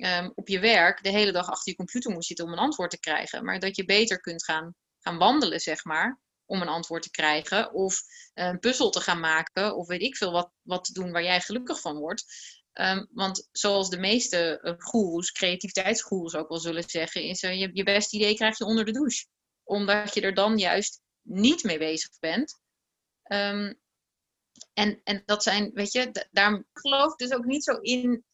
ehm, 0.00 0.30
op 0.34 0.48
je 0.48 0.60
werk 0.60 1.02
de 1.02 1.10
hele 1.10 1.32
dag 1.32 1.48
achter 1.48 1.70
je 1.70 1.76
computer 1.76 2.12
moet 2.12 2.24
zitten 2.24 2.44
om 2.44 2.52
een 2.52 2.58
antwoord 2.58 2.90
te 2.90 3.00
krijgen. 3.00 3.44
Maar 3.44 3.58
dat 3.58 3.76
je 3.76 3.84
beter 3.84 4.20
kunt 4.20 4.44
gaan, 4.44 4.74
gaan 4.98 5.18
wandelen, 5.18 5.60
zeg 5.60 5.84
maar, 5.84 6.20
om 6.46 6.60
een 6.60 6.68
antwoord 6.68 7.02
te 7.02 7.10
krijgen. 7.10 7.72
Of 7.72 8.00
een 8.34 8.58
puzzel 8.58 8.90
te 8.90 9.00
gaan 9.00 9.20
maken, 9.20 9.76
of 9.76 9.86
weet 9.86 10.02
ik 10.02 10.16
veel 10.16 10.32
wat, 10.32 10.50
wat 10.62 10.84
te 10.84 10.92
doen 10.92 11.12
waar 11.12 11.22
jij 11.22 11.40
gelukkig 11.40 11.80
van 11.80 11.98
wordt. 11.98 12.24
Ehm, 12.72 13.04
want 13.10 13.48
zoals 13.52 13.90
de 13.90 13.98
meeste 13.98 14.60
uh, 14.62 14.74
goeroes, 14.78 16.34
ook 16.34 16.48
wel 16.48 16.58
zullen 16.58 16.90
zeggen, 16.90 17.22
is 17.22 17.42
uh, 17.42 17.60
je, 17.60 17.70
je 17.72 17.82
beste 17.82 18.16
idee 18.16 18.34
krijg 18.34 18.58
je 18.58 18.64
onder 18.64 18.84
de 18.84 18.92
douche. 18.92 19.26
Omdat 19.62 20.14
je 20.14 20.20
er 20.20 20.34
dan 20.34 20.58
juist 20.58 21.00
niet 21.22 21.64
mee 21.64 21.78
bezig 21.78 22.18
bent. 22.18 22.60
Um, 23.32 23.80
en, 24.72 25.00
en 25.04 25.22
dat 25.24 25.42
zijn, 25.42 25.70
weet 25.74 25.92
je, 25.92 26.28
daar 26.30 26.64
geloof 26.72 27.12
ik 27.12 27.18
dus 27.18 27.32
ook 27.32 27.44
niet 27.44 27.64
zo 27.64 27.72
in, 27.72 28.24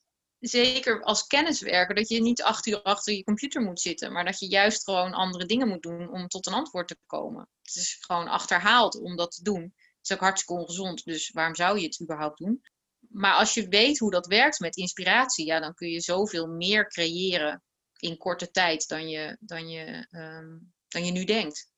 zeker 0.40 1.02
als 1.02 1.26
kenniswerker, 1.26 1.94
dat 1.94 2.08
je 2.08 2.22
niet 2.22 2.42
acht 2.42 2.66
uur 2.66 2.82
achter 2.82 3.14
je 3.14 3.24
computer 3.24 3.62
moet 3.62 3.80
zitten, 3.80 4.12
maar 4.12 4.24
dat 4.24 4.38
je 4.38 4.48
juist 4.48 4.84
gewoon 4.84 5.12
andere 5.12 5.46
dingen 5.46 5.68
moet 5.68 5.82
doen 5.82 6.10
om 6.10 6.28
tot 6.28 6.46
een 6.46 6.52
antwoord 6.52 6.88
te 6.88 6.98
komen. 7.06 7.48
Het 7.62 7.74
is 7.74 7.96
gewoon 8.00 8.28
achterhaald 8.28 9.00
om 9.00 9.16
dat 9.16 9.30
te 9.30 9.42
doen. 9.42 9.62
Het 9.62 10.10
is 10.10 10.12
ook 10.12 10.20
hartstikke 10.20 10.62
ongezond, 10.62 11.04
dus 11.04 11.30
waarom 11.30 11.54
zou 11.54 11.78
je 11.78 11.86
het 11.86 12.00
überhaupt 12.00 12.38
doen? 12.38 12.62
Maar 13.08 13.34
als 13.34 13.54
je 13.54 13.68
weet 13.68 13.98
hoe 13.98 14.10
dat 14.10 14.26
werkt 14.26 14.60
met 14.60 14.76
inspiratie, 14.76 15.46
ja, 15.46 15.60
dan 15.60 15.74
kun 15.74 15.88
je 15.88 16.00
zoveel 16.00 16.46
meer 16.46 16.88
creëren 16.88 17.62
in 17.96 18.16
korte 18.16 18.50
tijd 18.50 18.88
dan 18.88 19.08
je, 19.08 19.36
dan 19.40 19.68
je, 19.68 20.06
um, 20.10 20.72
dan 20.88 21.04
je 21.04 21.12
nu 21.12 21.24
denkt. 21.24 21.70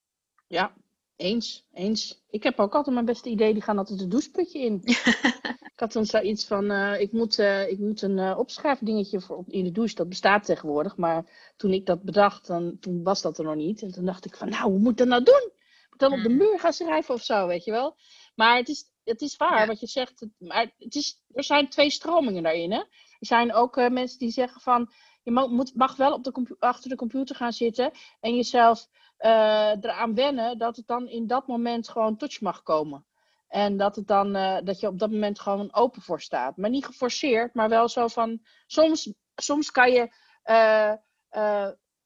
Ja, 0.46 0.76
eens, 1.18 1.66
eens. 1.72 2.22
Ik 2.30 2.42
heb 2.42 2.58
ook 2.58 2.74
altijd 2.74 2.94
mijn 2.94 3.06
beste 3.06 3.28
idee, 3.28 3.52
die 3.52 3.62
gaan 3.62 3.78
altijd 3.78 4.00
het 4.00 4.10
doucheputje 4.10 4.58
in. 4.58 4.80
ik 5.72 5.72
had 5.76 5.92
dan 5.92 6.06
zoiets 6.06 6.46
van, 6.46 6.70
uh, 6.70 7.00
ik, 7.00 7.12
moet, 7.12 7.38
uh, 7.38 7.68
ik 7.68 7.78
moet 7.78 8.02
een 8.02 8.18
uh, 8.18 8.38
opschrijfdingetje 8.38 9.20
voor 9.20 9.44
in 9.46 9.64
de 9.64 9.72
douche, 9.72 9.94
dat 9.94 10.08
bestaat 10.08 10.44
tegenwoordig. 10.44 10.96
Maar 10.96 11.52
toen 11.56 11.72
ik 11.72 11.86
dat 11.86 12.02
bedacht, 12.02 12.46
dan, 12.46 12.78
toen 12.80 13.02
was 13.02 13.22
dat 13.22 13.38
er 13.38 13.44
nog 13.44 13.54
niet. 13.54 13.82
En 13.82 13.92
toen 13.92 14.04
dacht 14.04 14.24
ik 14.24 14.36
van, 14.36 14.48
nou, 14.48 14.70
hoe 14.70 14.78
moet 14.78 14.90
ik 14.90 14.96
dat 14.96 15.08
nou 15.08 15.22
doen? 15.22 15.52
Moet 15.90 15.98
dan 15.98 16.12
op 16.12 16.22
de 16.22 16.28
hmm. 16.28 16.36
muur 16.36 16.58
gaan 16.58 16.72
schrijven 16.72 17.14
of 17.14 17.22
zo, 17.22 17.46
weet 17.46 17.64
je 17.64 17.70
wel? 17.70 17.96
Maar 18.34 18.56
het 18.56 18.68
is, 18.68 18.84
het 19.04 19.20
is 19.20 19.36
waar 19.36 19.66
wat 19.66 19.80
je 19.80 19.86
zegt. 19.86 20.26
Maar 20.38 20.72
het 20.78 20.94
is, 20.94 21.22
er 21.32 21.44
zijn 21.44 21.68
twee 21.68 21.90
stromingen 21.90 22.42
daarin. 22.42 22.72
Hè? 22.72 22.78
Er 22.78 23.26
zijn 23.26 23.52
ook 23.54 23.90
mensen 23.90 24.18
die 24.18 24.30
zeggen 24.30 24.60
van, 24.60 24.90
je 25.28 25.34
mag, 25.34 25.48
moet, 25.48 25.74
mag 25.74 25.96
wel 25.96 26.12
op 26.12 26.24
de 26.24 26.56
achter 26.58 26.90
de 26.90 26.96
computer 26.96 27.36
gaan 27.36 27.52
zitten 27.52 27.90
en 28.20 28.36
jezelf 28.36 28.88
uh, 29.20 29.70
eraan 29.80 30.14
wennen 30.14 30.58
dat 30.58 30.76
het 30.76 30.86
dan 30.86 31.08
in 31.08 31.26
dat 31.26 31.46
moment 31.46 31.88
gewoon 31.88 32.16
touch 32.16 32.40
mag 32.40 32.62
komen. 32.62 33.06
En 33.48 33.76
dat, 33.76 33.96
het 33.96 34.06
dan, 34.06 34.36
uh, 34.36 34.58
dat 34.64 34.80
je 34.80 34.86
op 34.86 34.98
dat 34.98 35.10
moment 35.10 35.40
gewoon 35.40 35.74
open 35.74 36.02
voor 36.02 36.20
staat. 36.20 36.56
Maar 36.56 36.70
niet 36.70 36.86
geforceerd, 36.86 37.54
maar 37.54 37.68
wel 37.68 37.88
zo 37.88 38.06
van. 38.06 38.40
Soms, 38.66 39.12
soms 39.34 39.70
kan 39.70 39.92
je, 39.92 40.00
uh, 40.44 40.94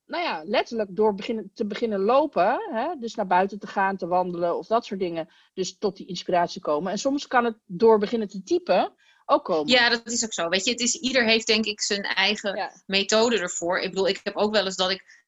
nou 0.05 0.23
ja, 0.23 0.43
letterlijk 0.43 0.95
door 0.95 1.13
beginnen, 1.13 1.51
te 1.53 1.65
beginnen 1.65 1.99
lopen. 1.99 2.57
Hè? 2.71 2.95
Dus 2.99 3.15
naar 3.15 3.27
buiten 3.27 3.59
te 3.59 3.67
gaan, 3.67 3.97
te 3.97 4.07
wandelen 4.07 4.57
of 4.57 4.67
dat 4.67 4.85
soort 4.85 4.99
dingen. 4.99 5.29
Dus 5.53 5.77
tot 5.77 5.97
die 5.97 6.07
inspiratie 6.07 6.61
komen. 6.61 6.91
En 6.91 6.97
soms 6.97 7.27
kan 7.27 7.45
het 7.45 7.57
door 7.65 7.99
beginnen 7.99 8.27
te 8.27 8.43
typen 8.43 8.93
ook 9.33 9.45
komen. 9.45 9.71
Ja, 9.71 9.89
dat 9.89 10.11
is 10.11 10.23
ook 10.23 10.33
zo. 10.33 10.49
Weet 10.49 10.65
je, 10.65 10.71
het 10.71 10.79
is, 10.79 10.95
ieder 10.95 11.25
heeft 11.25 11.47
denk 11.47 11.65
ik 11.65 11.81
zijn 11.81 12.01
eigen 12.03 12.71
methode 12.85 13.39
ervoor. 13.39 13.79
Ik 13.79 13.89
bedoel, 13.89 14.07
ik 14.07 14.19
heb 14.23 14.35
ook 14.35 14.53
wel 14.53 14.65
eens 14.65 14.75
dat 14.75 14.91
ik 14.91 15.21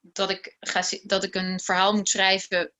dat 0.00 0.30
ik, 0.30 0.56
ga, 0.60 0.82
dat 1.02 1.24
ik 1.24 1.34
een 1.34 1.60
verhaal 1.60 1.94
moet 1.94 2.08
schrijven 2.08 2.72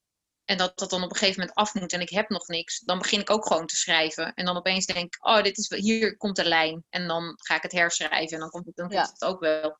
en 0.44 0.58
dat 0.58 0.78
dat 0.78 0.90
dan 0.90 1.02
op 1.02 1.10
een 1.10 1.16
gegeven 1.16 1.40
moment 1.40 1.58
af 1.58 1.74
moet 1.74 1.92
en 1.92 2.00
ik 2.00 2.10
heb 2.10 2.28
nog 2.28 2.46
niks, 2.46 2.78
dan 2.78 2.98
begin 2.98 3.20
ik 3.20 3.30
ook 3.30 3.46
gewoon 3.46 3.66
te 3.66 3.76
schrijven. 3.76 4.34
En 4.34 4.44
dan 4.44 4.56
opeens 4.56 4.86
denk 4.86 5.14
ik, 5.14 5.26
oh, 5.26 5.42
dit 5.42 5.58
is, 5.58 5.68
hier 5.68 6.16
komt 6.16 6.36
de 6.36 6.44
lijn. 6.44 6.84
En 6.88 7.06
dan 7.06 7.34
ga 7.36 7.54
ik 7.54 7.62
het 7.62 7.72
herschrijven 7.72 8.32
en 8.32 8.38
dan 8.38 8.50
komt 8.50 8.66
het, 8.66 8.76
dan 8.76 8.88
komt 8.88 9.10
het 9.10 9.24
ook 9.24 9.40
wel. 9.40 9.76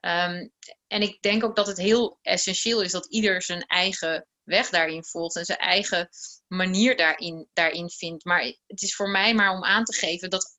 Um, 0.00 0.52
en 0.86 1.02
ik 1.02 1.22
denk 1.22 1.44
ook 1.44 1.56
dat 1.56 1.66
het 1.66 1.78
heel 1.78 2.18
essentieel 2.22 2.82
is 2.82 2.92
dat 2.92 3.06
ieder 3.06 3.42
zijn 3.42 3.62
eigen 3.62 4.26
weg 4.44 4.70
daarin 4.70 5.04
volgt 5.04 5.36
en 5.36 5.44
zijn 5.44 5.58
eigen 5.58 6.08
manier 6.46 6.96
daarin, 6.96 7.48
daarin 7.52 7.90
vindt. 7.90 8.24
Maar 8.24 8.42
het 8.66 8.82
is 8.82 8.94
voor 8.94 9.10
mij 9.10 9.34
maar 9.34 9.52
om 9.52 9.64
aan 9.64 9.84
te 9.84 9.98
geven 9.98 10.30
dat 10.30 10.58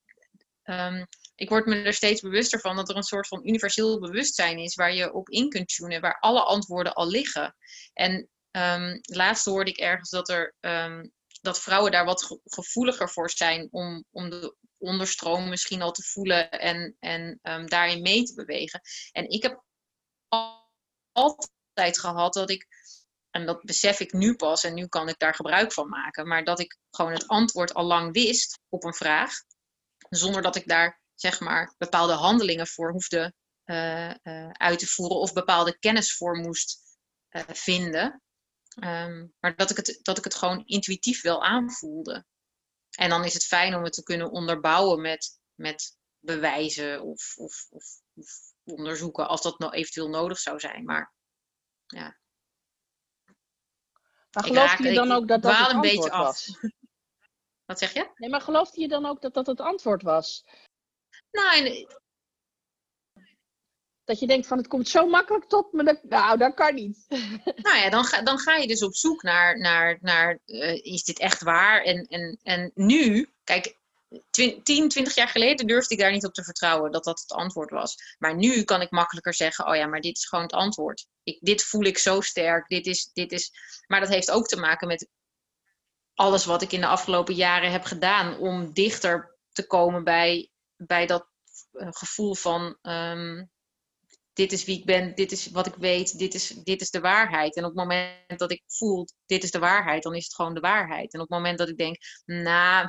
um, 0.63 1.07
ik 1.35 1.49
word 1.49 1.65
me 1.65 1.75
er 1.75 1.93
steeds 1.93 2.21
bewuster 2.21 2.59
van 2.59 2.75
dat 2.75 2.89
er 2.89 2.95
een 2.95 3.03
soort 3.03 3.27
van 3.27 3.47
universeel 3.47 3.99
bewustzijn 3.99 4.57
is 4.57 4.75
waar 4.75 4.93
je 4.93 5.13
op 5.13 5.29
in 5.29 5.49
kunt 5.49 5.67
tunen, 5.67 6.01
waar 6.01 6.19
alle 6.19 6.43
antwoorden 6.43 6.93
al 6.93 7.07
liggen. 7.07 7.55
En 7.93 8.29
um, 8.51 8.99
laatst 9.01 9.45
hoorde 9.45 9.71
ik 9.71 9.77
ergens 9.77 10.09
dat, 10.09 10.29
er, 10.29 10.55
um, 10.59 11.11
dat 11.41 11.61
vrouwen 11.61 11.91
daar 11.91 12.05
wat 12.05 12.39
gevoeliger 12.43 13.09
voor 13.09 13.29
zijn 13.29 13.67
om, 13.71 14.05
om 14.11 14.29
de 14.29 14.55
onderstroom 14.77 15.49
misschien 15.49 15.81
al 15.81 15.91
te 15.91 16.03
voelen 16.03 16.51
en, 16.51 16.95
en 16.99 17.39
daarin 17.65 18.01
mee 18.01 18.23
te 18.23 18.33
bewegen. 18.33 18.81
En 19.11 19.29
ik 19.29 19.43
heb 19.43 19.63
altijd 21.11 21.99
gehad 21.99 22.33
dat 22.33 22.49
ik, 22.49 22.67
en 23.35 23.45
dat 23.45 23.63
besef 23.63 23.99
ik 23.99 24.13
nu 24.13 24.35
pas 24.35 24.63
en 24.63 24.73
nu 24.73 24.87
kan 24.87 25.09
ik 25.09 25.19
daar 25.19 25.35
gebruik 25.35 25.73
van 25.73 25.89
maken, 25.89 26.27
maar 26.27 26.43
dat 26.43 26.59
ik 26.59 26.77
gewoon 26.91 27.11
het 27.11 27.27
antwoord 27.27 27.73
al 27.73 27.83
lang 27.83 28.13
wist 28.13 28.59
op 28.69 28.83
een 28.83 28.93
vraag, 28.93 29.33
zonder 30.09 30.41
dat 30.41 30.55
ik 30.55 30.67
daar 30.67 31.01
zeg 31.15 31.39
maar, 31.39 31.73
bepaalde 31.77 32.13
handelingen 32.13 32.67
voor 32.67 32.91
hoefde 32.91 33.33
uh, 33.65 34.13
uh, 34.23 34.49
uit 34.49 34.79
te 34.79 34.87
voeren 34.87 35.17
of 35.17 35.33
bepaalde 35.33 35.79
kennis 35.79 36.15
voor 36.15 36.37
moest 36.37 36.79
uh, 37.29 37.41
vinden. 37.47 38.21
Um, 38.83 39.33
maar 39.39 39.55
dat 39.55 39.69
ik, 39.69 39.77
het, 39.77 39.99
dat 40.01 40.17
ik 40.17 40.23
het 40.23 40.35
gewoon 40.35 40.65
intuïtief 40.65 41.21
wel 41.21 41.43
aanvoelde. 41.43 42.25
En 42.89 43.09
dan 43.09 43.23
is 43.23 43.33
het 43.33 43.45
fijn 43.45 43.75
om 43.75 43.83
het 43.83 43.93
te 43.93 44.03
kunnen 44.03 44.31
onderbouwen 44.31 45.01
met, 45.01 45.39
met 45.55 45.97
bewijzen 46.19 47.01
of, 47.01 47.33
of, 47.37 47.67
of 47.69 47.85
onderzoeken 48.63 49.27
als 49.27 49.41
dat 49.41 49.59
nou 49.59 49.73
eventueel 49.73 50.09
nodig 50.09 50.39
zou 50.39 50.59
zijn. 50.59 50.83
Maar 50.83 51.13
ja. 51.85 52.23
Maar 54.35 54.43
geloofde 54.43 54.87
je 54.87 54.93
dan 54.93 55.11
ook 55.11 55.27
dat 55.27 55.41
dat 55.41 55.51
het 55.51 55.61
antwoord 55.61 55.85
een 55.85 55.91
beetje 55.91 56.09
was? 56.09 56.57
Af. 56.61 56.61
Wat 57.65 57.79
zeg 57.79 57.93
je? 57.93 58.09
Nee, 58.15 58.29
maar 58.29 58.41
geloofde 58.41 58.81
je 58.81 58.87
dan 58.87 59.05
ook 59.05 59.21
dat 59.21 59.33
dat 59.33 59.47
het 59.47 59.59
antwoord 59.59 60.01
was? 60.01 60.45
Nou, 61.31 61.85
dat 64.03 64.19
je 64.19 64.27
denkt 64.27 64.47
van 64.47 64.57
het 64.57 64.67
komt 64.67 64.87
zo 64.87 65.07
makkelijk 65.07 65.45
tot 65.45 65.73
me. 65.73 65.83
Dat, 65.83 66.03
nou, 66.03 66.37
dat 66.37 66.53
kan 66.53 66.75
niet. 66.75 67.05
Nou 67.55 67.77
ja, 67.77 67.89
dan 67.89 68.03
ga, 68.03 68.21
dan 68.21 68.37
ga 68.37 68.55
je 68.55 68.67
dus 68.67 68.83
op 68.83 68.95
zoek 68.95 69.23
naar, 69.23 69.59
naar, 69.59 69.97
naar 70.01 70.39
uh, 70.45 70.83
is 70.83 71.03
dit 71.03 71.19
echt 71.19 71.41
waar? 71.43 71.81
En, 71.81 72.05
en, 72.05 72.39
en 72.43 72.71
nu, 72.73 73.29
kijk, 73.43 73.77
10, 74.29 74.63
20 74.63 75.15
jaar 75.15 75.27
geleden 75.27 75.67
durfde 75.67 75.93
ik 75.93 75.99
daar 75.99 76.11
niet 76.11 76.25
op 76.25 76.33
te 76.33 76.43
vertrouwen 76.43 76.91
dat 76.91 77.03
dat 77.03 77.19
het 77.19 77.31
antwoord 77.31 77.69
was. 77.69 77.95
Maar 78.17 78.35
nu 78.35 78.63
kan 78.63 78.81
ik 78.81 78.91
makkelijker 78.91 79.33
zeggen, 79.33 79.67
oh 79.67 79.75
ja, 79.75 79.85
maar 79.85 80.01
dit 80.01 80.17
is 80.17 80.25
gewoon 80.25 80.43
het 80.43 80.53
antwoord. 80.53 81.07
Ik, 81.23 81.37
dit 81.41 81.63
voel 81.63 81.83
ik 81.83 81.97
zo 81.97 82.21
sterk. 82.21 82.67
Dit 82.67 82.85
is, 82.85 83.09
dit 83.13 83.31
is... 83.31 83.51
Maar 83.87 83.99
dat 83.99 84.09
heeft 84.09 84.31
ook 84.31 84.47
te 84.47 84.59
maken 84.59 84.87
met 84.87 85.09
alles 86.13 86.45
wat 86.45 86.61
ik 86.61 86.71
in 86.71 86.81
de 86.81 86.87
afgelopen 86.87 87.35
jaren 87.35 87.71
heb 87.71 87.83
gedaan 87.83 88.37
om 88.37 88.73
dichter 88.73 89.37
te 89.51 89.67
komen 89.67 90.03
bij 90.03 90.49
bij 90.77 91.05
dat 91.05 91.27
uh, 91.71 91.87
gevoel 91.91 92.35
van 92.35 92.77
um, 92.81 93.49
dit 94.33 94.51
is 94.51 94.65
wie 94.65 94.79
ik 94.79 94.85
ben, 94.85 95.15
dit 95.15 95.31
is 95.31 95.51
wat 95.51 95.67
ik 95.67 95.75
weet, 95.75 96.17
dit 96.17 96.33
is, 96.33 96.47
dit 96.47 96.81
is 96.81 96.89
de 96.89 96.99
waarheid. 96.99 97.55
En 97.55 97.63
op 97.63 97.69
het 97.69 97.79
moment 97.79 98.39
dat 98.39 98.51
ik 98.51 98.63
voel, 98.67 99.07
dit 99.25 99.43
is 99.43 99.51
de 99.51 99.59
waarheid, 99.59 100.03
dan 100.03 100.15
is 100.15 100.23
het 100.23 100.35
gewoon 100.35 100.53
de 100.53 100.59
waarheid. 100.59 101.13
En 101.13 101.19
op 101.19 101.29
het 101.29 101.37
moment 101.37 101.57
dat 101.57 101.69
ik 101.69 101.77
denk, 101.77 101.97
nou, 102.25 102.87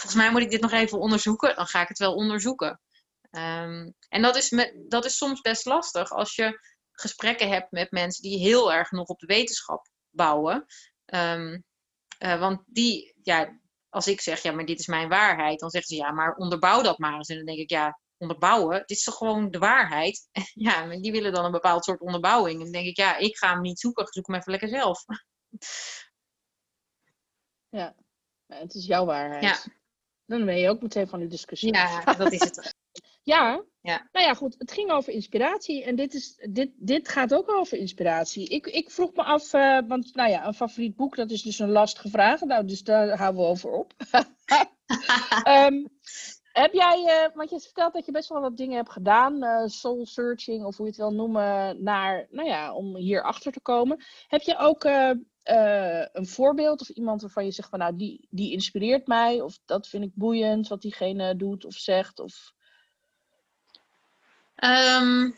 volgens 0.00 0.22
mij 0.22 0.30
moet 0.30 0.40
ik 0.40 0.50
dit 0.50 0.60
nog 0.60 0.72
even 0.72 0.98
onderzoeken, 0.98 1.56
dan 1.56 1.66
ga 1.66 1.82
ik 1.82 1.88
het 1.88 1.98
wel 1.98 2.14
onderzoeken. 2.14 2.80
Um, 3.30 3.94
en 4.08 4.22
dat 4.22 4.36
is, 4.36 4.50
met, 4.50 4.74
dat 4.88 5.04
is 5.04 5.16
soms 5.16 5.40
best 5.40 5.64
lastig 5.64 6.10
als 6.10 6.34
je 6.34 6.60
gesprekken 6.92 7.48
hebt 7.48 7.70
met 7.70 7.90
mensen 7.90 8.22
die 8.22 8.38
heel 8.38 8.72
erg 8.72 8.90
nog 8.90 9.06
op 9.06 9.18
de 9.18 9.26
wetenschap 9.26 9.88
bouwen. 10.10 10.66
Um, 11.14 11.64
uh, 12.18 12.40
want 12.40 12.62
die, 12.66 13.14
ja, 13.22 13.60
als 13.88 14.06
ik 14.06 14.20
zeg, 14.20 14.42
ja, 14.42 14.52
maar 14.52 14.64
dit 14.64 14.78
is 14.78 14.86
mijn 14.86 15.08
waarheid, 15.08 15.60
dan 15.60 15.70
zeggen 15.70 15.96
ze, 15.96 16.02
ja, 16.02 16.10
maar 16.10 16.34
onderbouw 16.34 16.82
dat 16.82 16.98
maar 16.98 17.14
eens. 17.14 17.28
En 17.28 17.36
dan 17.36 17.44
denk 17.44 17.58
ik, 17.58 17.70
ja, 17.70 18.00
onderbouwen, 18.16 18.78
dit 18.78 18.96
is 18.96 19.04
toch 19.04 19.16
gewoon 19.16 19.50
de 19.50 19.58
waarheid? 19.58 20.28
ja, 20.54 20.86
die 20.86 21.12
willen 21.12 21.32
dan 21.32 21.44
een 21.44 21.50
bepaald 21.50 21.84
soort 21.84 22.00
onderbouwing. 22.00 22.56
En 22.56 22.62
dan 22.62 22.72
denk 22.72 22.86
ik, 22.86 22.96
ja, 22.96 23.16
ik 23.16 23.36
ga 23.36 23.52
hem 23.52 23.60
niet 23.60 23.80
zoeken, 23.80 24.06
zoek 24.06 24.26
hem 24.26 24.36
even 24.36 24.50
lekker 24.50 24.68
zelf. 24.68 25.04
ja, 27.68 27.94
het 28.46 28.74
is 28.74 28.86
jouw 28.86 29.04
waarheid. 29.04 29.42
Ja. 29.42 29.78
Dan 30.30 30.44
ben 30.44 30.58
je 30.58 30.68
ook 30.68 30.82
meteen 30.82 31.08
van 31.08 31.20
de 31.20 31.26
discussie. 31.26 31.74
Ja, 31.74 32.04
dat 32.14 32.32
is 32.32 32.40
het. 32.40 32.58
Ja. 33.22 33.64
ja, 33.80 34.08
nou 34.12 34.26
ja, 34.26 34.34
goed. 34.34 34.54
Het 34.58 34.72
ging 34.72 34.90
over 34.90 35.12
inspiratie. 35.12 35.84
En 35.84 35.96
dit, 35.96 36.14
is, 36.14 36.46
dit, 36.50 36.70
dit 36.76 37.08
gaat 37.08 37.34
ook 37.34 37.50
over 37.50 37.78
inspiratie. 37.78 38.48
Ik, 38.48 38.66
ik 38.66 38.90
vroeg 38.90 39.14
me 39.14 39.22
af, 39.22 39.52
uh, 39.52 39.78
want 39.86 40.14
nou 40.14 40.30
ja, 40.30 40.46
een 40.46 40.54
favoriet 40.54 40.96
boek, 40.96 41.16
dat 41.16 41.30
is 41.30 41.42
dus 41.42 41.58
een 41.58 41.70
lastige 41.70 42.08
vraag. 42.08 42.40
Nou, 42.40 42.66
dus 42.66 42.82
daar 42.82 43.16
houden 43.16 43.42
we 43.42 43.48
over 43.48 43.70
op. 43.70 43.92
um, 45.48 45.88
Heb 46.52 46.72
jij, 46.72 47.26
uh, 47.26 47.36
want 47.36 47.50
je 47.50 47.60
vertelt 47.60 47.92
dat 47.92 48.06
je 48.06 48.12
best 48.12 48.28
wel 48.28 48.40
wat 48.40 48.56
dingen 48.56 48.76
hebt 48.76 48.92
gedaan, 48.92 49.44
uh, 49.44 49.66
soul 49.66 50.06
searching 50.06 50.64
of 50.64 50.76
hoe 50.76 50.86
je 50.86 50.92
het 50.92 51.00
wil 51.00 51.12
noemen, 51.12 51.82
naar, 51.82 52.26
nou 52.30 52.48
ja, 52.48 52.74
om 52.74 52.96
hier 52.96 53.22
achter 53.22 53.52
te 53.52 53.60
komen. 53.60 54.04
Heb 54.28 54.40
je 54.40 54.58
ook 54.58 54.84
uh, 55.44 56.06
een 56.12 56.26
voorbeeld 56.26 56.80
of 56.80 56.88
iemand 56.88 57.20
waarvan 57.20 57.44
je 57.44 57.50
zegt 57.50 57.68
van, 57.68 57.78
nou, 57.78 57.96
die, 57.96 58.26
die 58.30 58.52
inspireert 58.52 59.06
mij 59.06 59.40
of 59.40 59.58
dat 59.64 59.88
vind 59.88 60.04
ik 60.04 60.14
boeiend 60.14 60.68
wat 60.68 60.82
diegene 60.82 61.36
doet 61.36 61.64
of 61.64 61.74
zegt? 61.74 62.18
Of... 62.18 62.52
Um, 64.56 65.36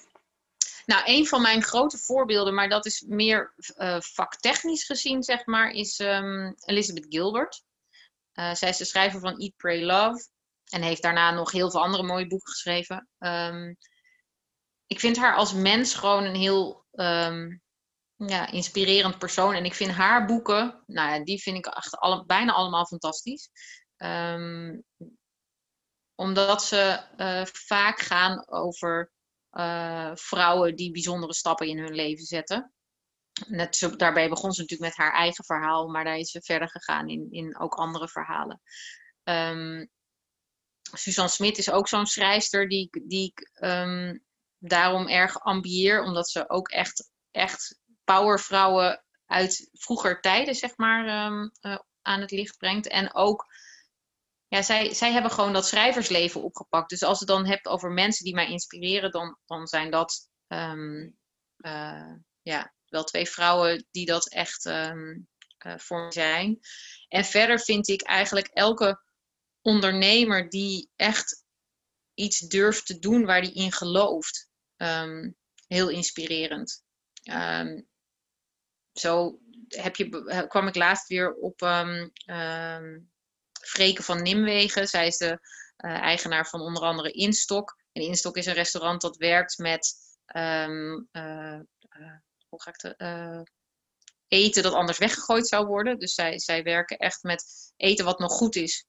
nou, 0.86 1.02
een 1.04 1.26
van 1.26 1.42
mijn 1.42 1.62
grote 1.62 1.98
voorbeelden, 1.98 2.54
maar 2.54 2.68
dat 2.68 2.86
is 2.86 3.04
meer 3.06 3.54
vaktechnisch 3.98 4.84
gezien, 4.84 5.22
zeg 5.22 5.46
maar, 5.46 5.70
is 5.70 5.98
um, 5.98 6.54
Elizabeth 6.64 7.06
Gilbert. 7.08 7.62
zij 8.32 8.68
is 8.68 8.76
de 8.76 8.84
schrijver 8.84 9.20
van 9.20 9.38
Eat, 9.38 9.56
Pray, 9.56 9.84
Love. 9.84 10.26
En 10.70 10.82
heeft 10.82 11.02
daarna 11.02 11.30
nog 11.30 11.50
heel 11.50 11.70
veel 11.70 11.82
andere 11.82 12.02
mooie 12.02 12.26
boeken 12.26 12.52
geschreven. 12.52 13.08
Um, 13.18 13.76
ik 14.86 15.00
vind 15.00 15.16
haar 15.16 15.36
als 15.36 15.52
mens 15.52 15.94
gewoon 15.94 16.24
een 16.24 16.34
heel 16.34 16.84
ja, 18.26 18.50
inspirerend 18.50 19.18
persoon. 19.18 19.54
En 19.54 19.64
ik 19.64 19.74
vind 19.74 19.90
haar 19.90 20.26
boeken, 20.26 20.82
nou 20.86 21.12
ja, 21.12 21.24
die 21.24 21.42
vind 21.42 21.56
ik 21.56 21.66
echt 21.66 21.96
alle, 21.96 22.24
bijna 22.24 22.52
allemaal 22.52 22.86
fantastisch. 22.86 23.50
Um, 23.96 24.84
omdat 26.14 26.64
ze 26.64 27.00
uh, 27.16 27.44
vaak 27.44 28.00
gaan 28.00 28.48
over 28.48 29.12
uh, 29.52 30.10
vrouwen 30.14 30.76
die 30.76 30.90
bijzondere 30.90 31.34
stappen 31.34 31.66
in 31.66 31.78
hun 31.78 31.94
leven 31.94 32.24
zetten. 32.24 32.72
Net 33.46 33.76
zo, 33.76 33.96
daarbij 33.96 34.28
begon 34.28 34.52
ze 34.52 34.60
natuurlijk 34.60 34.90
met 34.90 34.98
haar 34.98 35.12
eigen 35.12 35.44
verhaal, 35.44 35.88
maar 35.88 36.04
daar 36.04 36.16
is 36.16 36.30
ze 36.30 36.42
verder 36.42 36.70
gegaan 36.70 37.08
in, 37.08 37.26
in 37.30 37.58
ook 37.58 37.74
andere 37.74 38.08
verhalen. 38.08 38.60
Um, 39.24 39.90
Suzanne 40.92 41.30
Smit 41.30 41.58
is 41.58 41.70
ook 41.70 41.88
zo'n 41.88 42.06
schrijfster 42.06 42.68
die, 42.68 42.88
die 43.06 43.32
ik 43.34 43.50
um, 43.64 44.24
daarom 44.58 45.08
erg 45.08 45.40
ambieer, 45.40 46.02
omdat 46.02 46.30
ze 46.30 46.48
ook 46.48 46.68
echt, 46.68 47.10
echt 47.30 47.80
powervrouwen 48.12 49.04
uit 49.26 49.68
vroeger 49.72 50.20
tijden, 50.20 50.54
zeg 50.54 50.76
maar, 50.76 51.26
um, 51.26 51.50
uh, 51.60 51.78
aan 52.02 52.20
het 52.20 52.30
licht 52.30 52.56
brengt. 52.56 52.88
En 52.88 53.14
ook, 53.14 53.46
ja, 54.48 54.62
zij, 54.62 54.94
zij 54.94 55.12
hebben 55.12 55.30
gewoon 55.30 55.52
dat 55.52 55.66
schrijversleven 55.66 56.42
opgepakt. 56.42 56.90
Dus 56.90 57.02
als 57.02 57.18
je 57.18 57.24
het 57.24 57.34
dan 57.34 57.46
hebt 57.46 57.66
over 57.66 57.90
mensen 57.90 58.24
die 58.24 58.34
mij 58.34 58.48
inspireren, 58.48 59.10
dan, 59.10 59.38
dan 59.46 59.66
zijn 59.66 59.90
dat 59.90 60.28
um, 60.48 61.16
uh, 61.56 62.14
ja, 62.42 62.74
wel 62.86 63.04
twee 63.04 63.28
vrouwen 63.28 63.86
die 63.90 64.06
dat 64.06 64.28
echt 64.32 64.64
um, 64.64 65.28
uh, 65.66 65.78
voor 65.78 66.12
zijn. 66.12 66.58
En 67.08 67.24
verder 67.24 67.60
vind 67.60 67.88
ik 67.88 68.02
eigenlijk 68.02 68.46
elke 68.46 69.02
ondernemer 69.62 70.48
die 70.48 70.90
echt 70.96 71.44
iets 72.14 72.38
durft 72.38 72.86
te 72.86 72.98
doen 72.98 73.24
waar 73.24 73.40
hij 73.40 73.52
in 73.52 73.72
gelooft. 73.72 74.50
Heel 75.66 75.88
inspirerend. 75.88 76.84
Zo 78.92 79.38
heb 79.68 79.96
je, 79.96 80.46
kwam 80.48 80.66
ik 80.66 80.74
laatst 80.74 81.08
weer 81.08 81.34
op 81.34 81.60
um, 81.60 82.12
Freke 83.60 84.02
van 84.02 84.22
Nimwegen. 84.22 84.88
Zij 84.88 85.06
is 85.06 85.16
de 85.16 85.38
uh, 85.78 86.00
eigenaar 86.00 86.46
van 86.48 86.60
onder 86.60 86.82
andere 86.82 87.10
Instok. 87.10 87.76
En 87.92 88.02
Instok 88.02 88.36
is 88.36 88.46
een 88.46 88.54
restaurant 88.54 89.00
dat 89.00 89.16
werkt 89.16 89.58
met 89.58 89.94
uh, 90.36 90.66
uh, 91.12 91.60
hoe 92.48 92.62
ga 92.62 92.70
ik 92.70 92.80
het, 92.80 93.50
eten 94.28 94.62
dat 94.62 94.72
anders 94.72 94.98
weggegooid 94.98 95.48
zou 95.48 95.66
worden. 95.66 95.98
Dus 95.98 96.14
zij, 96.14 96.38
zij 96.38 96.62
werken 96.62 96.96
echt 96.96 97.22
met 97.22 97.72
eten 97.76 98.04
wat 98.04 98.18
nog 98.18 98.32
goed 98.32 98.56
is, 98.56 98.86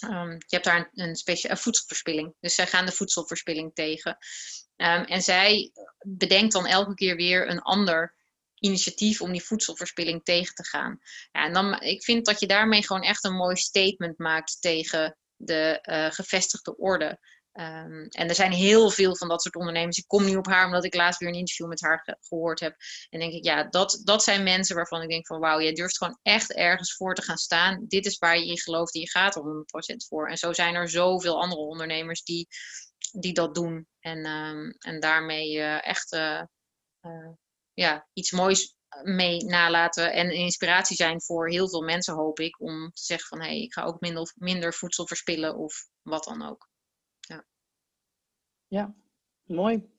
je 0.00 0.38
hebt 0.46 0.64
daar 0.64 0.90
een, 0.92 1.16
een, 1.24 1.40
een, 1.48 1.56
voedselverspilling. 1.56 2.34
Dus 2.40 2.54
zij 2.54 2.66
gaan 2.66 2.86
de 2.86 2.92
voedselverspilling 2.92 3.74
tegen. 3.74 4.18
En 4.76 5.22
zij 5.22 5.72
bedenkt 6.06 6.52
dan 6.52 6.66
elke 6.66 6.94
keer 6.94 7.16
weer 7.16 7.48
een 7.48 7.60
ander 7.60 8.14
initiatief 8.58 9.20
om 9.20 9.32
die 9.32 9.44
voedselverspilling 9.44 10.24
tegen 10.24 10.54
te 10.54 10.66
gaan. 10.66 10.98
Ja, 11.32 11.44
en 11.44 11.52
dan, 11.52 11.80
ik 11.80 12.04
vind 12.04 12.26
dat 12.26 12.40
je 12.40 12.46
daarmee 12.46 12.86
gewoon 12.86 13.02
echt 13.02 13.24
een 13.24 13.36
mooi 13.36 13.56
statement 13.56 14.18
maakt 14.18 14.60
tegen 14.60 15.18
de 15.36 15.78
uh, 15.82 16.10
gevestigde 16.10 16.76
orde. 16.76 17.18
Um, 17.52 18.06
en 18.08 18.28
er 18.28 18.34
zijn 18.34 18.52
heel 18.52 18.90
veel 18.90 19.16
van 19.16 19.28
dat 19.28 19.42
soort 19.42 19.54
ondernemers. 19.54 19.98
Ik 19.98 20.06
kom 20.06 20.24
niet 20.24 20.36
op 20.36 20.46
haar 20.46 20.66
omdat 20.66 20.84
ik 20.84 20.94
laatst 20.94 21.20
weer 21.20 21.28
een 21.28 21.34
interview 21.34 21.68
met 21.68 21.80
haar 21.80 22.00
ge 22.04 22.16
gehoord 22.20 22.60
heb. 22.60 22.76
En 23.10 23.20
denk 23.20 23.32
ik, 23.32 23.44
ja, 23.44 23.64
dat, 23.64 24.00
dat 24.04 24.22
zijn 24.22 24.42
mensen 24.42 24.76
waarvan 24.76 25.02
ik 25.02 25.08
denk 25.08 25.26
van 25.26 25.40
wauw, 25.40 25.60
jij 25.60 25.72
durft 25.72 25.98
gewoon 25.98 26.18
echt 26.22 26.52
ergens 26.52 26.94
voor 26.94 27.14
te 27.14 27.22
gaan 27.22 27.36
staan. 27.36 27.84
Dit 27.88 28.06
is 28.06 28.18
waar 28.18 28.38
je 28.38 28.46
in 28.46 28.58
gelooft 28.58 28.94
en 28.94 29.00
je 29.00 29.10
gaat 29.10 29.36
er 29.36 29.42
100% 29.42 29.96
voor. 30.08 30.28
En 30.28 30.36
zo 30.36 30.52
zijn 30.52 30.74
er 30.74 30.88
zoveel 30.88 31.40
andere 31.40 31.60
ondernemers 31.60 32.22
die, 32.22 32.48
die 33.12 33.32
dat 33.32 33.54
doen. 33.54 33.86
En, 34.00 34.26
um, 34.26 34.76
en 34.78 35.00
daarmee 35.00 35.56
uh, 35.56 35.86
echt 35.86 36.12
uh, 36.12 36.42
ja, 37.74 38.08
iets 38.12 38.30
moois 38.30 38.76
mee 39.02 39.44
nalaten 39.44 40.12
en 40.12 40.26
een 40.26 40.34
inspiratie 40.34 40.96
zijn 40.96 41.22
voor 41.22 41.48
heel 41.48 41.68
veel 41.68 41.82
mensen, 41.82 42.14
hoop 42.14 42.38
ik. 42.38 42.60
Om 42.60 42.90
te 42.90 43.04
zeggen 43.04 43.28
van 43.28 43.40
hé, 43.40 43.46
hey, 43.46 43.60
ik 43.60 43.72
ga 43.72 43.82
ook 43.82 44.00
minder, 44.00 44.32
minder 44.34 44.74
voedsel 44.74 45.06
verspillen 45.06 45.56
of 45.56 45.88
wat 46.02 46.24
dan 46.24 46.42
ook. 46.42 46.72
Ja, 48.68 48.94
mooi. 49.44 49.92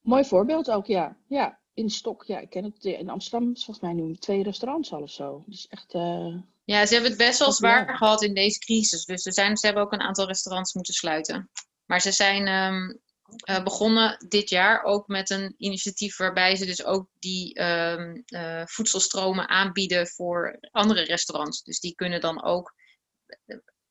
Mooi 0.00 0.24
voorbeeld 0.24 0.70
ook, 0.70 0.86
ja. 0.86 1.16
Ja, 1.28 1.60
in 1.74 1.90
Stok, 1.90 2.24
ja, 2.24 2.38
ik 2.38 2.50
ken 2.50 2.64
het. 2.64 2.84
In 2.84 3.08
Amsterdam 3.08 3.52
is 3.52 3.64
volgens 3.64 3.86
mij 3.86 3.94
nu 3.94 4.16
twee 4.16 4.42
restaurants 4.42 4.92
al 4.92 5.02
of 5.02 5.10
zo. 5.10 5.44
Dus 5.46 5.68
echt... 5.68 5.94
Uh, 5.94 6.36
ja, 6.64 6.86
ze 6.86 6.92
hebben 6.92 7.10
het 7.10 7.18
best 7.18 7.38
wel 7.38 7.52
zwaar 7.52 7.96
gehad 7.96 8.22
in 8.22 8.34
deze 8.34 8.58
crisis. 8.58 9.04
Dus 9.04 9.22
ze, 9.22 9.32
zijn, 9.32 9.56
ze 9.56 9.66
hebben 9.66 9.84
ook 9.84 9.92
een 9.92 10.00
aantal 10.00 10.26
restaurants 10.26 10.74
moeten 10.74 10.94
sluiten. 10.94 11.50
Maar 11.84 12.00
ze 12.00 12.12
zijn 12.12 12.48
um, 12.48 13.00
uh, 13.48 13.62
begonnen 13.62 14.24
dit 14.28 14.48
jaar 14.48 14.82
ook 14.82 15.06
met 15.06 15.30
een 15.30 15.54
initiatief 15.58 16.16
waarbij 16.16 16.56
ze 16.56 16.66
dus 16.66 16.84
ook 16.84 17.08
die 17.18 17.62
um, 17.62 18.22
uh, 18.26 18.62
voedselstromen 18.66 19.48
aanbieden 19.48 20.06
voor 20.06 20.58
andere 20.70 21.02
restaurants. 21.02 21.62
Dus 21.62 21.80
die 21.80 21.94
kunnen 21.94 22.20
dan 22.20 22.42
ook 22.42 22.74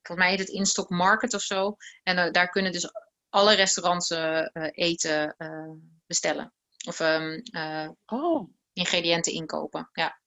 volgens 0.02 0.26
mij 0.26 0.30
heet 0.30 0.38
het 0.38 0.56
Instock 0.56 0.90
Market 0.90 1.34
of 1.34 1.42
zo. 1.42 1.76
En 2.02 2.18
uh, 2.18 2.32
daar 2.32 2.48
kunnen 2.48 2.72
dus 2.72 2.92
alle 3.28 3.54
restaurants 3.54 4.10
uh, 4.10 4.46
eten 4.70 5.34
uh, 5.38 5.70
bestellen. 6.06 6.52
Of 6.86 7.00
um, 7.00 7.42
oh. 8.06 8.50
ingrediënten 8.72 9.32
inkopen. 9.32 9.90
Ja. 9.92 10.20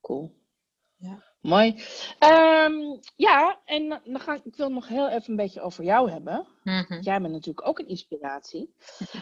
Cool. 0.00 0.38
Ja. 0.96 1.29
Mooi. 1.40 1.84
Um, 2.18 3.00
ja, 3.16 3.60
en 3.64 3.88
dan 3.88 4.20
ga 4.20 4.34
ik, 4.34 4.44
ik 4.44 4.56
wil 4.56 4.70
nog 4.70 4.88
heel 4.88 5.08
even 5.08 5.30
een 5.30 5.36
beetje 5.36 5.60
over 5.60 5.84
jou 5.84 6.10
hebben. 6.10 6.46
Mm 6.62 6.84
-hmm. 6.88 7.00
Jij 7.00 7.20
bent 7.20 7.32
natuurlijk 7.32 7.68
ook 7.68 7.78
een 7.78 7.88
inspiratie. 7.88 8.74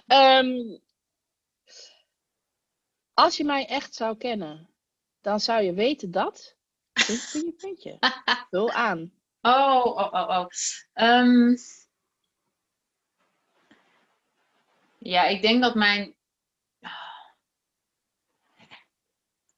um, 0.07 0.81
als 3.23 3.37
je 3.37 3.45
mij 3.45 3.67
echt 3.67 3.95
zou 3.95 4.17
kennen, 4.17 4.69
dan 5.21 5.41
zou 5.41 5.63
je 5.63 5.73
weten 5.73 6.11
dat. 6.11 6.57
Puntje, 6.93 7.39
je 7.45 7.53
puntje. 7.53 7.99
Vul 8.51 8.71
aan. 8.71 9.13
Oh, 9.41 9.87
oh, 9.87 10.13
oh, 10.13 10.29
oh. 10.29 10.47
Um, 10.95 11.57
Ja, 14.99 15.25
ik 15.25 15.43
denk 15.43 15.63
dat 15.63 15.75
mijn. 15.75 16.17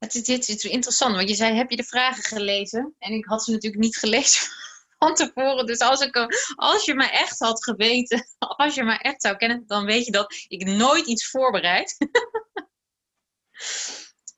Het 0.00 0.14
is, 0.14 0.22
dit 0.22 0.48
is 0.48 0.64
interessant, 0.64 1.14
want 1.14 1.28
je 1.28 1.34
zei: 1.34 1.56
heb 1.56 1.70
je 1.70 1.76
de 1.76 1.84
vragen 1.84 2.22
gelezen? 2.22 2.94
En 2.98 3.12
ik 3.12 3.24
had 3.24 3.44
ze 3.44 3.50
natuurlijk 3.50 3.82
niet 3.82 3.96
gelezen 3.96 4.48
van 4.98 5.14
tevoren. 5.14 5.66
Dus 5.66 5.78
als, 5.78 6.00
ik, 6.00 6.16
als 6.54 6.84
je 6.84 6.94
me 6.94 7.04
echt 7.10 7.38
had 7.38 7.64
geweten, 7.64 8.26
als 8.38 8.74
je 8.74 8.84
me 8.84 8.98
echt 8.98 9.22
zou 9.22 9.36
kennen, 9.36 9.66
dan 9.66 9.84
weet 9.84 10.04
je 10.04 10.12
dat 10.12 10.34
ik 10.48 10.66
nooit 10.66 11.06
iets 11.06 11.30
voorbereid. 11.30 11.96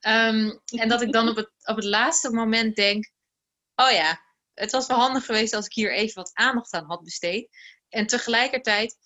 um, 0.00 0.60
en 0.82 0.88
dat 0.88 1.02
ik 1.02 1.12
dan 1.12 1.28
op 1.28 1.36
het, 1.36 1.50
op 1.62 1.76
het 1.76 1.84
laatste 1.84 2.30
moment 2.30 2.76
denk: 2.76 3.10
oh 3.74 3.90
ja, 3.90 4.20
het 4.54 4.70
was 4.70 4.86
wel 4.86 4.98
handig 4.98 5.24
geweest 5.24 5.54
als 5.54 5.66
ik 5.66 5.72
hier 5.72 5.92
even 5.92 6.14
wat 6.14 6.30
aandacht 6.34 6.72
aan 6.72 6.86
had 6.86 7.02
besteed. 7.02 7.48
En 7.88 8.06
tegelijkertijd 8.06 8.96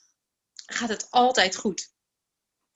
gaat 0.66 0.88
het 0.88 1.11
altijd 1.11 1.57
goed. 1.57 1.94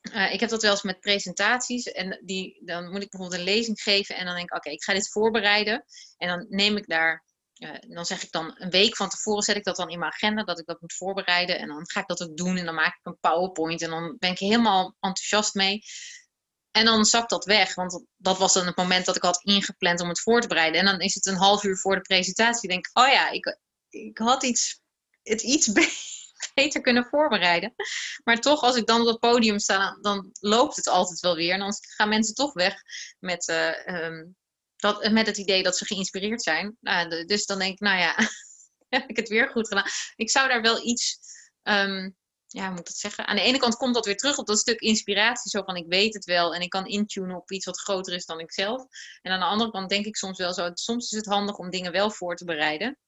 Uh, 0.02 0.32
ik 0.32 0.40
heb 0.40 0.48
dat 0.48 0.62
wel 0.62 0.70
eens 0.70 0.82
met 0.82 1.00
presentaties. 1.00 1.84
En 1.84 2.20
die, 2.24 2.62
dan 2.64 2.90
moet 2.90 3.02
ik 3.02 3.10
bijvoorbeeld 3.10 3.40
een 3.40 3.54
lezing 3.54 3.80
geven. 3.80 4.16
En 4.16 4.24
dan 4.24 4.34
denk 4.34 4.50
ik, 4.50 4.56
oké, 4.56 4.70
ik 4.70 4.84
ga 4.84 4.92
dit 4.92 5.10
voorbereiden. 5.10 5.84
En 6.16 6.28
dan 6.28 6.46
neem 6.48 6.76
ik 6.76 6.88
daar, 6.88 7.24
uh, 7.56 7.70
dan 7.88 8.06
zeg 8.06 8.22
ik 8.22 8.30
dan 8.30 8.54
een 8.54 8.70
week 8.70 8.96
van 8.96 9.08
tevoren, 9.08 9.42
zet 9.42 9.56
ik 9.56 9.64
dat 9.64 9.76
dan 9.76 9.90
in 9.90 9.98
mijn 9.98 10.12
agenda, 10.12 10.44
dat 10.44 10.58
ik 10.58 10.66
dat 10.66 10.80
moet 10.80 10.94
voorbereiden. 10.94 11.58
En 11.58 11.68
dan 11.68 11.90
ga 11.90 12.00
ik 12.00 12.06
dat 12.06 12.22
ook 12.22 12.36
doen. 12.36 12.56
En 12.56 12.64
dan 12.64 12.74
maak 12.74 12.96
ik 12.96 13.06
een 13.06 13.18
PowerPoint. 13.20 13.82
En 13.82 13.90
dan 13.90 14.16
ben 14.18 14.30
ik 14.30 14.38
helemaal 14.38 14.96
enthousiast 15.00 15.54
mee. 15.54 15.82
En 16.70 16.84
dan 16.84 17.04
zakt 17.04 17.30
dat 17.30 17.44
weg, 17.44 17.74
want 17.74 18.04
dat 18.16 18.38
was 18.38 18.52
dan 18.52 18.66
het 18.66 18.76
moment 18.76 19.06
dat 19.06 19.16
ik 19.16 19.22
had 19.22 19.42
ingepland 19.42 20.00
om 20.00 20.08
het 20.08 20.20
voor 20.20 20.40
te 20.40 20.48
bereiden. 20.48 20.80
En 20.80 20.86
dan 20.86 21.00
is 21.00 21.14
het 21.14 21.26
een 21.26 21.36
half 21.36 21.64
uur 21.64 21.76
voor 21.76 21.94
de 21.94 22.00
presentatie. 22.00 22.68
denk 22.68 22.86
ik, 22.86 22.98
oh 22.98 23.08
ja, 23.08 23.30
ik, 23.30 23.58
ik 23.88 24.18
had 24.18 24.42
iets, 24.42 24.80
het 25.22 25.42
iets 25.42 25.72
beter 25.72 26.19
kunnen 26.82 27.04
voorbereiden. 27.04 27.74
Maar 28.24 28.40
toch, 28.40 28.62
als 28.62 28.76
ik 28.76 28.86
dan 28.86 29.00
op 29.00 29.06
het 29.06 29.18
podium 29.18 29.58
sta, 29.58 29.98
dan 30.00 30.30
loopt 30.40 30.76
het 30.76 30.88
altijd 30.88 31.20
wel 31.20 31.34
weer. 31.34 31.52
En 31.52 31.58
dan 31.58 31.72
gaan 31.96 32.08
mensen 32.08 32.34
toch 32.34 32.52
weg 32.52 32.74
met, 33.18 33.48
uh, 33.48 34.04
um, 34.04 34.36
dat, 34.76 35.10
met 35.10 35.26
het 35.26 35.36
idee 35.36 35.62
dat 35.62 35.76
ze 35.76 35.84
geïnspireerd 35.84 36.42
zijn. 36.42 36.76
Uh, 36.80 37.08
dus 37.26 37.46
dan 37.46 37.58
denk 37.58 37.72
ik, 37.72 37.80
nou 37.80 37.98
ja, 37.98 38.14
heb 38.88 39.08
ik 39.08 39.16
het 39.16 39.28
weer 39.28 39.48
goed 39.48 39.68
gedaan. 39.68 39.86
Ik 40.16 40.30
zou 40.30 40.48
daar 40.48 40.62
wel 40.62 40.86
iets, 40.86 41.18
um, 41.62 42.16
ja, 42.46 42.62
hoe 42.62 42.70
moet 42.70 42.78
ik 42.78 42.86
dat 42.86 42.96
zeggen? 42.96 43.26
Aan 43.26 43.36
de 43.36 43.42
ene 43.42 43.58
kant 43.58 43.76
komt 43.76 43.94
dat 43.94 44.06
weer 44.06 44.16
terug 44.16 44.38
op 44.38 44.46
dat 44.46 44.58
stuk 44.58 44.80
inspiratie, 44.80 45.50
zo 45.50 45.62
van 45.62 45.76
ik 45.76 45.86
weet 45.88 46.14
het 46.14 46.24
wel 46.24 46.54
en 46.54 46.60
ik 46.60 46.70
kan 46.70 46.86
intunen 46.86 47.36
op 47.36 47.50
iets 47.50 47.66
wat 47.66 47.80
groter 47.80 48.14
is 48.14 48.26
dan 48.26 48.40
ik 48.40 48.52
zelf. 48.52 48.84
En 49.22 49.32
aan 49.32 49.40
de 49.40 49.46
andere 49.46 49.70
kant 49.70 49.88
denk 49.88 50.06
ik 50.06 50.16
soms 50.16 50.38
wel 50.38 50.52
zo, 50.52 50.70
soms 50.74 51.10
is 51.10 51.16
het 51.16 51.26
handig 51.26 51.56
om 51.56 51.70
dingen 51.70 51.92
wel 51.92 52.10
voor 52.10 52.36
te 52.36 52.44
bereiden. 52.44 52.98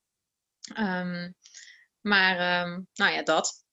Um, 0.79 1.35
maar, 2.03 2.63
um, 2.67 2.89
nou 2.95 3.13
ja, 3.13 3.23
dat. 3.23 3.65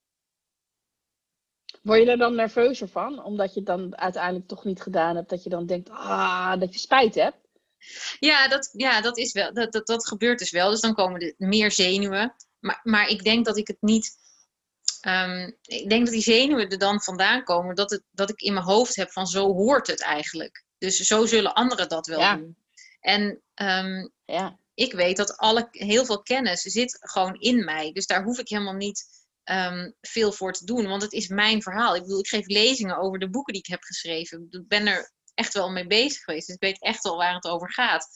Word 1.82 2.00
je 2.00 2.12
er 2.12 2.18
dan 2.18 2.36
nerveuzer 2.36 2.88
van? 2.88 3.24
Omdat 3.24 3.54
je 3.54 3.60
het 3.60 3.68
dan 3.68 3.98
uiteindelijk 3.98 4.48
toch 4.48 4.64
niet 4.64 4.82
gedaan 4.82 5.16
hebt. 5.16 5.30
Dat 5.30 5.44
je 5.44 5.50
dan 5.50 5.66
denkt, 5.66 5.90
ah, 5.90 6.60
dat 6.60 6.74
je 6.74 6.80
spijt 6.80 7.16
hebt? 7.16 7.38
Ja, 8.20 8.48
dat, 8.48 8.70
ja, 8.74 9.02
dat 9.02 9.18
is 9.18 9.32
wel. 9.32 9.54
Dat, 9.54 9.72
dat, 9.72 9.88
dat 9.88 10.08
gebeurt 10.08 10.40
dus 10.40 10.52
wel. 10.52 10.70
Dus 10.70 10.82
dan 10.82 10.94
komen 10.94 11.22
er 11.22 11.34
meer 11.38 11.72
zenuwen. 11.72 12.36
Maar, 12.60 12.80
maar 12.84 13.08
ik 13.08 13.24
denk 13.24 13.46
dat 13.46 13.58
ik 13.58 13.68
het 13.68 13.82
niet. 13.82 14.18
Um, 15.08 15.58
ik 15.62 15.90
denk 15.90 16.04
dat 16.04 16.14
die 16.14 16.24
zenuwen 16.24 16.70
er 16.70 16.78
dan 16.78 17.02
vandaan 17.02 17.44
komen. 17.44 17.76
Dat, 17.76 17.90
het, 17.90 18.04
dat 18.12 18.30
ik 18.30 18.42
in 18.42 18.54
mijn 18.54 18.66
hoofd 18.66 18.96
heb 18.96 19.12
van 19.12 19.28
zo 19.28 19.54
hoort 19.54 19.88
het 19.88 20.02
eigenlijk. 20.02 20.66
Dus 20.78 20.98
zo 20.98 21.26
zullen 21.26 21.54
anderen 21.54 21.90
dat 21.90 22.08
wel 22.08 22.38
doen. 22.38 22.58
En 23.00 23.42
um, 23.56 24.12
ja. 24.26 24.60
Ik 24.80 24.94
weet 24.94 25.18
dat 25.18 25.38
alle, 25.38 25.68
heel 25.72 26.06
veel 26.06 26.22
kennis 26.22 26.62
zit 26.62 26.98
gewoon 27.00 27.40
in 27.40 27.64
mij. 27.64 27.92
Dus 27.92 28.06
daar 28.06 28.24
hoef 28.24 28.40
ik 28.40 28.50
helemaal 28.50 28.74
niet 28.74 29.06
um, 29.44 29.96
veel 30.02 30.32
voor 30.32 30.54
te 30.54 30.66
doen. 30.66 30.88
Want 30.88 31.02
het 31.02 31.14
is 31.14 31.28
mijn 31.28 31.62
verhaal. 31.62 31.96
Ik 31.96 32.02
bedoel, 32.02 32.20
ik 32.20 32.28
geef 32.28 32.48
lezingen 32.48 32.98
over 32.98 33.20
de 33.20 33.30
boeken 33.30 33.54
die 33.54 33.62
ik 33.62 33.70
heb 33.70 33.84
geschreven. 33.84 34.48
Ik 34.50 34.68
ben 34.68 34.88
er 34.88 35.12
echt 35.34 35.54
wel 35.54 35.70
mee 35.70 35.88
bezig 35.88 36.24
geweest. 36.24 36.48
Dus 36.48 36.56
ik 36.56 36.62
weet 36.62 36.82
echt 36.82 37.04
wel 37.04 37.18
waar 37.18 37.34
het 37.34 37.46
over 37.46 37.74
gaat. 37.74 38.08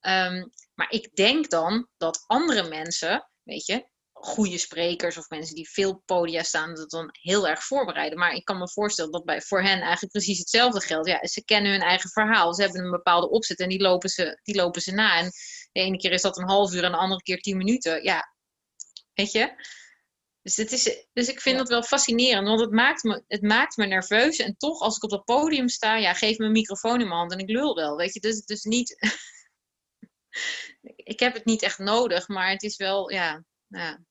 Um, 0.00 0.52
maar 0.74 0.90
ik 0.90 1.14
denk 1.14 1.50
dan 1.50 1.88
dat 1.96 2.24
andere 2.26 2.68
mensen, 2.68 3.30
weet 3.42 3.66
je, 3.66 3.88
goede 4.12 4.58
sprekers 4.58 5.16
of 5.16 5.28
mensen 5.28 5.54
die 5.54 5.70
veel 5.70 6.02
podia 6.04 6.42
staan, 6.42 6.74
dat 6.74 6.90
dan 6.90 7.08
heel 7.12 7.48
erg 7.48 7.64
voorbereiden. 7.64 8.18
Maar 8.18 8.34
ik 8.34 8.44
kan 8.44 8.58
me 8.58 8.70
voorstellen 8.70 9.12
dat 9.12 9.24
bij, 9.24 9.40
voor 9.40 9.62
hen 9.62 9.80
eigenlijk 9.80 10.12
precies 10.12 10.38
hetzelfde 10.38 10.80
geldt. 10.80 11.08
Ja, 11.08 11.26
ze 11.26 11.44
kennen 11.44 11.72
hun 11.72 11.80
eigen 11.80 12.10
verhaal. 12.10 12.54
Ze 12.54 12.62
hebben 12.62 12.84
een 12.84 12.90
bepaalde 12.90 13.30
opzet 13.30 13.58
en 13.58 13.68
die 13.68 13.80
lopen 13.80 14.08
ze, 14.08 14.40
die 14.42 14.54
lopen 14.54 14.82
ze 14.82 14.92
na. 14.92 15.18
En 15.18 15.32
de 15.76 15.82
ene 15.82 15.96
keer 15.96 16.12
is 16.12 16.22
dat 16.22 16.38
een 16.38 16.48
half 16.48 16.72
uur 16.72 16.84
en 16.84 16.90
de 16.90 16.96
andere 16.96 17.22
keer 17.22 17.40
tien 17.40 17.56
minuten. 17.56 18.02
Ja, 18.02 18.34
weet 19.14 19.32
je. 19.32 19.64
Dus, 20.42 20.56
het 20.56 20.72
is, 20.72 21.06
dus 21.12 21.28
ik 21.28 21.40
vind 21.40 21.56
ja. 21.56 21.62
dat 21.62 21.70
wel 21.70 21.82
fascinerend, 21.82 22.46
want 22.46 22.60
het 22.60 22.70
maakt, 22.70 23.02
me, 23.02 23.24
het 23.26 23.42
maakt 23.42 23.76
me 23.76 23.86
nerveus. 23.86 24.36
En 24.36 24.56
toch, 24.56 24.80
als 24.80 24.96
ik 24.96 25.02
op 25.02 25.10
dat 25.10 25.24
podium 25.24 25.68
sta, 25.68 25.96
ja, 25.96 26.14
geef 26.14 26.38
me 26.38 26.44
een 26.44 26.52
microfoon 26.52 27.00
in 27.00 27.06
mijn 27.06 27.18
hand 27.18 27.32
en 27.32 27.38
ik 27.38 27.48
lul 27.48 27.74
wel. 27.74 27.96
Weet 27.96 28.14
je, 28.14 28.20
dus, 28.20 28.44
dus 28.44 28.62
niet. 28.62 28.96
ik 31.12 31.20
heb 31.20 31.34
het 31.34 31.44
niet 31.44 31.62
echt 31.62 31.78
nodig, 31.78 32.28
maar 32.28 32.50
het 32.50 32.62
is 32.62 32.76
wel, 32.76 33.10
ja. 33.10 33.44
Ja, 33.66 34.04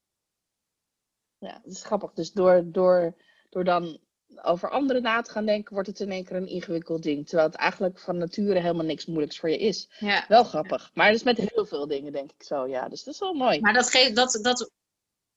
ja 1.37 1.61
het 1.63 1.73
is 1.73 1.83
grappig. 1.83 2.13
Dus 2.13 2.31
door, 2.31 2.63
door, 2.65 3.15
door 3.49 3.63
dan 3.63 4.04
over 4.43 4.69
anderen 4.69 5.01
na 5.01 5.21
te 5.21 5.31
gaan 5.31 5.45
denken, 5.45 5.73
wordt 5.73 5.87
het 5.87 5.99
in 5.99 6.11
één 6.11 6.25
keer 6.25 6.35
een 6.35 6.47
ingewikkeld 6.47 7.03
ding. 7.03 7.27
Terwijl 7.27 7.47
het 7.47 7.57
eigenlijk 7.57 7.99
van 7.99 8.17
nature 8.17 8.59
helemaal 8.59 8.85
niks 8.85 9.05
moeilijks 9.05 9.39
voor 9.39 9.49
je 9.49 9.57
is. 9.57 9.89
Ja. 9.99 10.25
Wel 10.27 10.43
grappig. 10.43 10.91
Maar 10.93 11.07
het 11.07 11.15
is 11.15 11.23
met 11.23 11.37
heel 11.37 11.65
veel 11.65 11.87
dingen, 11.87 12.11
denk 12.11 12.31
ik 12.31 12.43
zo. 12.43 12.67
Ja, 12.67 12.89
dus 12.89 13.03
dat 13.03 13.13
is 13.13 13.19
wel 13.19 13.33
mooi. 13.33 13.59
Maar 13.59 13.73
dat 13.73 13.89
geeft 13.89 14.15
dat. 14.15 14.39
dat 14.41 14.71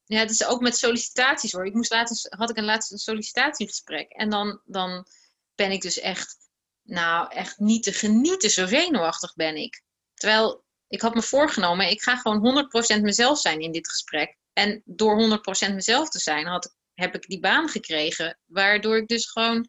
ja, 0.04 0.18
het 0.18 0.30
is 0.30 0.46
ook 0.46 0.60
met 0.60 0.76
sollicitaties 0.76 1.52
hoor. 1.52 1.66
Ik 1.66 1.74
moest 1.74 1.90
laatst, 1.90 2.26
had 2.30 2.50
ik 2.50 2.56
een 2.56 2.64
laatste 2.64 2.98
sollicitatiegesprek. 2.98 4.12
En 4.12 4.30
dan, 4.30 4.60
dan 4.64 5.06
ben 5.54 5.70
ik 5.70 5.82
dus 5.82 5.98
echt, 5.98 6.36
nou 6.82 7.32
echt 7.32 7.58
niet 7.58 7.82
te 7.82 7.92
genieten. 7.92 8.50
Zo 8.50 8.66
zenuwachtig 8.66 9.34
ben 9.34 9.56
ik. 9.56 9.82
Terwijl 10.14 10.64
ik 10.88 11.00
had 11.00 11.14
me 11.14 11.22
voorgenomen, 11.22 11.90
ik 11.90 12.02
ga 12.02 12.16
gewoon 12.16 12.68
100% 12.98 13.00
mezelf 13.00 13.38
zijn 13.38 13.60
in 13.60 13.72
dit 13.72 13.88
gesprek. 13.88 14.36
En 14.52 14.82
door 14.84 15.40
100% 15.70 15.74
mezelf 15.74 16.08
te 16.08 16.18
zijn, 16.18 16.46
had, 16.46 16.76
heb 16.98 17.14
ik 17.14 17.28
die 17.28 17.40
baan 17.40 17.68
gekregen. 17.68 18.38
Waardoor 18.46 18.96
ik 18.96 19.08
dus 19.08 19.30
gewoon, 19.30 19.68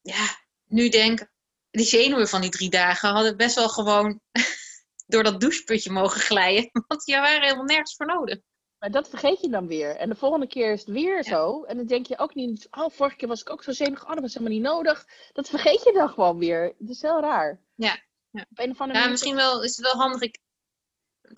ja, 0.00 0.26
nu 0.64 0.88
denk, 0.88 1.26
die 1.70 1.86
zenuwen 1.86 2.28
van 2.28 2.40
die 2.40 2.50
drie 2.50 2.70
dagen 2.70 3.10
hadden 3.10 3.36
best 3.36 3.54
wel 3.54 3.68
gewoon 3.68 4.20
door 5.12 5.22
dat 5.22 5.40
doucheputje 5.40 5.90
mogen 5.90 6.20
glijden. 6.20 6.70
Want 6.88 7.04
die 7.04 7.14
waren 7.14 7.42
helemaal 7.42 7.64
nergens 7.64 7.96
voor 7.96 8.06
nodig. 8.06 8.38
Maar 8.78 8.90
dat 8.90 9.08
vergeet 9.08 9.40
je 9.40 9.48
dan 9.48 9.66
weer. 9.66 9.96
En 9.96 10.08
de 10.08 10.14
volgende 10.14 10.46
keer 10.46 10.72
is 10.72 10.80
het 10.80 10.90
weer 10.90 11.24
zo. 11.24 11.64
En 11.64 11.76
dan 11.76 11.86
denk 11.86 12.06
je 12.06 12.18
ook 12.18 12.34
niet, 12.34 12.66
oh, 12.70 12.90
vorige 12.90 13.16
keer 13.16 13.28
was 13.28 13.40
ik 13.40 13.50
ook 13.50 13.62
zo 13.62 13.72
zenuwachtig. 13.72 14.08
Oh, 14.08 14.14
dat 14.14 14.22
was 14.22 14.34
helemaal 14.34 14.54
niet 14.58 14.66
nodig. 14.66 15.06
Dat 15.32 15.48
vergeet 15.48 15.82
je 15.84 15.92
dan 15.92 16.08
gewoon 16.08 16.38
weer. 16.38 16.74
Het 16.78 16.88
is 16.88 17.02
heel 17.02 17.20
raar. 17.20 17.60
Ja. 17.74 18.06
Ja, 18.30 18.46
Op 18.50 18.58
een 18.58 18.70
of 18.70 18.80
andere 18.80 18.98
ja 18.98 19.08
misschien 19.08 19.34
wel, 19.34 19.62
is 19.62 19.76
het 19.76 19.86
wel 19.86 19.94
handig 19.94 20.20
ik, 20.20 20.38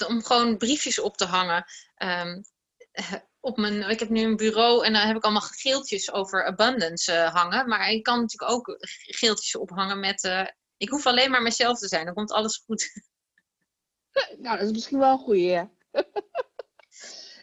om 0.06 0.22
gewoon 0.22 0.56
briefjes 0.56 1.00
op 1.00 1.16
te 1.16 1.24
hangen. 1.24 1.64
Um, 1.96 2.44
op 3.40 3.56
mijn, 3.56 3.88
ik 3.88 3.98
heb 3.98 4.08
nu 4.08 4.22
een 4.22 4.36
bureau 4.36 4.84
en 4.84 4.92
dan 4.92 5.06
heb 5.06 5.16
ik 5.16 5.24
allemaal 5.24 5.42
geeltjes 5.42 6.12
over 6.12 6.44
abundance 6.44 7.12
uh, 7.12 7.34
hangen. 7.34 7.68
Maar 7.68 7.90
ik 7.90 8.02
kan 8.02 8.20
natuurlijk 8.20 8.52
ook 8.52 8.76
geeltjes 9.06 9.56
ophangen 9.56 10.00
met... 10.00 10.24
Uh, 10.24 10.46
ik 10.76 10.88
hoef 10.88 11.06
alleen 11.06 11.30
maar 11.30 11.42
mezelf 11.42 11.78
te 11.78 11.88
zijn, 11.88 12.04
dan 12.04 12.14
komt 12.14 12.32
alles 12.32 12.56
goed. 12.56 12.88
Nou, 14.38 14.58
dat 14.58 14.66
is 14.66 14.72
misschien 14.72 14.98
wel 14.98 15.12
een 15.12 15.18
goede, 15.18 15.42
ja. 15.42 15.70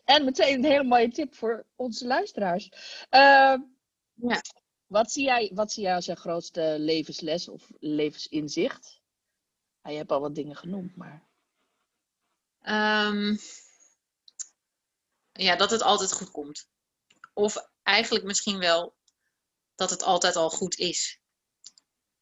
En 0.05 0.25
meteen 0.25 0.57
een 0.57 0.71
hele 0.71 0.83
mooie 0.83 1.09
tip 1.09 1.35
voor 1.35 1.65
onze 1.75 2.07
luisteraars. 2.07 2.69
Uh, 3.11 3.55
ja. 4.13 4.41
wat, 4.87 5.11
zie 5.11 5.23
jij, 5.23 5.51
wat 5.53 5.71
zie 5.71 5.83
jij 5.83 5.95
als 5.95 6.05
je 6.05 6.15
grootste 6.15 6.75
levensles 6.79 7.47
of 7.47 7.71
levensinzicht? 7.79 9.01
Nou, 9.81 9.93
je 9.93 9.97
hebt 9.97 10.11
al 10.11 10.21
wat 10.21 10.35
dingen 10.35 10.55
genoemd, 10.55 10.95
maar. 10.95 11.27
Um, 12.63 13.37
ja, 15.37 15.55
dat 15.55 15.71
het 15.71 15.81
altijd 15.81 16.11
goed 16.11 16.31
komt. 16.31 16.67
Of 17.33 17.57
eigenlijk 17.83 18.25
misschien 18.25 18.59
wel 18.59 18.95
dat 19.75 19.89
het 19.89 20.03
altijd 20.03 20.35
al 20.35 20.49
goed 20.49 20.77
is. 20.77 21.19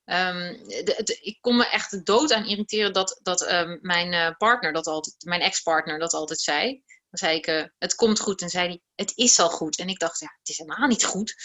Um, 0.05 0.67
de, 0.67 1.19
ik 1.21 1.37
kon 1.41 1.55
me 1.55 1.67
echt 1.67 2.05
dood 2.05 2.31
aan 2.31 2.45
irriteren 2.45 2.93
dat, 2.93 3.19
dat 3.21 3.51
um, 3.51 3.79
mijn 3.81 4.13
uh, 4.13 4.37
partner 4.37 4.73
dat 4.73 4.87
altijd, 4.87 5.15
mijn 5.25 5.41
ex-partner 5.41 5.99
dat 5.99 6.13
altijd 6.13 6.41
zei. 6.41 6.83
Dan 7.09 7.29
zei 7.29 7.37
ik, 7.37 7.47
uh, 7.47 7.65
het 7.77 7.95
komt 7.95 8.19
goed. 8.19 8.41
En 8.41 8.49
zei 8.49 8.67
hij, 8.67 8.81
het 8.95 9.11
is 9.15 9.39
al 9.39 9.49
goed. 9.49 9.77
En 9.77 9.89
ik 9.89 9.99
dacht, 9.99 10.19
ja, 10.19 10.35
het 10.39 10.49
is 10.49 10.57
helemaal 10.57 10.87
niet 10.87 11.05
goed. 11.05 11.35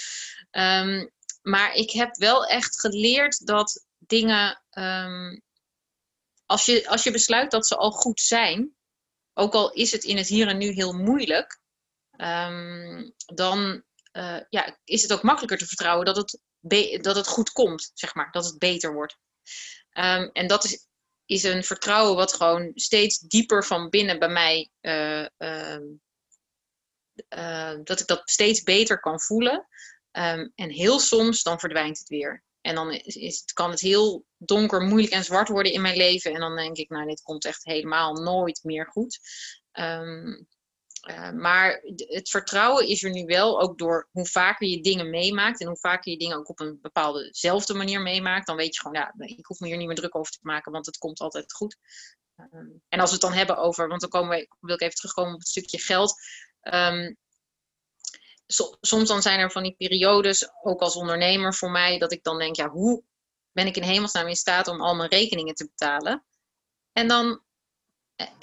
Um, 0.51 1.12
maar 1.43 1.75
ik 1.75 1.91
heb 1.91 2.16
wel 2.16 2.47
echt 2.47 2.81
geleerd 2.81 3.47
dat 3.47 3.87
dingen, 3.99 4.62
als, 6.47 6.66
je, 6.66 6.89
als 6.89 7.03
je 7.03 7.11
besluit 7.11 7.51
dat 7.51 7.66
ze 7.66 7.77
al 7.77 7.91
goed 7.91 8.21
zijn, 8.21 8.77
ook 9.41 9.55
al 9.55 9.72
is 9.72 9.93
het 9.93 10.05
in 10.05 10.16
het 10.16 10.26
hier 10.26 10.49
en 10.49 10.59
nu 10.59 10.70
heel 10.70 10.93
moeilijk, 10.93 11.61
um, 12.16 13.14
dan 13.16 13.82
uh, 14.12 14.41
ja, 14.49 14.78
is 14.84 15.03
het 15.03 15.12
ook 15.12 15.22
makkelijker 15.22 15.59
te 15.59 15.66
vertrouwen 15.66 16.05
dat 16.05 16.16
het, 16.16 16.41
dat 17.03 17.16
het 17.16 17.28
goed 17.28 17.53
komt, 17.53 17.91
zeg 17.95 18.14
maar, 18.14 18.30
dat 18.30 18.45
het 18.45 18.59
beter 18.59 18.93
wordt. 18.93 19.16
Um, 19.93 20.30
en 20.32 20.47
dat 20.47 20.64
is 20.64 20.88
is 21.30 21.43
een 21.43 21.64
vertrouwen 21.64 22.16
wat 22.16 22.32
gewoon 22.32 22.70
steeds 22.74 23.18
dieper 23.18 23.64
van 23.64 23.88
binnen 23.88 24.18
bij 24.18 24.28
mij, 24.28 24.70
uh, 24.80 25.26
uh, 25.38 25.80
uh, 27.28 27.78
dat 27.84 28.01
ik 28.01 28.07
dat 28.07 28.22
steeds 28.24 28.62
beter 28.62 29.01
kan 29.01 29.20
voelen. 29.20 29.66
En 30.11 30.53
heel 30.55 30.99
soms 30.99 31.43
dan 31.43 31.61
verdwijnt 31.61 31.99
het 31.99 32.09
weer. 32.09 32.45
En 32.61 32.74
dan 32.74 32.93
is, 32.93 33.45
kan 33.45 33.70
het 33.70 33.80
heel 33.80 34.24
donker, 34.43 34.80
moeilijk 34.80 35.12
en 35.12 35.24
zwart 35.24 35.49
worden 35.49 35.72
in 35.72 35.80
mijn 35.80 35.97
leven. 35.97 36.34
En 36.34 36.41
dan 36.41 36.57
denk 36.57 36.76
ik, 36.76 36.88
nou, 36.88 37.07
dit 37.07 37.22
komt 37.22 37.45
echt 37.45 37.64
helemaal 37.64 38.14
nooit 38.14 38.61
meer 38.62 38.86
goed. 38.86 39.18
Um, 39.72 40.47
uh, 41.09 41.30
maar 41.30 41.80
het 41.97 42.30
vertrouwen 42.30 42.88
is 42.88 43.03
er 43.03 43.11
nu 43.11 43.24
wel, 43.24 43.61
ook 43.61 43.78
door 43.78 44.09
hoe 44.11 44.26
vaker 44.26 44.68
je 44.68 44.80
dingen 44.80 45.11
meemaakt 45.11 45.61
en 45.61 45.66
hoe 45.66 45.76
vaker 45.76 46.12
je 46.12 46.18
dingen 46.18 46.36
ook 46.36 46.49
op 46.49 46.61
een 46.61 46.78
bepaaldezelfde 46.80 47.74
manier 47.74 48.01
meemaakt, 48.01 48.47
dan 48.47 48.57
weet 48.57 48.74
je 48.74 48.80
gewoon, 48.80 48.97
ja, 48.97 49.14
ik 49.16 49.47
hoef 49.47 49.59
me 49.59 49.66
hier 49.66 49.76
niet 49.76 49.86
meer 49.86 49.97
druk 49.97 50.16
over 50.16 50.32
te 50.32 50.38
maken, 50.43 50.72
want 50.72 50.86
het 50.86 50.99
komt 50.99 51.20
altijd 51.20 51.53
goed. 51.53 51.76
Um, 52.36 52.82
en 52.88 53.01
als 53.01 53.09
we 53.09 53.16
het 53.16 53.24
dan 53.24 53.32
hebben 53.32 53.57
over, 53.57 53.88
want 53.88 54.01
dan 54.01 54.11
komen 54.11 54.36
we, 54.36 54.49
wil 54.61 54.74
ik 54.74 54.80
even 54.80 54.95
terugkomen 54.95 55.32
op 55.32 55.38
het 55.38 55.49
stukje 55.49 55.78
geld. 55.78 56.14
So, 58.47 58.76
soms 58.80 59.09
dan 59.09 59.22
zijn 59.22 59.41
er 59.41 59.51
van 59.51 59.62
die 59.62 59.74
periodes, 59.76 60.51
ook 60.62 60.80
als 60.80 60.97
ondernemer 60.97 61.55
voor 61.55 61.70
mij, 61.70 61.99
dat 61.99 62.12
ik 62.12 62.22
dan 62.22 62.38
denk, 62.38 62.57
ja, 62.57 62.68
hoe 62.68 63.03
ben 63.53 63.66
ik 63.66 63.76
in 63.76 63.82
hemelsnaam 63.82 64.26
in 64.26 64.36
staat 64.36 64.68
om 64.68 64.80
al 64.80 64.94
mijn 64.94 65.11
rekeningen 65.11 65.55
te 65.55 65.64
betalen? 65.64 66.24
En 66.92 67.09
dan 67.09 67.42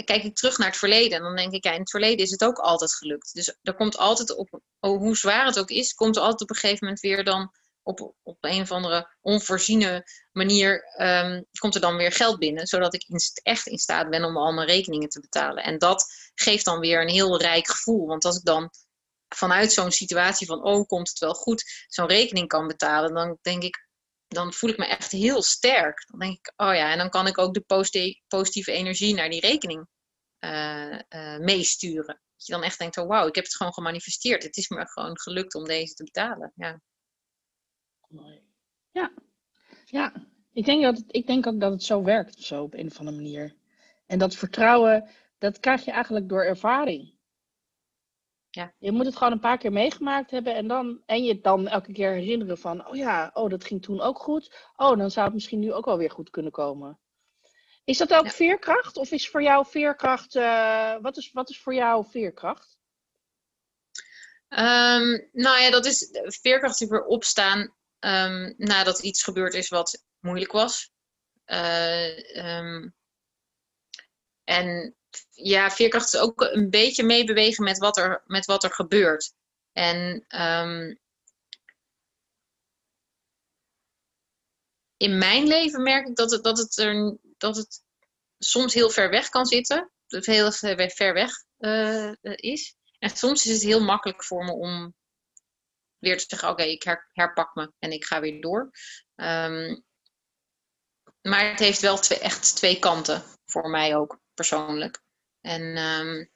kijk 0.05 0.23
ik 0.23 0.35
terug 0.35 0.57
naar 0.57 0.67
het 0.67 0.77
verleden 0.77 1.17
en 1.17 1.23
dan 1.23 1.35
denk 1.35 1.53
ik, 1.53 1.63
ja, 1.63 1.71
in 1.71 1.79
het 1.79 1.89
verleden 1.89 2.25
is 2.25 2.31
het 2.31 2.43
ook 2.43 2.57
altijd 2.57 2.93
gelukt. 2.93 3.33
Dus 3.33 3.57
er 3.61 3.75
komt 3.75 3.97
altijd 3.97 4.35
op, 4.35 4.61
oh, 4.79 4.97
hoe 4.97 5.17
zwaar 5.17 5.45
het 5.45 5.59
ook 5.59 5.69
is, 5.69 5.93
komt 5.93 6.15
er 6.15 6.21
altijd 6.21 6.41
op 6.41 6.49
een 6.49 6.55
gegeven 6.55 6.79
moment 6.81 6.99
weer 6.99 7.23
dan 7.23 7.51
op, 7.83 8.13
op 8.23 8.37
een 8.41 8.61
of 8.61 8.71
andere 8.71 9.15
onvoorziene 9.21 10.07
manier, 10.31 10.83
um, 10.97 11.45
komt 11.59 11.75
er 11.75 11.81
dan 11.81 11.97
weer 11.97 12.11
geld 12.11 12.39
binnen, 12.39 12.67
zodat 12.67 12.93
ik 12.93 13.05
echt 13.43 13.67
in 13.67 13.77
staat 13.77 14.09
ben 14.09 14.23
om 14.23 14.37
al 14.37 14.51
mijn 14.51 14.67
rekeningen 14.67 15.09
te 15.09 15.19
betalen. 15.19 15.63
En 15.63 15.77
dat 15.77 16.05
geeft 16.35 16.65
dan 16.65 16.79
weer 16.79 17.01
een 17.01 17.09
heel 17.09 17.41
rijk 17.41 17.67
gevoel, 17.67 18.07
want 18.07 18.25
als 18.25 18.37
ik 18.37 18.43
dan 18.43 18.69
vanuit 19.27 19.71
zo'n 19.71 19.91
situatie 19.91 20.47
van, 20.47 20.63
oh, 20.63 20.87
komt 20.87 21.09
het 21.09 21.19
wel 21.19 21.33
goed, 21.33 21.85
zo'n 21.87 22.07
rekening 22.07 22.47
kan 22.47 22.67
betalen, 22.67 23.13
dan 23.13 23.37
denk 23.41 23.63
ik, 23.63 23.86
dan 24.27 24.53
voel 24.53 24.69
ik 24.69 24.77
me 24.77 24.85
echt 24.85 25.11
heel 25.11 25.41
sterk. 25.41 26.05
Dan 26.07 26.19
denk 26.19 26.37
ik, 26.37 26.53
oh 26.55 26.73
ja, 26.73 26.91
en 26.91 26.97
dan 26.97 27.09
kan 27.09 27.27
ik 27.27 27.37
ook 27.37 27.53
de 27.53 27.93
positieve 28.27 28.71
energie 28.71 29.13
naar 29.13 29.29
die 29.29 29.39
rekening 29.39 29.87
meesturen. 31.39 32.21
Dat 32.37 32.45
je 32.45 32.53
dan 32.53 32.63
echt 32.63 32.79
denkt, 32.79 32.97
oh 32.97 33.07
wauw, 33.07 33.27
ik 33.27 33.35
heb 33.35 33.43
het 33.43 33.55
gewoon 33.55 33.73
gemanifesteerd. 33.73 34.43
Het 34.43 34.57
is 34.57 34.69
me 34.69 34.87
gewoon 34.87 35.19
gelukt 35.19 35.55
om 35.55 35.63
deze 35.63 35.93
te 35.93 36.03
betalen. 36.03 36.51
Ja. 36.55 36.81
Ja, 38.91 39.11
ja. 39.85 40.13
Ik, 40.53 40.65
denk 40.65 40.83
dat 40.83 40.97
het, 40.97 41.05
ik 41.07 41.27
denk 41.27 41.47
ook 41.47 41.59
dat 41.59 41.71
het 41.71 41.83
zo 41.83 42.03
werkt, 42.03 42.39
zo 42.39 42.63
op 42.63 42.73
een 42.73 42.87
of 42.87 42.99
andere 42.99 43.17
manier. 43.17 43.55
En 44.05 44.19
dat 44.19 44.35
vertrouwen, 44.35 45.09
dat 45.37 45.59
krijg 45.59 45.85
je 45.85 45.91
eigenlijk 45.91 46.29
door 46.29 46.43
ervaring. 46.43 47.16
Ja. 48.57 48.73
Je 48.79 48.91
moet 48.91 49.05
het 49.05 49.15
gewoon 49.15 49.33
een 49.33 49.39
paar 49.39 49.57
keer 49.57 49.71
meegemaakt 49.71 50.31
hebben 50.31 50.55
en, 50.55 50.67
dan, 50.67 51.01
en 51.05 51.23
je 51.23 51.41
dan 51.41 51.67
elke 51.67 51.91
keer 51.91 52.11
herinneren 52.11 52.57
van, 52.57 52.87
oh 52.87 52.95
ja, 52.95 53.31
oh, 53.33 53.49
dat 53.49 53.65
ging 53.65 53.81
toen 53.81 54.01
ook 54.01 54.19
goed. 54.19 54.55
Oh, 54.75 54.97
dan 54.97 55.11
zou 55.11 55.25
het 55.25 55.33
misschien 55.33 55.59
nu 55.59 55.73
ook 55.73 55.85
wel 55.85 55.97
weer 55.97 56.11
goed 56.11 56.29
kunnen 56.29 56.51
komen. 56.51 56.99
Is 57.83 57.97
dat 57.97 58.13
ook 58.13 58.31
veerkracht? 58.31 58.97
Of 58.97 59.11
is 59.11 59.29
voor 59.29 59.41
jou 59.41 59.65
veerkracht, 59.67 60.35
uh, 60.35 60.95
wat, 61.01 61.17
is, 61.17 61.31
wat 61.31 61.49
is 61.49 61.61
voor 61.61 61.73
jou 61.73 62.05
veerkracht? 62.09 62.77
Um, 64.49 65.29
nou 65.31 65.59
ja, 65.59 65.69
dat 65.69 65.85
is 65.85 66.09
veerkracht 66.41 66.77
die 66.77 66.87
weer 66.87 67.05
opstaan 67.05 67.59
um, 67.99 68.53
nadat 68.57 68.99
iets 68.99 69.23
gebeurd 69.23 69.53
is 69.53 69.69
wat 69.69 70.03
moeilijk 70.19 70.51
was. 70.51 70.91
Uh, 71.45 72.57
um, 72.57 72.95
en 74.43 74.95
ja, 75.29 75.71
veerkracht 75.71 76.13
is 76.13 76.19
ook 76.19 76.41
een 76.41 76.69
beetje 76.69 77.03
meebewegen 77.03 77.63
met 77.63 77.77
wat 77.77 77.97
er, 77.97 78.23
met 78.25 78.45
wat 78.45 78.63
er 78.63 78.71
gebeurt. 78.71 79.33
En 79.71 80.25
um, 80.41 80.99
in 84.97 85.17
mijn 85.17 85.47
leven 85.47 85.83
merk 85.83 86.07
ik 86.07 86.15
dat 86.15 86.31
het, 86.31 86.43
dat, 86.43 86.57
het 86.57 86.77
er, 86.77 87.17
dat 87.37 87.55
het 87.55 87.83
soms 88.37 88.73
heel 88.73 88.89
ver 88.89 89.09
weg 89.09 89.29
kan 89.29 89.45
zitten. 89.45 89.91
Dat 90.07 90.25
het 90.25 90.35
heel 90.35 90.51
ver 90.89 91.13
weg 91.13 91.31
uh, 91.59 92.11
is. 92.21 92.75
En 92.99 93.09
soms 93.09 93.45
is 93.45 93.53
het 93.53 93.63
heel 93.63 93.83
makkelijk 93.83 94.23
voor 94.23 94.45
me 94.45 94.51
om 94.51 94.95
weer 95.97 96.17
te 96.17 96.25
zeggen: 96.27 96.49
Oké, 96.49 96.63
ik 96.63 96.83
her, 96.83 97.09
herpak 97.13 97.55
me 97.55 97.71
en 97.79 97.91
ik 97.91 98.05
ga 98.05 98.19
weer 98.19 98.41
door. 98.41 98.71
Um, 99.15 99.85
maar 101.21 101.49
het 101.49 101.59
heeft 101.59 101.81
wel 101.81 101.97
twee, 101.97 102.19
echt 102.19 102.55
twee 102.55 102.79
kanten 102.79 103.23
voor 103.45 103.69
mij 103.69 103.95
ook 103.95 104.19
persoonlijk. 104.33 105.01
En, 105.47 105.77
um, 105.77 106.29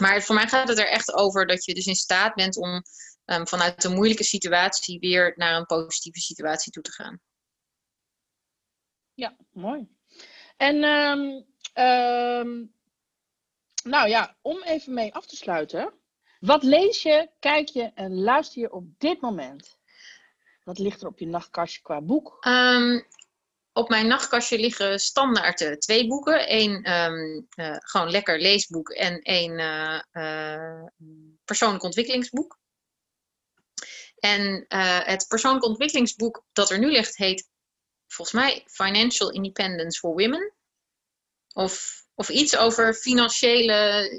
maar 0.00 0.22
voor 0.22 0.34
mij 0.34 0.48
gaat 0.48 0.68
het 0.68 0.78
er 0.78 0.88
echt 0.88 1.12
over 1.12 1.46
dat 1.46 1.64
je 1.64 1.74
dus 1.74 1.86
in 1.86 1.94
staat 1.94 2.34
bent 2.34 2.56
om 2.56 2.82
um, 3.24 3.46
vanuit 3.46 3.84
een 3.84 3.94
moeilijke 3.94 4.24
situatie 4.24 4.98
weer 5.00 5.32
naar 5.36 5.56
een 5.56 5.66
positieve 5.66 6.20
situatie 6.20 6.72
toe 6.72 6.82
te 6.82 6.92
gaan. 6.92 7.20
Ja, 9.14 9.36
mooi. 9.52 9.88
En 10.56 10.84
um, 10.84 11.46
nou 13.84 14.08
ja, 14.08 14.36
om 14.42 14.62
even 14.62 14.94
mee 14.94 15.14
af 15.14 15.26
te 15.26 15.36
sluiten. 15.36 15.92
Wat 16.40 16.62
lees 16.62 17.02
je, 17.02 17.30
kijk 17.38 17.68
je 17.68 17.90
en 17.94 18.20
luister 18.20 18.60
je 18.60 18.72
op 18.72 18.84
dit 18.98 19.20
moment? 19.20 19.78
Wat 20.64 20.78
ligt 20.78 21.00
er 21.00 21.08
op 21.08 21.18
je 21.18 21.26
nachtkastje 21.26 21.82
qua 21.82 22.00
boek? 22.00 22.46
Um, 22.46 23.06
op 23.78 23.88
mijn 23.88 24.06
nachtkastje 24.06 24.58
liggen 24.58 24.98
standaard 24.98 25.60
uh, 25.60 25.72
twee 25.72 26.06
boeken. 26.06 26.54
Eén 26.54 26.92
um, 26.92 27.46
uh, 27.56 27.76
gewoon 27.78 28.10
lekker 28.10 28.40
leesboek 28.40 28.90
en 28.90 29.20
één 29.20 29.58
uh, 30.12 30.84
persoonlijk 31.44 31.82
ontwikkelingsboek. 31.82 32.58
En 34.18 34.64
het 35.04 35.26
persoonlijk 35.28 35.64
ontwikkelingsboek 35.64 36.44
dat 36.52 36.70
er 36.70 36.78
nu 36.78 36.90
ligt 36.90 37.16
heet 37.16 37.48
volgens 38.06 38.36
mij 38.36 38.62
Financial 38.66 39.30
Independence 39.30 39.98
for 39.98 40.10
Women. 40.10 40.54
Of, 41.52 42.04
of 42.14 42.28
iets 42.28 42.56
over 42.56 42.94
financiële 42.94 44.10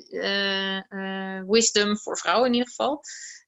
wisdom 1.48 1.98
voor 1.98 2.18
vrouwen 2.18 2.48
in 2.48 2.54
ieder 2.54 2.70
geval. 2.70 3.02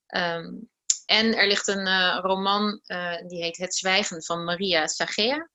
Um, 0.08 0.70
en 1.06 1.36
er 1.36 1.48
ligt 1.48 1.68
een 1.68 2.18
roman 2.22 2.82
die 3.28 3.44
heet 3.44 3.58
Het 3.58 3.76
Zwijgen 3.76 4.24
van 4.24 4.44
Maria 4.44 4.88
Sagea. 4.88 5.50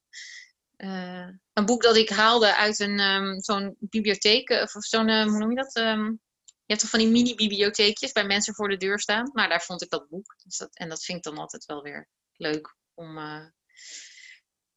Uh, 0.77 1.29
een 1.53 1.65
boek 1.65 1.83
dat 1.83 1.97
ik 1.97 2.09
haalde 2.09 2.57
uit 2.57 2.79
een 2.79 3.01
um, 3.01 3.41
zo'n 3.41 3.77
bibliotheek, 3.79 4.51
of 4.51 4.71
zo'n, 4.71 5.09
uh, 5.09 5.25
hoe 5.25 5.39
noem 5.39 5.51
je 5.51 5.57
dat? 5.57 5.77
Um, 5.77 6.21
je 6.45 6.73
hebt 6.73 6.81
toch 6.81 6.91
van 6.91 6.99
die 6.99 7.09
mini-bibliotheekjes 7.09 8.13
bij 8.13 8.27
mensen 8.27 8.55
voor 8.55 8.69
de 8.69 8.77
deur 8.77 9.01
staan. 9.01 9.31
Nou, 9.33 9.49
daar 9.49 9.63
vond 9.63 9.83
ik 9.83 9.91
dat 9.91 10.09
boek. 10.09 10.37
Dus 10.43 10.57
dat, 10.57 10.77
en 10.77 10.89
dat 10.89 11.05
vind 11.05 11.19
ik 11.19 11.25
dan 11.25 11.39
altijd 11.39 11.65
wel 11.65 11.83
weer 11.83 12.09
leuk 12.33 12.77
om 12.95 13.19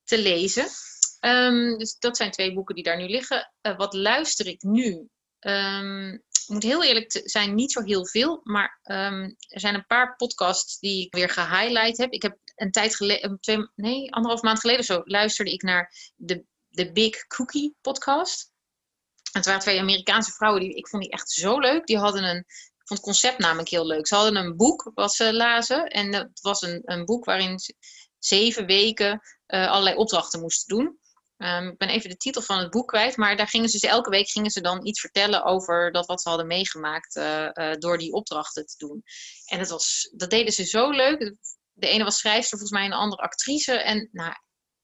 te 0.03 0.17
lezen. 0.17 0.67
Um, 1.19 1.77
dus 1.77 1.97
dat 1.97 2.17
zijn 2.17 2.31
twee 2.31 2.53
boeken 2.53 2.75
die 2.75 2.83
daar 2.83 2.97
nu 2.97 3.07
liggen. 3.07 3.53
wat 3.61 3.93
luister 3.93 4.47
ik 4.47 4.61
nu? 4.61 5.09
ik 5.39 6.47
moet 6.47 6.63
heel 6.63 6.83
eerlijk 6.83 7.21
zijn, 7.23 7.55
niet 7.55 7.71
zo 7.71 7.81
heel 7.81 8.07
veel. 8.07 8.41
Maar 8.43 8.79
er 8.83 9.59
zijn 9.59 9.75
een 9.75 9.85
paar 9.85 10.15
podcasts 10.15 10.79
die 10.79 11.05
ik 11.05 11.15
weer 11.15 11.29
gehighlight 11.29 11.97
heb. 11.97 12.11
Ik 12.11 12.21
heb 12.21 12.37
een 12.61 12.71
tijd 12.71 12.95
geleden, 12.95 13.39
twee, 13.39 13.69
nee, 13.75 14.13
anderhalf 14.13 14.41
maand 14.41 14.59
geleden 14.59 14.85
zo, 14.85 15.01
luisterde 15.03 15.51
ik 15.51 15.61
naar 15.61 16.11
de, 16.15 16.43
de 16.67 16.91
Big 16.91 17.27
Cookie 17.27 17.75
podcast. 17.81 18.51
Het 19.31 19.45
waren 19.45 19.61
twee 19.61 19.79
Amerikaanse 19.79 20.31
vrouwen, 20.31 20.61
die, 20.61 20.73
ik 20.73 20.87
vond 20.87 21.03
die 21.03 21.11
echt 21.11 21.31
zo 21.31 21.59
leuk. 21.59 21.85
Die 21.85 21.97
hadden 21.97 22.23
een, 22.23 22.37
ik 22.37 22.87
vond 22.87 22.99
het 22.99 23.09
concept 23.09 23.37
namelijk 23.37 23.69
heel 23.69 23.85
leuk. 23.85 24.07
Ze 24.07 24.15
hadden 24.15 24.35
een 24.35 24.55
boek 24.55 24.91
wat 24.93 25.13
ze 25.13 25.33
lazen. 25.33 25.85
En 25.85 26.11
dat 26.11 26.27
was 26.41 26.61
een, 26.61 26.81
een 26.85 27.05
boek 27.05 27.25
waarin 27.25 27.59
ze 27.59 27.75
zeven 28.19 28.65
weken 28.65 29.21
uh, 29.47 29.69
allerlei 29.69 29.95
opdrachten 29.95 30.39
moesten 30.39 30.77
doen. 30.77 30.99
Um, 31.37 31.67
ik 31.67 31.77
ben 31.77 31.89
even 31.89 32.09
de 32.09 32.17
titel 32.17 32.41
van 32.41 32.59
het 32.59 32.69
boek 32.69 32.87
kwijt, 32.87 33.17
maar 33.17 33.37
daar 33.37 33.47
gingen 33.47 33.69
ze 33.69 33.87
elke 33.87 34.09
week 34.09 34.29
gingen 34.29 34.51
ze 34.51 34.61
dan 34.61 34.85
iets 34.85 34.99
vertellen 34.99 35.43
over 35.43 35.91
dat 35.91 36.05
wat 36.05 36.21
ze 36.21 36.29
hadden 36.29 36.47
meegemaakt 36.47 37.15
uh, 37.15 37.49
uh, 37.53 37.73
door 37.73 37.97
die 37.97 38.11
opdrachten 38.11 38.65
te 38.65 38.77
doen. 38.77 39.03
En 39.45 39.59
dat, 39.59 39.69
was, 39.69 40.13
dat 40.15 40.29
deden 40.29 40.53
ze 40.53 40.63
zo 40.63 40.89
leuk 40.89 41.35
de 41.79 41.87
ene 41.87 42.03
was 42.03 42.17
schrijfster, 42.17 42.57
volgens 42.57 42.79
mij 42.79 42.85
een 42.85 42.93
andere 42.93 43.21
actrice. 43.21 43.73
En 43.73 44.09
nou, 44.11 44.33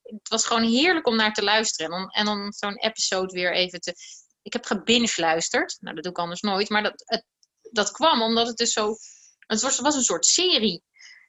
het 0.02 0.30
was 0.30 0.46
gewoon 0.46 0.64
heerlijk 0.64 1.08
om 1.08 1.16
naar 1.16 1.34
te 1.34 1.44
luisteren. 1.44 1.92
En 2.08 2.26
dan, 2.26 2.36
en 2.36 2.54
zo'n 2.54 2.78
episode 2.78 3.34
weer 3.34 3.54
even 3.54 3.80
te... 3.80 3.94
Ik 4.42 4.54
heb 4.54 4.66
gebinge-luisterd. 4.66 5.78
Nou, 5.80 5.96
dat 5.96 6.04
doe 6.04 6.14
ik 6.14 6.20
anders 6.20 6.42
nooit. 6.42 6.70
Maar 6.70 6.84
dat, 6.84 7.04
het, 7.06 7.26
dat 7.72 7.92
kwam 7.92 8.22
omdat 8.22 8.48
het 8.48 8.58
dus 8.58 8.72
zo... 8.72 8.96
Het 9.40 9.62
was, 9.62 9.96
een 9.96 10.04
soort 10.04 10.26
serie. 10.26 10.84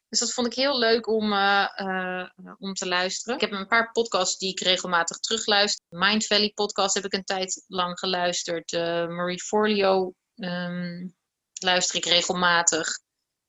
Dus 0.09 0.19
dat 0.19 0.33
vond 0.33 0.47
ik 0.47 0.55
heel 0.55 0.79
leuk 0.79 1.07
om, 1.07 1.33
uh, 1.33 1.69
uh, 1.77 2.29
om 2.59 2.75
te 2.75 2.87
luisteren. 2.87 3.35
Ik 3.35 3.41
heb 3.41 3.53
een 3.53 3.67
paar 3.67 3.93
podcasts 3.93 4.39
die 4.39 4.51
ik 4.51 4.61
regelmatig 4.61 5.19
terugluister. 5.19 5.85
Mind 5.89 6.27
Valley 6.27 6.53
podcast 6.55 6.95
heb 6.95 7.05
ik 7.05 7.12
een 7.12 7.25
tijd 7.25 7.64
lang 7.67 7.99
geluisterd. 7.99 8.73
Uh, 8.73 8.81
Marie 9.07 9.43
Forleo 9.43 10.14
um, 10.35 11.17
luister 11.53 11.97
ik 11.97 12.05
regelmatig. 12.05 12.89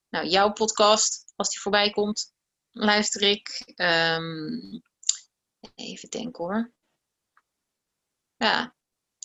Nou, 0.09 0.27
jouw 0.27 0.51
podcast 0.51 1.26
als 1.37 1.49
die 1.49 1.61
voorbij 1.61 1.89
komt, 1.89 2.33
luister 2.71 3.21
ik. 3.21 3.73
Um, 3.75 4.81
even 5.75 6.09
denken 6.09 6.43
hoor. 6.43 6.71
Ja. 8.37 8.75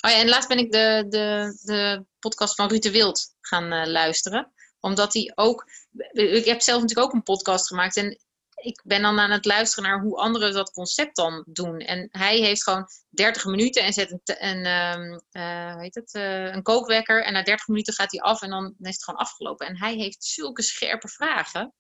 Oh 0.01 0.11
ja, 0.11 0.19
en 0.19 0.29
laatst 0.29 0.49
ben 0.49 0.59
ik 0.59 0.73
de, 0.73 1.07
de, 1.09 1.59
de 1.63 2.05
podcast 2.19 2.55
van 2.55 2.69
Ruud 2.69 2.83
de 2.83 2.91
Wild 2.91 3.35
gaan 3.41 3.73
uh, 3.73 3.87
luisteren. 3.87 4.53
Omdat 4.81 5.15
hij 5.15 5.33
ook. 5.35 5.67
Ik 6.13 6.45
heb 6.45 6.61
zelf 6.61 6.81
natuurlijk 6.81 7.09
ook 7.09 7.15
een 7.15 7.23
podcast 7.23 7.67
gemaakt. 7.67 7.97
En 7.97 8.19
ik 8.55 8.81
ben 8.85 9.03
dan 9.03 9.19
aan 9.19 9.31
het 9.31 9.45
luisteren 9.45 9.91
naar 9.91 10.01
hoe 10.01 10.17
anderen 10.17 10.53
dat 10.53 10.73
concept 10.73 11.17
dan 11.17 11.45
doen. 11.47 11.79
En 11.79 12.09
hij 12.11 12.39
heeft 12.39 12.63
gewoon 12.63 12.89
30 13.09 13.45
minuten 13.45 13.83
en 13.83 13.93
zet 13.93 14.11
een, 14.11 14.21
een, 14.25 14.67
um, 14.67 15.21
uh, 15.33 15.77
heet 15.77 15.95
het, 15.95 16.15
uh, 16.15 16.53
een 16.53 16.63
kookwekker. 16.63 17.25
En 17.25 17.33
na 17.33 17.43
30 17.43 17.67
minuten 17.67 17.95
gaat 17.95 18.13
hij 18.13 18.21
af 18.21 18.43
en 18.43 18.51
dan 18.51 18.75
is 18.79 18.95
het 18.95 19.05
gewoon 19.05 19.21
afgelopen. 19.21 19.67
En 19.67 19.79
hij 19.79 19.95
heeft 19.95 20.25
zulke 20.25 20.63
scherpe 20.63 21.09
vragen 21.09 21.75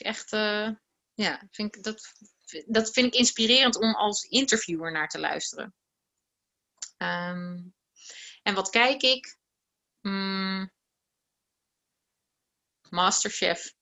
echt, 0.00 0.32
uh, 0.32 0.70
ja, 1.14 1.46
vind 1.50 1.76
ik, 1.76 1.82
dat, 1.82 2.12
dat 2.66 2.90
vind 2.90 3.06
ik 3.06 3.14
inspirerend 3.14 3.76
om 3.76 3.94
als 3.94 4.22
interviewer 4.22 4.92
naar 4.92 5.08
te 5.08 5.18
luisteren. 5.18 5.74
Um, 6.98 7.74
en 8.42 8.54
wat 8.54 8.70
kijk 8.70 9.02
ik? 9.02 9.38
Mm, 10.00 10.72
Masterchef. 12.90 13.74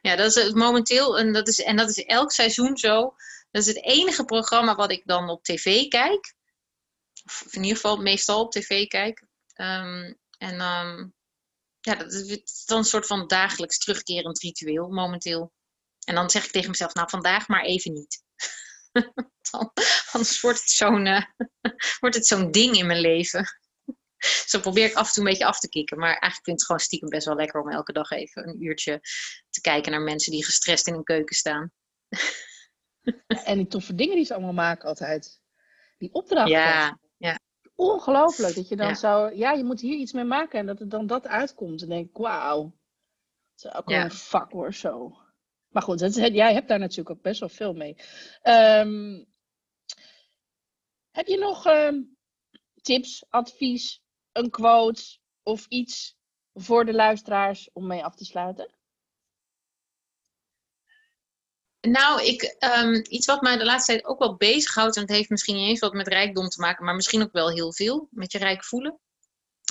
Ja, 0.00 0.16
dat 0.16 0.26
is 0.26 0.34
het 0.34 0.54
momenteel, 0.54 1.18
en 1.18 1.32
dat 1.32 1.48
is, 1.48 1.58
en 1.58 1.76
dat 1.76 1.88
is 1.88 2.04
elk 2.04 2.32
seizoen 2.32 2.76
zo. 2.76 3.14
Dat 3.50 3.62
is 3.62 3.66
het 3.66 3.84
enige 3.84 4.24
programma 4.24 4.74
wat 4.74 4.90
ik 4.90 5.06
dan 5.06 5.28
op 5.28 5.44
tv 5.44 5.88
kijk. 5.88 6.34
Of 7.24 7.46
in 7.50 7.62
ieder 7.62 7.76
geval 7.76 7.96
meestal 7.96 8.40
op 8.40 8.52
tv 8.52 8.86
kijk. 8.86 9.26
Um, 9.54 10.18
en 10.38 10.60
um, 10.60 11.14
ja, 11.84 11.94
dat 11.94 12.12
is 12.12 12.64
dan 12.64 12.78
een 12.78 12.84
soort 12.84 13.06
van 13.06 13.26
dagelijks 13.26 13.78
terugkerend 13.78 14.40
ritueel 14.40 14.88
momenteel. 14.88 15.52
En 16.04 16.14
dan 16.14 16.30
zeg 16.30 16.44
ik 16.44 16.50
tegen 16.50 16.70
mezelf, 16.70 16.94
nou 16.94 17.08
vandaag 17.08 17.48
maar 17.48 17.64
even 17.64 17.92
niet. 17.92 18.22
dan, 19.50 19.72
anders 20.12 20.40
wordt 20.40 20.58
het 20.58 20.70
zo'n 20.70 21.06
uh, 21.06 21.24
wordt 22.00 22.14
het 22.14 22.26
zo'n 22.26 22.50
ding 22.50 22.76
in 22.76 22.86
mijn 22.86 23.00
leven. 23.00 23.46
Zo 24.46 24.60
probeer 24.60 24.84
ik 24.84 24.94
af 24.94 25.06
en 25.06 25.12
toe 25.12 25.22
een 25.22 25.28
beetje 25.30 25.46
af 25.46 25.58
te 25.58 25.68
kicken. 25.68 25.98
Maar 25.98 26.08
eigenlijk 26.08 26.44
vind 26.44 26.46
ik 26.46 26.58
het 26.58 26.64
gewoon 26.64 26.80
stiekem 26.80 27.08
best 27.08 27.26
wel 27.26 27.36
lekker 27.36 27.60
om 27.60 27.70
elke 27.70 27.92
dag 27.92 28.10
even 28.10 28.48
een 28.48 28.64
uurtje 28.64 29.00
te 29.50 29.60
kijken 29.60 29.92
naar 29.92 30.00
mensen 30.00 30.32
die 30.32 30.44
gestrest 30.44 30.86
in 30.86 30.94
een 30.94 31.04
keuken 31.04 31.36
staan. 31.36 31.72
en 33.44 33.56
die 33.56 33.66
toffe 33.66 33.94
dingen 33.94 34.16
die 34.16 34.24
ze 34.24 34.34
allemaal 34.34 34.52
maken 34.52 34.88
altijd. 34.88 35.40
Die 35.98 36.12
opdrachten. 36.12 36.52
Ja. 36.52 36.98
Ongelooflijk 37.74 38.54
dat 38.54 38.68
je 38.68 38.76
dan 38.76 38.88
Ja. 38.88 38.94
zou, 38.94 39.36
ja, 39.36 39.52
je 39.52 39.64
moet 39.64 39.80
hier 39.80 39.96
iets 39.96 40.12
mee 40.12 40.24
maken 40.24 40.58
en 40.58 40.66
dat 40.66 40.80
er 40.80 40.88
dan 40.88 41.06
dat 41.06 41.26
uitkomt. 41.26 41.82
En 41.82 41.88
denk 41.88 42.08
ik, 42.08 42.16
wauw. 42.16 42.64
Het 43.54 43.64
is 43.64 43.74
ook 43.74 43.88
wel 43.88 43.98
Ja. 43.98 44.04
een 44.04 44.10
vak 44.10 44.52
hoor, 44.52 44.74
zo. 44.74 45.16
Maar 45.68 45.82
goed, 45.82 45.98
dat 45.98 46.16
is, 46.16 46.26
jij 46.26 46.52
hebt 46.52 46.68
daar 46.68 46.78
natuurlijk 46.78 47.10
ook 47.10 47.22
best 47.22 47.40
wel 47.40 47.48
veel 47.48 47.72
mee. 47.72 47.96
Ehm, 48.42 49.24
heb 51.10 51.26
je 51.26 51.38
nog 51.38 51.66
ehm, 51.66 52.02
tips, 52.82 53.24
advies, 53.28 54.02
een 54.32 54.50
quote 54.50 55.18
of 55.42 55.66
iets 55.68 56.16
voor 56.54 56.84
de 56.84 56.92
luisteraars 56.92 57.70
om 57.72 57.86
mee 57.86 58.04
af 58.04 58.14
te 58.14 58.24
sluiten? 58.24 58.74
Nou, 61.84 62.22
ik, 62.22 62.42
ehm, 62.42 62.94
iets 63.08 63.26
wat 63.26 63.40
mij 63.40 63.56
de 63.56 63.64
laatste 63.64 63.92
tijd 63.92 64.04
ook 64.04 64.18
wel 64.18 64.36
bezighoudt, 64.36 64.96
en 64.96 65.02
het 65.02 65.10
heeft 65.10 65.28
misschien 65.28 65.56
niet 65.56 65.68
eens 65.68 65.80
wat 65.80 65.92
met 65.92 66.08
rijkdom 66.08 66.48
te 66.48 66.60
maken, 66.60 66.84
maar 66.84 66.94
misschien 66.94 67.22
ook 67.22 67.32
wel 67.32 67.50
heel 67.50 67.72
veel 67.72 68.08
met 68.10 68.32
je 68.32 68.38
rijk 68.38 68.64
voelen. 68.64 69.00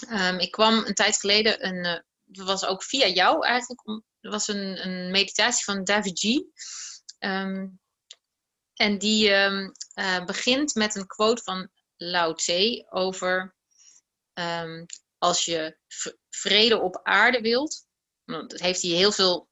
Ehm, 0.09 0.39
ik 0.39 0.51
kwam 0.51 0.86
een 0.86 0.93
tijd 0.93 1.20
geleden, 1.20 1.66
een, 1.68 2.03
dat 2.24 2.47
was 2.47 2.66
ook 2.66 2.84
via 2.84 3.07
jou 3.07 3.45
eigenlijk, 3.45 4.03
er 4.20 4.32
was 4.32 4.47
een, 4.47 4.88
een 4.88 5.11
meditatie 5.11 5.64
van 5.64 5.84
David 5.84 6.20
G. 6.20 6.24
Ehm, 7.20 7.68
en 8.74 8.97
die 8.97 9.30
eh, 9.30 10.26
begint 10.26 10.76
met 10.76 10.95
een 10.95 11.07
quote 11.07 11.43
van 11.43 11.70
Lao 11.97 12.34
Tse 12.34 12.88
over 12.89 13.55
als 15.18 15.45
je 15.45 15.78
vrede 16.30 16.80
op 16.80 16.99
aarde 17.03 17.41
wilt. 17.41 17.86
Het 18.26 18.61
heeft 18.61 18.82
hier 18.82 18.95
heel 18.95 19.11
veel 19.11 19.49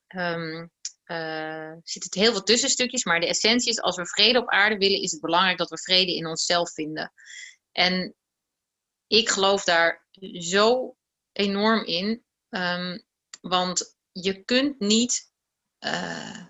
eh 1.11 1.73
zit 1.83 2.03
het 2.03 2.13
heel 2.13 2.31
veel 2.31 2.43
tussenstukjes, 2.43 3.03
maar 3.03 3.19
de 3.19 3.27
essentie 3.27 3.69
is: 3.69 3.81
als 3.81 3.95
we 3.95 4.07
vrede 4.07 4.39
op 4.39 4.49
aarde 4.49 4.77
willen, 4.77 5.01
is 5.01 5.11
het 5.11 5.21
belangrijk 5.21 5.57
dat 5.57 5.69
we 5.69 5.77
vrede 5.77 6.15
in 6.15 6.27
onszelf 6.27 6.73
vinden. 6.73 7.13
En 7.71 8.15
ik 9.07 9.29
geloof 9.29 9.63
daar 9.63 10.07
zo 10.39 10.95
enorm 11.31 11.85
in, 11.85 12.23
ehm, 12.49 12.99
want 13.41 13.95
je 14.11 14.43
kunt 14.43 14.79
niet 14.79 15.29
eh, 15.79 16.45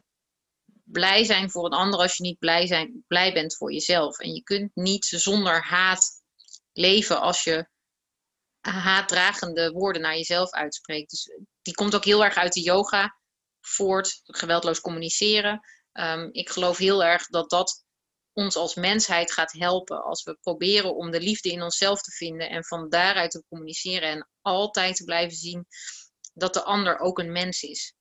blij 0.84 1.24
zijn 1.24 1.52
voor 1.52 1.66
een 1.66 1.72
ander 1.72 2.00
als 2.00 2.18
je 2.18 2.24
niet 2.24 2.40
blij, 2.40 2.68
zijn, 2.68 3.04
blij 3.08 3.34
bent 3.34 3.56
voor 3.56 3.74
jezelf. 3.74 4.20
En 4.20 4.34
je 4.34 4.44
kunt 4.44 4.76
niet 4.76 5.06
zonder 5.06 5.62
haat 5.64 6.22
leven 6.72 7.22
als 7.22 7.44
je 7.44 7.70
haatdragende 8.60 9.72
woorden 9.72 10.02
naar 10.02 10.16
jezelf 10.16 10.52
uitspreekt. 10.52 11.10
Dus 11.10 11.30
die 11.62 11.74
komt 11.74 11.96
ook 11.96 12.06
heel 12.06 12.24
erg 12.24 12.36
uit 12.36 12.54
de 12.54 12.62
yoga 12.62 13.21
voort, 13.62 14.22
geweldloos 14.24 14.82
communiceren. 14.82 15.60
Ehm, 15.92 16.30
ik 16.32 16.50
geloof 16.50 16.78
heel 16.78 17.04
erg 17.04 17.28
dat 17.28 17.50
dat 17.50 17.84
ons 18.34 18.56
als 18.56 18.76
mensheid 18.76 19.32
gaat 19.32 19.52
helpen 19.52 20.04
als 20.04 20.24
we 20.24 20.38
proberen 20.42 20.96
om 20.96 21.12
de 21.12 21.22
liefde 21.22 21.52
in 21.52 21.62
onszelf 21.62 22.02
te 22.02 22.12
vinden 22.12 22.50
en 22.50 22.66
van 22.66 22.90
daaruit 22.90 23.32
te 23.32 23.44
communiceren 23.50 24.10
en 24.10 24.30
altijd 24.42 24.96
te 24.96 25.04
blijven 25.04 25.38
zien 25.38 25.66
dat 26.34 26.54
de 26.54 26.64
ander 26.64 27.00
ook 27.00 27.20
een 27.20 27.32
mens 27.32 27.62
is. 27.62 27.96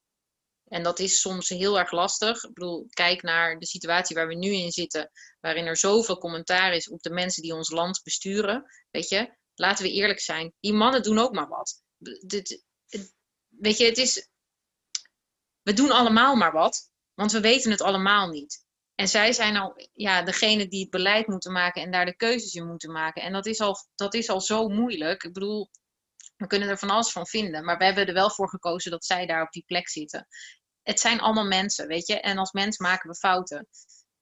En 0.67 0.83
dat 0.83 0.99
is 0.99 1.19
soms 1.19 1.49
heel 1.49 1.79
erg 1.79 1.91
lastig. 1.91 2.43
Ik 2.43 2.53
bedoel, 2.53 2.87
kijk 2.89 3.21
naar 3.21 3.59
de 3.59 3.65
situatie 3.65 4.15
waar 4.15 4.27
we 4.27 4.35
nu 4.35 4.53
in 4.53 4.71
zitten, 4.71 5.11
waarin 5.39 5.65
er 5.65 5.77
zoveel 5.77 6.17
commentaar 6.17 6.73
is 6.73 6.89
op 6.89 7.01
de 7.01 7.09
mensen 7.09 7.41
die 7.43 7.53
ons 7.53 7.69
land 7.69 8.01
besturen. 8.03 8.65
Weet 8.91 9.09
je, 9.09 9.37
laten 9.55 9.83
we 9.83 9.91
eerlijk 9.91 10.19
zijn, 10.19 10.53
die 10.59 10.73
mannen 10.73 11.03
doen 11.03 11.19
ook 11.19 11.33
maar 11.33 11.47
wat. 11.47 11.81
Weet 13.47 13.77
je, 13.77 13.85
het 13.85 13.97
is. 13.97 14.29
We 15.61 15.73
doen 15.73 15.91
allemaal 15.91 16.35
maar 16.35 16.51
wat, 16.51 16.89
want 17.13 17.31
we 17.31 17.39
weten 17.39 17.71
het 17.71 17.81
allemaal 17.81 18.29
niet. 18.29 18.65
En 18.95 19.07
zij 19.07 19.33
zijn 19.33 19.57
al 19.57 19.89
ja, 19.93 20.21
degene 20.21 20.67
die 20.67 20.81
het 20.81 20.89
beleid 20.89 21.27
moeten 21.27 21.51
maken 21.51 21.81
en 21.81 21.91
daar 21.91 22.05
de 22.05 22.15
keuzes 22.15 22.53
in 22.53 22.67
moeten 22.67 22.91
maken. 22.91 23.21
En 23.21 23.33
dat 23.33 23.45
is 23.45 23.59
al, 23.59 23.75
dat 23.95 24.13
is 24.13 24.29
al 24.29 24.41
zo 24.41 24.67
moeilijk. 24.67 25.23
Ik 25.23 25.33
bedoel, 25.33 25.69
we 26.35 26.47
kunnen 26.47 26.69
er 26.69 26.77
van 26.77 26.89
alles 26.89 27.11
van 27.11 27.27
vinden, 27.27 27.65
maar 27.65 27.77
we 27.77 27.83
hebben 27.83 28.07
er 28.07 28.13
wel 28.13 28.29
voor 28.29 28.49
gekozen 28.49 28.91
dat 28.91 29.05
zij 29.05 29.25
daar 29.25 29.41
op 29.41 29.51
die 29.51 29.63
plek 29.65 29.89
zitten. 29.89 30.27
Het 30.81 30.99
zijn 30.99 31.19
allemaal 31.19 31.45
mensen, 31.45 31.87
weet 31.87 32.07
je, 32.07 32.19
en 32.19 32.37
als 32.37 32.51
mens 32.51 32.77
maken 32.77 33.09
we 33.09 33.15
fouten. 33.15 33.67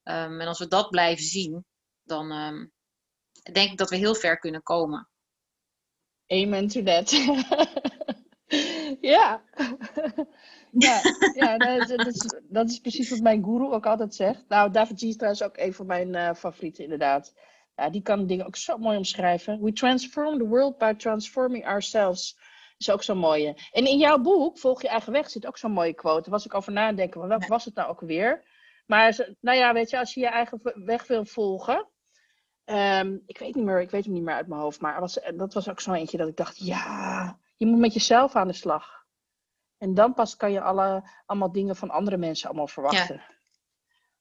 Ehm, 0.02 0.40
en 0.40 0.46
als 0.46 0.58
we 0.58 0.68
dat 0.68 0.90
blijven 0.90 1.24
zien, 1.24 1.64
dan 2.02 2.30
ehm, 2.30 2.66
denk 3.52 3.70
ik 3.70 3.78
dat 3.78 3.90
we 3.90 3.96
heel 3.96 4.14
ver 4.14 4.38
kunnen 4.38 4.62
komen. 4.62 5.08
Amen 6.26 6.68
to 6.68 6.82
that. 6.82 7.10
ja. 9.00 9.42
ja, 10.70 11.00
ja 11.34 11.56
dat, 11.56 11.80
is, 11.80 11.96
dat, 11.96 12.06
is, 12.06 12.40
dat 12.48 12.70
is 12.70 12.80
precies 12.80 13.10
wat 13.10 13.20
mijn 13.20 13.44
guru 13.44 13.64
ook 13.72 13.86
altijd 13.86 14.14
zegt. 14.14 14.44
Nou, 14.48 14.70
David 14.70 14.98
G 15.00 15.02
is 15.02 15.16
trouwens 15.16 15.42
ook 15.42 15.56
een 15.56 15.74
van 15.74 15.86
mijn 15.86 16.14
eh, 16.14 16.34
favorieten, 16.34 16.84
inderdaad. 16.84 17.34
Ja, 17.76 17.90
die 17.90 18.02
kan 18.02 18.26
dingen 18.26 18.46
ook 18.46 18.56
zo 18.56 18.78
mooi 18.78 18.96
omschrijven. 18.96 19.62
We 19.62 19.72
transform 19.72 20.38
the 20.38 20.46
world 20.46 20.78
by 20.78 20.94
transforming 20.94 21.66
ourselves. 21.66 22.38
Is 22.78 22.90
ook 22.90 23.02
zo'n 23.02 23.18
mooie. 23.18 23.56
En 23.72 23.86
in 23.86 23.98
jouw 23.98 24.18
boek, 24.18 24.58
Volg 24.58 24.82
je 24.82 24.88
eigen 24.88 25.12
weg, 25.12 25.30
zit 25.30 25.46
ook 25.46 25.58
zo'n 25.58 25.72
mooie 25.72 25.94
quote. 25.94 26.20
Daar 26.20 26.30
was 26.30 26.44
ik 26.44 26.54
over 26.54 26.72
nadenken, 26.72 27.28
welke 27.28 27.46
was 27.46 27.64
het 27.64 27.74
nou 27.74 27.88
ook 27.88 28.00
weer? 28.00 28.44
Maar 28.86 29.28
nou 29.40 29.58
ja, 29.58 29.72
weet 29.72 29.90
je, 29.90 29.98
als 29.98 30.14
je 30.14 30.20
je 30.20 30.26
eigen 30.28 30.60
weg 30.84 31.06
wil 31.06 31.24
volgen. 31.24 31.88
ehm, 32.64 33.16
ik 33.26 33.38
weet 33.38 33.54
niet 33.54 33.64
meer, 33.64 33.80
ik 33.80 33.90
weet 33.90 34.04
hem 34.04 34.12
niet 34.12 34.22
meer 34.22 34.34
uit 34.34 34.46
mijn 34.46 34.60
hoofd. 34.60 34.80
Maar 34.80 35.00
was, 35.00 35.18
dat 35.36 35.54
was 35.54 35.68
ook 35.68 35.80
zo 35.80 35.92
eentje 35.92 36.16
dat 36.16 36.28
ik 36.28 36.36
dacht, 36.36 36.58
ja, 36.58 37.38
je 37.60 37.66
moet 37.66 37.78
met 37.78 37.94
jezelf 37.94 38.36
aan 38.36 38.46
de 38.46 38.52
slag. 38.52 39.04
En 39.78 39.94
dan 39.94 40.14
pas 40.14 40.36
kan 40.36 40.52
je 40.52 40.60
alle, 40.60 41.10
allemaal 41.26 41.52
dingen 41.52 41.76
van 41.76 41.90
andere 41.90 42.16
mensen 42.16 42.48
allemaal 42.48 42.68
verwachten. 42.68 43.24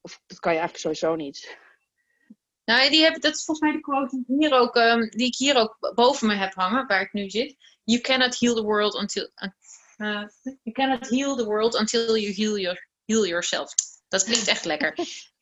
Of 0.02 0.22
dat 0.26 0.40
kan 0.40 0.54
je 0.54 0.60
eigenlijk 0.60 0.98
sowieso 0.98 1.16
niet. 1.16 1.58
Nou, 2.66 2.90
die 2.90 3.04
heb, 3.04 3.22
dat 3.22 3.36
is 3.36 3.46
volgens 3.46 3.68
mij 3.68 3.76
de 3.78 3.84
quote 3.84 4.24
die, 4.26 4.38
hier 4.38 4.54
ook, 4.54 4.76
ehm, 4.76 5.10
die 5.10 5.28
ik 5.28 5.36
hier 5.36 5.56
ook 5.56 5.94
boven 5.96 6.28
me 6.28 6.36
heb 6.36 6.54
hangen, 6.54 6.88
waar 6.88 7.02
ik 7.02 7.14
nu 7.14 7.30
zit. 7.30 7.56
You 7.84 8.02
cannot 8.02 8.40
heal 8.40 8.56
the 8.56 8.64
world 8.64 8.96
until. 8.96 9.30
uh, 9.98 10.28
you 10.44 10.72
cannot 10.72 11.10
heal 11.10 11.36
the 11.36 11.46
world 11.46 11.76
until 11.76 12.18
you 12.18 12.34
heal, 12.34 12.58
your, 12.58 12.88
heal 13.06 13.26
yourself. 13.26 13.74
Dat 14.08 14.24
klinkt 14.24 14.48
echt 14.48 14.66
lekker. 14.66 14.96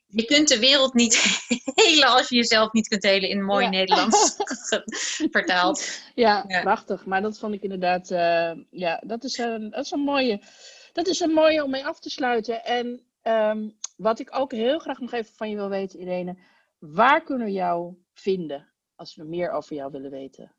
Je 0.07 0.25
kunt 0.25 0.47
de 0.47 0.59
wereld 0.59 0.93
niet 0.93 1.15
helen 1.75 2.07
als 2.07 2.29
je 2.29 2.35
jezelf 2.35 2.71
niet 2.71 2.87
kunt 2.87 3.03
helen 3.03 3.29
in 3.29 3.43
mooi 3.43 3.63
Ja. 3.63 3.69
Nederlands 3.69 4.35
vertaald. 5.31 6.01
Ja, 6.15 6.45
Ja. 6.47 6.61
prachtig. 6.61 7.05
Maar 7.05 7.21
dat 7.21 7.39
vond 7.39 7.53
ik 7.53 7.61
inderdaad, 7.61 8.11
eh, 8.11 8.51
ja, 8.69 9.01
dat 9.05 9.23
is, 9.23 9.37
een, 9.37 9.69
dat, 9.69 9.85
is 9.85 9.91
een 9.91 9.99
mooie, 9.99 10.41
dat 10.93 11.07
is 11.07 11.19
een 11.19 11.31
mooie 11.33 11.63
om 11.63 11.69
mee 11.71 11.85
af 11.85 11.99
te 11.99 12.09
sluiten. 12.09 12.63
En 12.65 13.01
ehm, 13.21 13.69
wat 13.97 14.19
ik 14.19 14.35
ook 14.35 14.51
heel 14.51 14.79
graag 14.79 14.99
nog 14.99 15.11
even 15.13 15.33
van 15.35 15.49
je 15.49 15.55
wil 15.55 15.69
weten, 15.69 15.99
Irene. 15.99 16.37
Waar 16.79 17.23
kunnen 17.23 17.45
we 17.47 17.53
jou 17.53 17.93
vinden 18.13 18.67
als 18.95 19.15
we 19.15 19.23
meer 19.23 19.51
over 19.51 19.75
jou 19.75 19.91
willen 19.91 20.11
weten? 20.11 20.51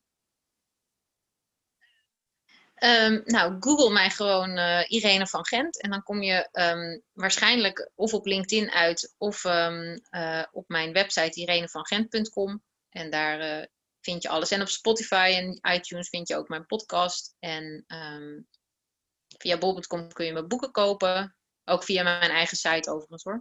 Ehm, 2.78 3.20
nou, 3.24 3.56
google 3.60 3.90
mij 3.90 4.10
gewoon 4.10 4.56
eh, 4.56 4.84
Irene 4.86 5.26
van 5.26 5.46
Gent. 5.46 5.80
En 5.80 5.90
dan 5.90 6.02
kom 6.02 6.22
je 6.22 6.48
ehm, 6.52 6.98
waarschijnlijk 7.12 7.90
of 7.94 8.14
op 8.14 8.26
LinkedIn 8.26 8.70
uit 8.70 9.14
of 9.16 9.44
ehm, 9.44 9.98
eh, 10.10 10.44
op 10.52 10.68
mijn 10.68 10.92
website 10.92 11.40
irenevangent.com. 11.40 12.62
En 12.90 13.10
daar 13.10 13.40
eh, 13.40 13.66
vind 14.00 14.22
je 14.22 14.28
alles. 14.28 14.50
En 14.50 14.60
op 14.60 14.68
Spotify 14.68 15.32
en 15.36 15.74
iTunes 15.74 16.08
vind 16.08 16.28
je 16.28 16.36
ook 16.36 16.48
mijn 16.48 16.66
podcast. 16.66 17.36
En 17.38 17.84
ehm, 17.86 18.40
via 19.38 19.58
bol.com 19.58 20.12
kun 20.12 20.26
je 20.26 20.32
mijn 20.32 20.48
boeken 20.48 20.70
kopen. 20.70 21.36
Ook 21.64 21.84
via 21.84 22.02
mijn 22.02 22.30
eigen 22.30 22.56
site 22.56 22.90
overigens 22.90 23.22
hoor. 23.22 23.40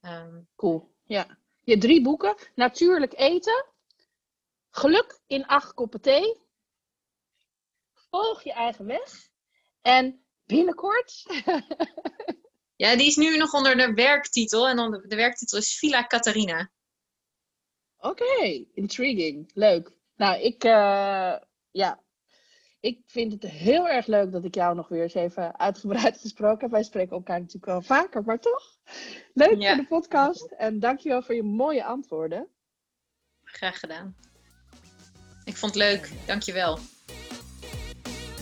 Ehm, 0.00 0.40
Cool, 0.56 0.94
ja. 1.04 1.38
Je 1.60 1.70
hebt 1.72 1.84
drie 1.84 2.02
boeken. 2.02 2.36
Natuurlijk 2.54 3.12
eten. 3.16 3.64
Geluk 4.70 5.20
in 5.26 5.46
acht 5.46 5.74
koppen 5.74 6.00
thee. 6.00 6.45
Volg 8.10 8.42
je 8.42 8.52
eigen 8.52 8.86
weg. 8.86 9.28
En 9.82 10.24
binnenkort. 10.44 11.22
ja, 12.82 12.96
die 12.96 13.06
is 13.06 13.16
nu 13.16 13.36
nog 13.36 13.52
onder 13.54 13.76
de 13.76 13.92
werktitel. 13.94 14.68
En 14.68 14.76
dan 14.76 14.90
de, 14.90 15.16
werktitel 15.16 15.58
is 15.58 15.78
Villa 15.78 16.06
Catharina. 16.06 16.70
Oké, 17.98 18.64
intriguing. 18.74 19.50
Leuk. 19.54 19.92
Nou, 20.16 20.40
ik, 20.40 20.64
eh, 20.64 21.36
ja, 21.70 22.02
ik 22.80 23.00
vind 23.06 23.32
het 23.32 23.42
heel 23.42 23.88
erg 23.88 24.06
leuk 24.06 24.32
dat 24.32 24.44
ik 24.44 24.54
jou 24.54 24.74
nog 24.74 24.88
weer 24.88 25.02
eens 25.02 25.14
even 25.14 25.58
uitgebreid 25.58 26.18
gesproken 26.20 26.60
heb. 26.60 26.70
Wij 26.70 26.82
spreken 26.82 27.16
elkaar 27.16 27.38
natuurlijk 27.38 27.66
wel 27.66 27.82
vaker, 27.82 28.22
maar 28.24 28.40
toch. 28.40 28.78
Leuk 29.34 29.60
Ja. 29.60 29.74
voor 29.74 29.82
de 29.82 29.88
podcast. 29.88 30.50
En 30.50 30.80
dankjewel 30.80 31.22
voor 31.22 31.34
je 31.34 31.42
mooie 31.42 31.84
antwoorden. 31.84 32.48
Graag 33.44 33.78
gedaan. 33.78 34.16
Ik 35.44 35.56
vond 35.56 35.74
het 35.74 35.82
leuk. 35.82 36.10
Dankjewel. 36.26 36.78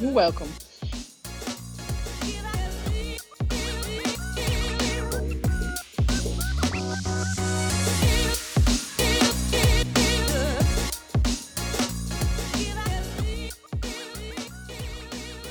You're 0.01 0.15
welcome. 0.15 0.51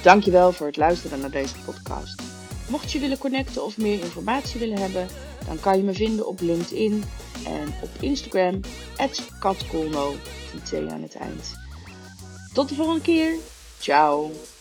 Dankjewel 0.02 0.52
voor 0.52 0.68
het 0.68 0.78
luisteren 0.78 1.20
naar 1.20 1.32
deze 1.32 1.56
podcast. 1.66 2.22
Mocht 2.70 2.91
je 2.91 3.00
willen 3.00 3.18
connecten 3.18 3.64
of 3.64 3.78
meer 3.78 4.00
informatie 4.00 4.60
willen 4.60 4.78
hebben, 4.78 5.08
dan 5.48 5.60
kan 5.60 5.78
je 5.78 5.84
me 5.84 5.94
vinden 5.94 6.28
op 6.28 6.39
LinkedIn 6.41 7.04
en 7.46 7.74
op 7.82 7.89
Instagram, 8.00 8.60
katkolno. 9.39 10.14
Tot 12.54 12.70
de 12.70 12.76
volgende 12.76 13.02
keer. 13.02 13.36
Ciao. 13.84 14.53